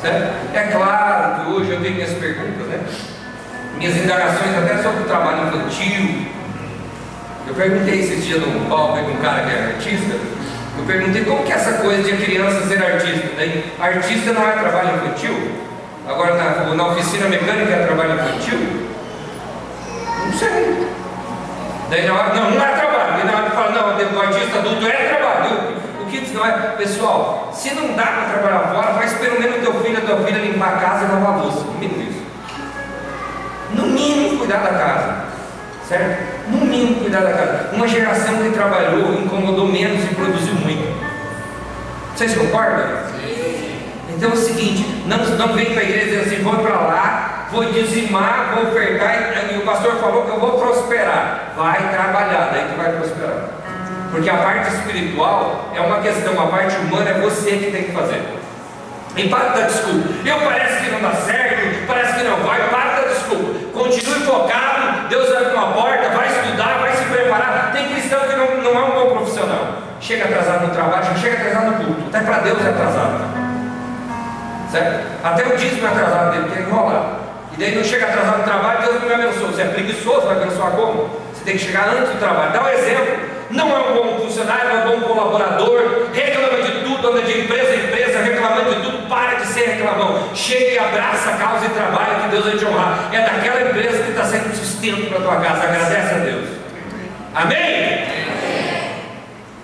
Certo? 0.00 0.54
É 0.54 0.62
claro 0.70 1.44
que 1.44 1.50
hoje 1.50 1.70
eu 1.70 1.80
tenho 1.80 1.94
minhas 1.94 2.12
perguntas, 2.12 2.66
né? 2.68 2.80
Minhas 3.76 3.96
indagações 3.96 4.56
até 4.56 4.82
sobre 4.82 5.02
o 5.02 5.06
trabalho 5.06 5.48
infantil. 5.48 6.26
Eu 7.46 7.54
perguntei 7.54 8.00
esses 8.00 8.24
dias 8.24 8.40
num 8.40 8.68
palco 8.68 9.04
de 9.04 9.10
um 9.10 9.16
cara 9.16 9.42
que 9.42 9.50
é 9.50 9.74
artista. 9.74 10.14
Eu 10.78 10.84
perguntei 10.86 11.24
como 11.24 11.42
que 11.44 11.52
é 11.52 11.56
essa 11.56 11.72
coisa 11.74 12.02
de 12.02 12.24
criança 12.24 12.66
ser 12.66 12.82
artista. 12.82 13.28
Daí, 13.36 13.72
artista 13.80 14.32
não 14.32 14.48
é 14.48 14.52
trabalho 14.52 14.96
infantil? 14.96 15.52
Agora 16.06 16.34
na, 16.34 16.74
na 16.74 16.86
oficina 16.88 17.28
mecânica 17.28 17.72
é 17.72 17.86
trabalho 17.86 18.14
infantil? 18.14 18.58
Não 20.26 20.32
sei. 20.32 20.88
Daí 21.90 22.06
na 22.06 22.14
hora, 22.14 22.34
não, 22.34 22.50
não 22.52 22.64
é 22.64 22.72
trabalho. 22.72 23.12
Daí 23.14 23.24
na 23.24 23.38
hora 23.38 23.50
fala, 23.50 23.70
não, 23.72 24.18
o 24.18 24.22
artista 24.22 24.58
adulto. 24.58 24.77
Que 26.28 26.34
diz 26.34 26.34
não 26.34 26.44
é, 26.44 26.52
pessoal, 26.76 27.50
se 27.54 27.74
não 27.74 27.94
dá 27.94 28.04
para 28.04 28.38
trabalhar 28.38 28.74
fora, 28.74 28.94
faz 28.94 29.14
pelo 29.14 29.40
menos 29.40 29.62
teu 29.62 29.74
filho, 29.82 29.98
a 29.98 30.00
tua 30.02 30.18
filha 30.18 30.38
limpar 30.38 30.74
a 30.74 30.78
casa 30.78 31.04
e 31.04 31.08
lavar 31.08 31.38
a 31.38 31.42
louça. 31.42 31.60
No 31.60 31.72
mínimo 31.78 32.02
isso. 32.02 32.22
No 33.72 33.86
mínimo 33.86 34.38
cuidar 34.38 34.58
da 34.58 34.78
casa. 34.78 35.24
Certo? 35.88 36.50
No 36.50 36.66
mínimo 36.66 37.00
cuidar 37.00 37.20
da 37.20 37.32
casa. 37.32 37.70
Uma 37.72 37.88
geração 37.88 38.36
que 38.42 38.50
trabalhou, 38.50 39.14
incomodou 39.14 39.66
menos 39.66 40.04
e 40.04 40.14
produziu 40.14 40.54
muito. 40.54 41.08
Vocês 42.14 42.36
concordam? 42.36 42.86
Sim. 43.20 43.80
Então 44.10 44.30
é 44.30 44.32
o 44.32 44.36
seguinte, 44.36 45.04
não, 45.06 45.18
não 45.18 45.54
vem 45.54 45.72
para 45.72 45.80
a 45.80 45.84
igreja 45.84 46.16
e 46.16 46.20
assim, 46.20 46.42
vou 46.42 46.56
para 46.56 46.74
lá, 46.74 47.46
vou 47.52 47.64
dizimar, 47.72 48.52
vou 48.54 48.68
ofertar, 48.68 49.48
e, 49.50 49.54
e 49.54 49.58
o 49.58 49.62
pastor 49.62 49.94
falou 49.96 50.24
que 50.24 50.30
eu 50.30 50.40
vou 50.40 50.58
prosperar. 50.58 51.52
Vai 51.56 51.88
trabalhar, 51.90 52.50
daí 52.52 52.66
tu 52.68 52.76
vai 52.76 52.92
prosperar. 52.92 53.57
Porque 54.10 54.30
a 54.30 54.36
parte 54.36 54.74
espiritual 54.74 55.70
é 55.74 55.80
uma 55.80 56.00
questão, 56.00 56.40
a 56.40 56.46
parte 56.46 56.76
humana 56.76 57.10
é 57.10 57.14
você 57.14 57.50
que 57.52 57.70
tem 57.70 57.84
que 57.84 57.92
fazer. 57.92 58.22
E 59.16 59.28
para 59.28 59.48
da 59.48 59.66
desculpa. 59.66 60.08
Eu 60.24 60.38
parece 60.40 60.84
que 60.84 60.90
não 60.90 61.00
dá 61.00 61.12
certo, 61.12 61.86
parece 61.86 62.14
que 62.14 62.24
não 62.24 62.36
vai, 62.38 62.68
para 62.68 63.00
da 63.00 63.08
desculpa. 63.08 63.58
Continue 63.72 64.20
focado, 64.20 65.08
Deus 65.08 65.30
abre 65.34 65.54
uma 65.54 65.72
porta, 65.72 66.08
vai 66.10 66.28
estudar, 66.28 66.78
vai 66.78 66.92
se 66.96 67.04
preparar. 67.04 67.72
Tem 67.72 67.88
cristão 67.88 68.20
que 68.20 68.36
não, 68.36 68.62
não 68.62 68.80
é 68.80 68.84
um 68.84 68.90
bom 68.90 69.16
profissional. 69.16 69.78
Chega 70.00 70.24
atrasado 70.24 70.68
no 70.68 70.72
trabalho, 70.72 71.18
chega 71.18 71.36
atrasado 71.36 71.70
no 71.70 71.84
culto. 71.84 72.02
Até 72.08 72.24
para 72.24 72.38
Deus 72.38 72.64
é 72.64 72.68
atrasado. 72.68 73.38
Certo? 74.70 75.06
Até 75.24 75.46
o 75.46 75.56
dízimo 75.56 75.86
é 75.86 75.90
atrasado 75.90 76.32
dele, 76.32 76.50
que 76.50 76.58
é 76.58 76.62
enrolar. 76.62 77.18
E 77.52 77.56
daí 77.58 77.74
não 77.74 77.84
chega 77.84 78.06
atrasado 78.06 78.38
no 78.38 78.44
trabalho, 78.44 78.82
Deus 78.82 79.00
não 79.00 79.08
me 79.08 79.14
abençoa. 79.14 79.48
Você 79.48 79.62
é 79.62 79.64
preguiçoso, 79.66 80.26
vai 80.26 80.36
abençoar 80.36 80.70
como? 80.72 81.10
Você 81.34 81.44
tem 81.44 81.56
que 81.56 81.64
chegar 81.64 81.88
antes 81.88 82.12
do 82.12 82.18
trabalho. 82.18 82.52
Dá 82.52 82.62
um 82.62 82.68
exemplo. 82.68 83.37
Não 83.50 83.74
é 83.74 83.90
um 83.90 83.94
bom 83.94 84.18
funcionário, 84.20 84.68
não 84.68 84.92
é 84.92 84.96
um 84.96 85.00
bom 85.00 85.06
colaborador, 85.08 86.08
reclama 86.12 86.62
de 86.62 86.84
tudo, 86.84 87.08
anda 87.08 87.22
de 87.22 87.40
empresa 87.40 87.74
em 87.74 87.84
empresa, 87.84 88.18
reclamando 88.20 88.74
de 88.74 88.82
tudo, 88.82 89.08
para 89.08 89.34
de 89.36 89.46
ser 89.46 89.70
reclamão. 89.70 90.28
Chega 90.34 90.72
e 90.72 90.78
abraça 90.78 91.30
a 91.30 91.36
causa 91.36 91.66
e 91.66 91.68
trabalha 91.70 92.20
que 92.22 92.28
Deus 92.28 92.44
vai 92.44 92.56
te 92.56 92.64
honrar. 92.66 93.08
É 93.12 93.20
daquela 93.22 93.70
empresa 93.70 94.02
que 94.02 94.10
está 94.10 94.24
sendo 94.24 94.54
sustento 94.54 95.08
para 95.08 95.18
a 95.18 95.22
tua 95.22 95.36
casa. 95.36 95.64
Agradece 95.64 96.14
a 96.14 96.18
Deus. 96.18 96.48
Amém? 97.34 98.04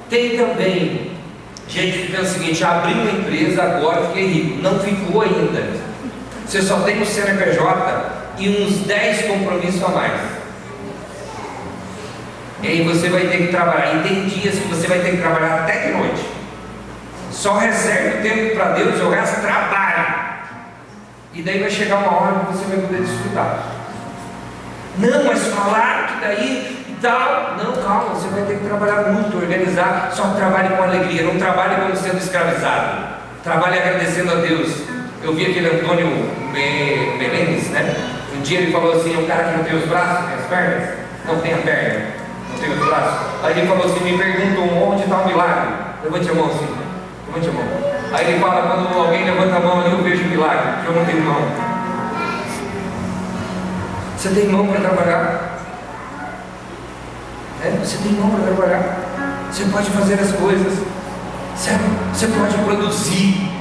Tem 0.09 0.37
também 0.37 1.11
gente 1.69 1.99
que 1.99 2.13
pensa 2.13 2.23
o 2.23 2.27
seguinte: 2.27 2.65
abri 2.65 2.93
uma 2.95 3.11
empresa, 3.11 3.63
agora 3.63 4.07
fiquei 4.07 4.27
rico. 4.27 4.63
Não 4.63 4.79
ficou 4.79 5.23
ainda. 5.23 5.63
Você 6.47 6.63
só 6.63 6.81
tem 6.81 7.03
o 7.03 7.07
CNPJ 7.07 8.35
e 8.39 8.49
uns 8.49 8.87
10 8.87 9.27
compromissos 9.27 9.83
a 9.83 9.89
mais. 9.89 10.34
E 12.65 12.67
aí 12.67 12.83
você 12.83 13.11
vai 13.11 13.27
ter 13.27 13.37
que 13.37 13.49
trabalhar. 13.49 13.97
E 13.97 14.09
tem 14.09 14.25
dias 14.25 14.55
que 14.55 14.69
você 14.69 14.87
vai 14.87 14.99
ter 15.01 15.11
que 15.11 15.17
trabalhar 15.19 15.65
até 15.65 15.87
de 15.87 15.93
noite. 15.93 16.27
Só 17.31 17.59
reserve 17.59 18.19
o 18.19 18.23
tempo 18.23 18.57
para 18.57 18.71
Deus 18.71 18.99
e 18.99 19.03
o 19.03 19.11
resto 19.11 19.43
trabalha. 19.43 20.15
E 21.35 21.43
daí 21.43 21.61
vai 21.61 21.71
chegar 21.71 21.99
uma 21.99 22.23
hora 22.23 22.41
que 22.41 22.53
você 22.53 22.65
vai 22.65 22.87
poder 22.87 23.03
desfrutar. 23.03 23.59
Não, 24.97 25.25
mas 25.25 25.47
falar 25.49 26.07
que 26.07 26.27
daí 26.27 26.87
e 26.89 26.97
tal. 27.03 27.57
Não, 27.59 27.83
calma, 27.83 28.15
você 28.15 28.29
vai 28.29 28.45
ter 28.45 28.57
que 28.57 28.65
trabalhar 28.65 29.13
muito, 29.13 29.37
organizar. 29.37 30.11
Só 30.15 30.29
trabalhe 30.29 30.71
com 30.71 30.85
alegria, 30.85 31.25
não 31.25 31.37
trabalhe 31.37 31.75
como 31.83 31.95
sendo 31.95 32.17
escravizado. 32.17 33.09
Trabalhe 33.43 33.79
agradecendo 33.79 34.33
a 34.33 34.37
Deus. 34.37 34.85
Eu 35.23 35.35
vi 35.35 35.51
aquele 35.51 35.67
Antônio 35.67 36.09
Melendes, 36.51 37.69
né? 37.69 37.95
Um 38.35 38.41
dia 38.41 38.61
ele 38.61 38.73
falou 38.73 38.97
assim, 38.97 39.23
o 39.23 39.27
cara 39.27 39.45
que 39.45 39.57
não 39.59 39.65
tem 39.65 39.77
os 39.77 39.87
braços, 39.87 40.27
tem 40.27 40.35
as 40.35 40.47
pernas, 40.47 40.89
não 41.27 41.41
tem 41.41 41.55
a 41.55 41.59
perna, 41.59 42.14
os 42.71 42.87
braços. 42.87 43.27
Aí 43.43 43.59
ele 43.59 43.67
falou 43.67 43.85
assim, 43.85 44.01
me 44.05 44.19
perguntam 44.19 44.89
onde 44.89 45.03
está 45.03 45.17
o 45.17 45.27
milagre. 45.27 45.69
Levante 46.03 46.31
a 46.31 46.35
mão 46.35 46.47
assim, 46.47 46.69
levante 47.27 47.49
a 47.49 47.53
mão. 47.53 47.65
Aí 48.13 48.31
ele 48.31 48.41
fala, 48.41 48.63
quando 48.63 48.99
alguém 48.99 49.25
levanta 49.25 49.57
a 49.57 49.61
mão 49.61 49.81
ali, 49.81 49.91
eu 49.91 50.03
vejo 50.03 50.25
o 50.25 50.29
milagre, 50.29 50.73
porque 50.75 50.89
eu 50.89 50.95
não 50.95 51.05
tenho 51.05 51.23
mão. 51.23 51.43
Você 54.17 54.29
tem 54.31 54.49
mão 54.49 54.67
para 54.67 54.81
trabalhar. 54.81 55.59
É, 57.65 57.71
você 57.83 57.97
tem 57.99 58.13
mão 58.13 58.31
para 58.31 58.45
trabalhar. 58.45 58.97
Você 59.51 59.65
pode 59.65 59.91
fazer 59.91 60.15
as 60.15 60.33
coisas. 60.33 60.79
Você, 61.55 61.71
você 62.13 62.27
pode 62.29 62.57
produzir. 62.59 63.55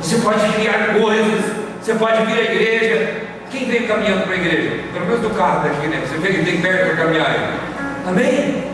Você 0.00 0.18
pode 0.18 0.52
criar 0.52 0.94
coisas, 1.00 1.44
você 1.82 1.94
pode 1.94 2.24
vir 2.26 2.38
à 2.38 2.42
igreja. 2.42 3.22
Quem 3.50 3.66
veio 3.66 3.88
caminhando 3.88 4.24
para 4.24 4.34
a 4.34 4.36
igreja? 4.36 4.84
Pelo 4.92 5.06
menos 5.06 5.20
do 5.20 5.30
carro 5.30 5.64
daqui, 5.64 5.88
né? 5.88 6.02
Você 6.06 6.18
veio 6.18 6.44
tem 6.44 6.60
perto 6.60 6.86
para 6.86 7.04
caminhar 7.04 7.26
aí. 7.26 7.75
Amém? 8.06 8.64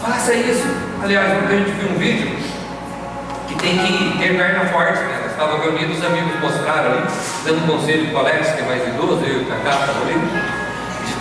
Faça 0.00 0.34
isso. 0.34 0.66
Aliás, 1.02 1.32
ontem 1.32 1.54
a 1.54 1.58
gente 1.58 1.70
viu 1.72 1.90
um 1.90 1.98
vídeo 1.98 2.36
que 3.48 3.54
tem 3.56 3.78
que 3.78 4.18
ter 4.18 4.36
perna 4.36 4.66
forte, 4.66 4.98
né? 4.98 5.20
Nós 5.22 5.30
estávamos 5.30 5.64
reunidos, 5.64 5.98
os 5.98 6.04
amigos 6.04 6.40
mostraram 6.40 6.92
ali, 6.92 7.02
dando 7.44 7.66
conselho 7.66 8.08
para 8.08 8.16
o 8.16 8.20
Alex, 8.20 8.52
que 8.52 8.60
é 8.60 8.64
mais 8.64 8.86
idoso, 8.86 9.24
eu 9.24 9.40
e 9.40 9.42
o 9.42 9.46
Cacá 9.46 9.70
estavam 9.70 10.02
ali 10.02 10.64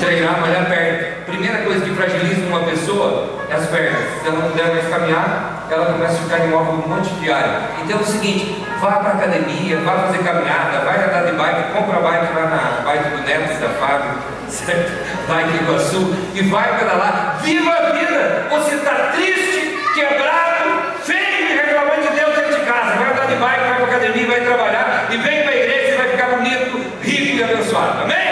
treinar 0.03 0.41
mais 0.41 0.57
a 0.57 0.65
perna. 0.65 1.07
Primeira 1.25 1.59
coisa 1.59 1.85
que 1.85 1.95
fragiliza 1.95 2.45
uma 2.47 2.59
pessoa 2.59 3.39
é 3.49 3.55
as 3.55 3.65
pernas. 3.67 4.03
Se 4.21 4.27
ela 4.27 4.39
não 4.39 4.49
puder 4.51 4.67
mais 4.67 4.87
caminhar, 4.87 5.65
ela 5.69 5.85
começa 5.85 6.13
a 6.13 6.17
ficar 6.17 6.45
imóvel 6.45 6.73
um 6.73 6.87
monte 6.89 7.09
de 7.15 7.31
área. 7.31 7.61
Então 7.81 7.97
é 7.99 8.01
o 8.01 8.05
seguinte, 8.05 8.65
vá 8.79 8.91
para 8.97 9.09
a 9.09 9.13
academia, 9.13 9.79
vá 9.79 9.93
fazer 9.93 10.19
caminhada, 10.19 10.79
vai 10.83 11.05
andar 11.05 11.25
de 11.25 11.31
bike, 11.31 11.73
compra 11.73 11.99
bike 11.99 12.33
lá 12.33 12.45
na 12.45 12.81
bike 12.83 13.09
do 13.09 13.23
Neto 13.23 13.61
da 13.61 13.69
Fábio, 13.69 14.11
certo? 14.49 15.02
Bike 15.27 15.63
Iguaçu, 15.63 16.15
e 16.33 16.41
vai 16.43 16.77
para 16.77 16.93
lá, 16.93 17.39
viva 17.41 17.71
a 17.71 17.91
vida! 17.91 18.47
Você 18.49 18.75
está 18.75 19.11
triste, 19.13 19.79
quebrado, 19.93 20.99
feio 21.03 21.51
e 21.51 21.55
reclamando 21.55 22.01
de 22.01 22.15
Deus 22.15 22.35
dentro 22.35 22.59
de 22.59 22.65
casa. 22.65 22.95
Vai 22.95 23.11
andar 23.11 23.27
de 23.27 23.35
bike, 23.35 23.63
vai 23.63 23.75
para 23.75 23.85
a 23.85 23.87
academia, 23.87 24.27
vai 24.27 24.41
trabalhar 24.41 25.07
e 25.11 25.17
vem 25.17 25.43
para 25.43 25.51
a 25.51 25.55
igreja 25.55 25.93
e 25.93 25.97
vai 25.97 26.09
ficar 26.09 26.27
bonito, 26.27 27.01
rico 27.01 27.37
e 27.37 27.43
abençoado. 27.43 28.03
Amém? 28.03 28.23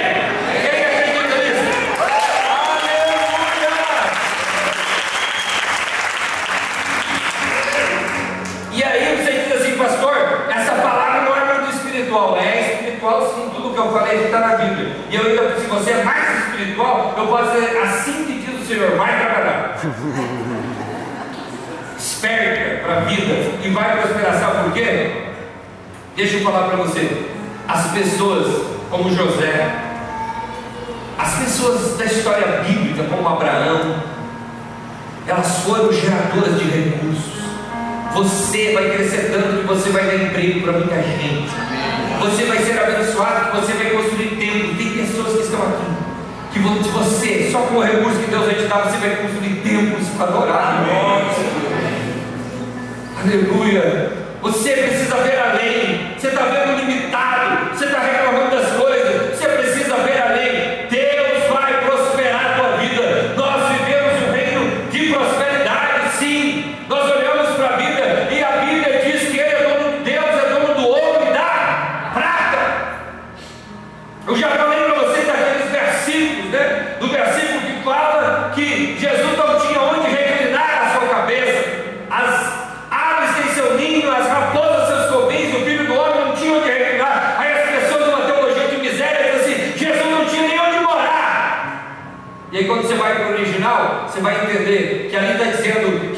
espiritual. 12.12 12.38
É 12.38 12.74
espiritual 12.74 13.34
sim, 13.34 13.50
tudo 13.56 13.74
que 13.74 13.80
eu 13.80 13.92
falei 13.92 14.26
está 14.26 14.40
na 14.40 14.56
Bíblia. 14.56 14.96
E 15.10 15.16
eu 15.16 15.26
ainda, 15.26 15.60
se 15.60 15.68
você 15.68 15.92
é 15.92 16.04
mais 16.04 16.21
espiritual, 16.62 17.16
eu 17.18 17.28
posso 17.28 17.52
dizer 17.52 17.78
assim 17.80 18.26
que 18.26 18.46
diz 18.46 18.62
o 18.62 18.66
Senhor, 18.66 18.98
vai 18.98 19.20
trabalhar. 19.20 19.80
esperta 21.98 22.82
para 22.84 22.98
a 22.98 23.00
vida 23.02 23.34
e 23.64 23.70
vai 23.70 23.98
prosperar. 23.98 24.40
Sabe 24.40 24.64
por 24.64 24.74
quê? 24.74 25.12
Deixa 26.16 26.38
eu 26.38 26.44
falar 26.44 26.68
para 26.68 26.78
você. 26.78 27.26
As 27.68 27.92
pessoas 27.92 28.68
como 28.90 29.10
José, 29.16 29.74
as 31.18 31.36
pessoas 31.36 31.98
da 31.98 32.06
história 32.06 32.62
bíblica, 32.62 33.04
como 33.04 33.28
Abraão, 33.28 34.04
elas 35.28 35.60
foram 35.60 35.92
geradoras 35.92 36.60
de 36.60 36.66
recursos. 36.66 37.42
Você 38.14 38.74
vai 38.74 38.90
crescer 38.92 39.32
tanto 39.32 39.62
que 39.62 39.68
você 39.68 39.90
vai 39.90 40.06
dar 40.06 40.16
emprego 40.16 40.62
para 40.62 40.74
muita 40.74 40.96
gente. 40.96 41.50
Você 42.20 42.44
vai 42.44 42.58
ser 42.58 42.78
abençoado, 42.78 43.62
você 43.62 43.74
vai 43.74 43.92
construir 43.92 44.36
templo. 44.36 44.76
Tem 44.76 45.06
pessoas 45.06 45.38
que 45.38 45.44
estão 45.44 45.62
aqui. 45.62 45.91
Que 46.62 46.90
você, 46.90 47.50
só 47.52 47.60
com 47.62 47.78
o 47.78 47.82
recurso 47.82 48.20
que 48.20 48.30
Deus 48.30 48.46
vai 48.46 48.54
te 48.54 48.66
dar, 48.66 48.84
você 48.84 48.98
vai 48.98 49.16
construir 49.16 49.62
templos 49.62 50.08
para 50.10 50.28
adorar. 50.28 50.86
Aleluia. 53.20 54.12
Você 54.44 54.72
precisa 54.74 55.16
ver 55.18 55.40
além. 55.40 56.14
Você 56.18 56.28
está 56.28 56.44
vendo 56.46 56.80
limitado. 56.80 57.76
Você 57.76 57.86
está 57.86 58.00
reclamando 58.00 58.51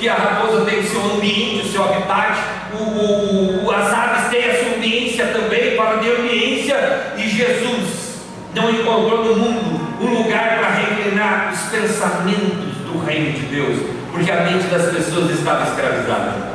dizendo 0.04 0.08
que 0.08 0.10
a 0.10 0.16
raposa 0.16 0.66
tem 0.66 0.80
o 0.80 0.84
seu 0.84 1.02
ambiente, 1.16 1.66
o 1.68 1.72
seu 1.72 1.84
habitat, 1.84 2.38
o, 2.74 2.84
o- 2.84 3.66
o- 3.66 3.72
as 3.72 3.94
aves 3.94 4.30
têm 4.30 4.50
a 4.50 4.60
sua 4.64 4.76
ambiência 4.76 5.28
também, 5.28 5.76
fala 5.78 6.02
de 6.02 6.10
ambiência, 6.10 7.14
e 7.18 7.30
Jesus 7.30 8.22
não 8.54 8.70
encontrou 8.70 9.24
no 9.26 9.36
mundo 9.36 9.80
um 10.02 10.24
lugar 10.24 10.60
para 10.60 10.70
reclinar 10.76 11.52
os 11.54 11.60
pensamentos 11.70 12.76
do 12.86 13.04
reino 13.06 13.32
de 13.32 13.46
Deus, 13.46 13.80
porque 14.12 14.32
a 14.32 14.42
mente 14.42 14.66
das 14.68 14.92
pessoas 14.94 15.32
estava 15.32 15.64
escravizada. 15.70 16.54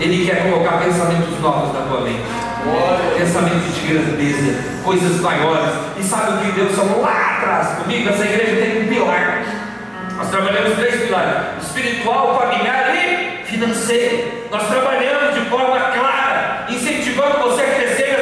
Ele 0.00 0.26
quer 0.26 0.50
colocar 0.50 0.78
pensamentos 0.78 1.40
novos 1.40 1.72
na 1.72 1.86
tua 1.86 2.00
mente. 2.00 2.20
Pensamentos 3.16 3.74
de 3.74 3.86
grandeza, 3.92 4.64
coisas 4.82 5.20
maiores. 5.20 5.70
E 5.98 6.02
sabe 6.02 6.32
o 6.32 6.38
que 6.38 6.52
Deus 6.52 6.74
falou 6.74 7.00
lá 7.02 7.36
atrás 7.38 7.78
comigo? 7.78 8.08
Essa 8.08 8.24
igreja 8.24 8.56
tem 8.60 8.82
um 8.82 8.88
pilar. 8.88 9.42
Nós 10.16 10.30
trabalhamos 10.30 10.76
três 10.78 11.02
pilares: 11.02 11.64
espiritual, 11.64 12.38
familiar 12.38 12.94
e 12.94 13.44
financeiro. 13.44 14.46
Nós 14.50 14.66
trabalhamos 14.68 15.34
de 15.34 15.40
forma 15.50 15.78
clara, 15.92 16.66
incentivando 16.68 17.38
você 17.38 17.62
a 17.62 17.74
crescer 17.74 18.14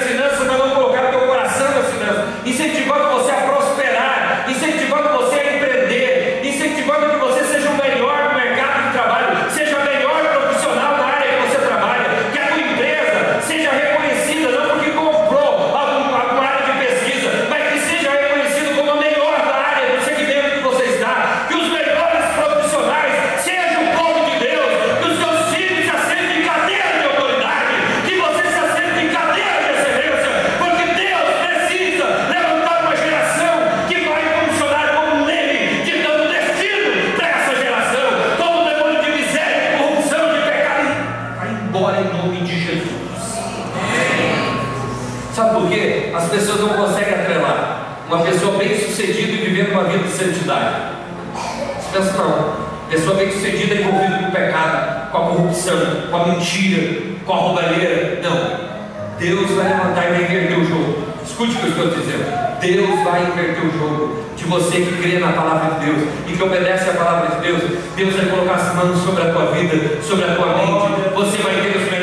Pessoa 53.33 53.43
bem 53.43 53.53
sucedida 53.53 53.75
é 53.75 53.81
envolvida 53.81 54.19
com 54.19 54.29
o 54.29 54.33
pecado, 54.33 55.11
com 55.11 55.19
a 55.19 55.21
corrupção, 55.21 55.77
com 56.11 56.17
a 56.17 56.27
mentira, 56.27 57.03
com 57.25 57.33
a 57.33 57.37
roubalheira. 57.37 58.21
Não. 58.23 58.73
Deus 59.19 59.51
vai 59.53 59.69
levantar 59.69 60.07
e 60.07 60.13
vai 60.13 60.23
inverter 60.25 60.59
o 60.59 60.65
jogo. 60.65 61.03
Escute 61.25 61.53
o 61.53 61.61
que 61.61 61.79
eu 61.79 61.87
estou 61.87 62.01
dizendo. 62.01 62.59
Deus 62.61 63.05
vai 63.05 63.23
inverter 63.23 63.65
o 63.65 63.79
jogo 63.79 64.25
de 64.37 64.45
você 64.45 64.77
que 64.81 65.03
crê 65.03 65.19
na 65.19 65.33
palavra 65.33 65.79
de 65.79 65.87
Deus 65.87 66.09
e 66.27 66.33
que 66.33 66.43
obedece 66.43 66.91
à 66.91 66.93
palavra 66.95 67.37
de 67.37 67.47
Deus. 67.47 67.63
Deus 67.97 68.15
vai 68.15 68.27
colocar 68.27 68.55
as 68.55 68.75
mãos 68.75 68.99
sobre 69.03 69.23
a 69.23 69.33
tua 69.33 69.47
vida, 69.53 70.03
sobre 70.03 70.25
a 70.25 70.35
tua 70.35 70.57
mente. 70.57 71.15
Você 71.15 71.39
vai 71.39 71.55
ter 71.55 71.77
os 71.79 71.91
melhores 71.91 72.02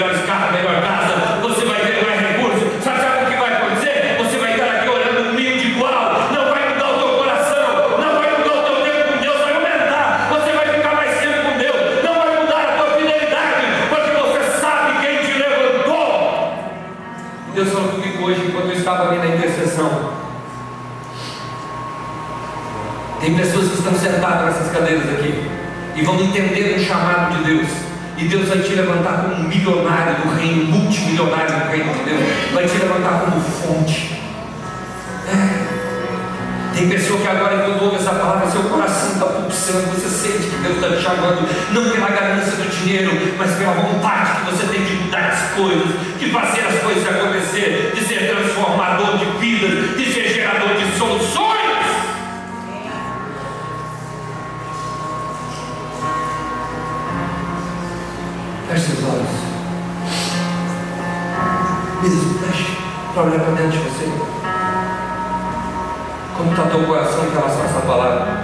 E 28.20 28.26
Deus 28.26 28.50
vai 28.50 28.60
te 28.60 28.74
levantar 28.74 29.24
como 29.24 29.36
um 29.36 29.48
milionário 29.48 30.16
do 30.18 30.36
reino, 30.36 30.66
multimilionário 30.66 31.56
do 31.56 31.72
reino 31.72 31.94
de 31.94 32.04
Deus. 32.04 32.24
Vai 32.54 32.66
te 32.68 32.78
levantar 32.78 33.22
como 33.22 33.40
fonte. 33.42 34.20
É. 35.26 35.70
Tem 36.76 36.90
pessoa 36.90 37.20
que 37.22 37.28
agora, 37.28 37.60
quando 37.60 37.82
ouve 37.86 37.96
essa 37.96 38.12
palavra, 38.12 38.52
seu 38.52 38.64
coração 38.64 39.14
está 39.14 39.26
pulsando, 39.26 39.88
você 39.88 40.10
sente 40.10 40.50
que 40.50 40.56
Deus 40.58 40.76
está 40.76 40.90
te 40.90 41.02
chamando, 41.02 41.48
não 41.72 41.90
pela 41.92 42.10
ganância 42.10 42.58
do 42.58 42.70
dinheiro, 42.70 43.12
mas 43.38 43.52
pela 43.56 43.74
vontade 43.74 44.42
que 44.42 44.52
você 44.52 44.68
tem 44.68 44.84
de 44.84 44.94
mudar 44.96 45.30
as 45.30 45.56
coisas, 45.56 45.88
de 46.20 46.30
fazer 46.30 46.62
as 46.62 46.80
coisas 46.82 47.08
acontecer, 47.08 47.94
de 47.96 48.04
ser 48.04 48.30
transformador 48.30 49.18
de 49.18 49.26
vidas, 49.40 49.98
de 49.98 50.14
ser 50.14 50.28
gerador 50.34 50.76
de 50.76 50.98
soluções. 50.98 51.49
Para 63.24 63.32
dentro 63.32 63.70
de 63.70 63.78
você. 63.80 64.06
Como 66.38 66.52
está 66.52 66.64
teu 66.68 66.86
coração 66.86 67.26
em 67.26 67.32
relação 67.32 67.62
a 67.62 67.66
essa 67.66 67.80
palavra? 67.82 68.39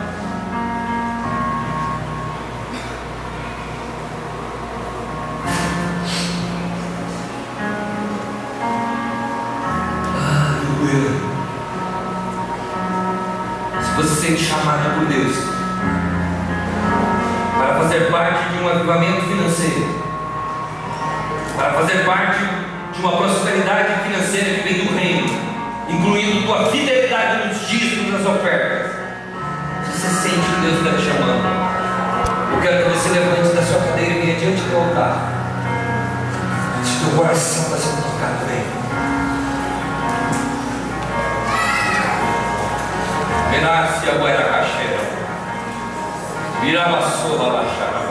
Virabassou 46.62 47.38
Labachara. 47.38 48.02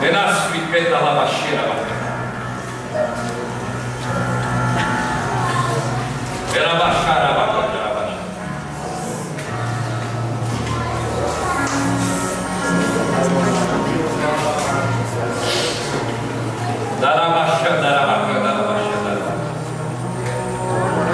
Benasfi 0.00 0.60
Peta 0.70 0.98
Labachira. 0.98 1.64
Verabachara. 6.52 7.38
Darabachá, 17.00 17.76
darabachá, 17.76 18.40
darabachá, 18.40 18.96
darabachá. 19.04 19.34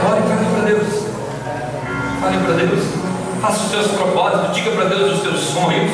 Ore 0.09 0.23
para 0.23 0.65
Deus. 0.65 0.91
Fale 2.21 2.39
para 2.39 2.55
Deus 2.55 2.94
faça 3.45 3.65
os 3.65 3.71
seus 3.71 3.87
propósitos, 3.89 4.55
diga 4.55 4.71
para 4.71 4.85
Deus 4.87 5.13
os 5.13 5.23
seus 5.23 5.41
sonhos, 5.41 5.91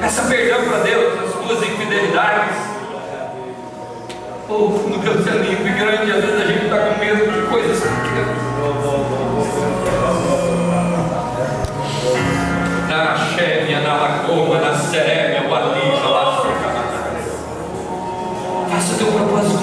peça 0.00 0.22
perdão 0.22 0.64
para 0.68 0.78
Deus 0.78 1.20
das 1.20 1.32
suas 1.32 1.68
infidelidades. 1.68 2.56
Ou 4.48 4.68
oh, 4.68 4.88
no 4.88 4.96
limpo 4.96 5.66
e 5.66 5.72
grande, 5.72 6.12
às 6.12 6.24
vezes 6.24 6.40
a 6.40 6.46
gente 6.46 6.64
está 6.66 6.78
com 6.78 7.00
medo 7.00 7.32
de 7.32 7.46
coisas 7.48 7.80
pequenas. 7.80 8.38
Na 12.88 13.16
Xémia, 13.16 13.80
na 13.80 13.94
Lacoma, 13.94 14.60
na 14.60 14.74
Serémia, 14.74 15.50
o 15.50 15.54
alívio 15.54 16.10
lá. 16.10 16.42
Faça 18.70 18.94
o 18.94 18.98
teu 18.98 19.06
propósito. 19.08 19.57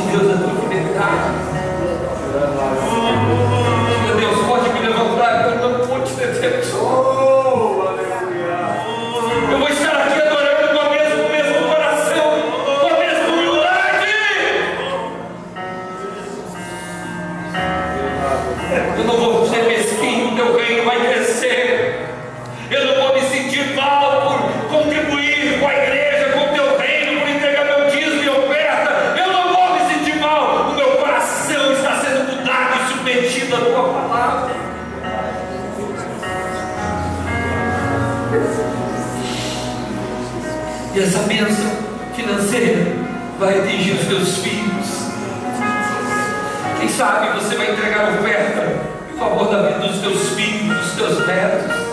dos 49.87 49.99
teus 49.99 50.29
filhos, 50.29 50.77
dos 50.77 50.95
teus 50.95 51.27
netos. 51.27 51.84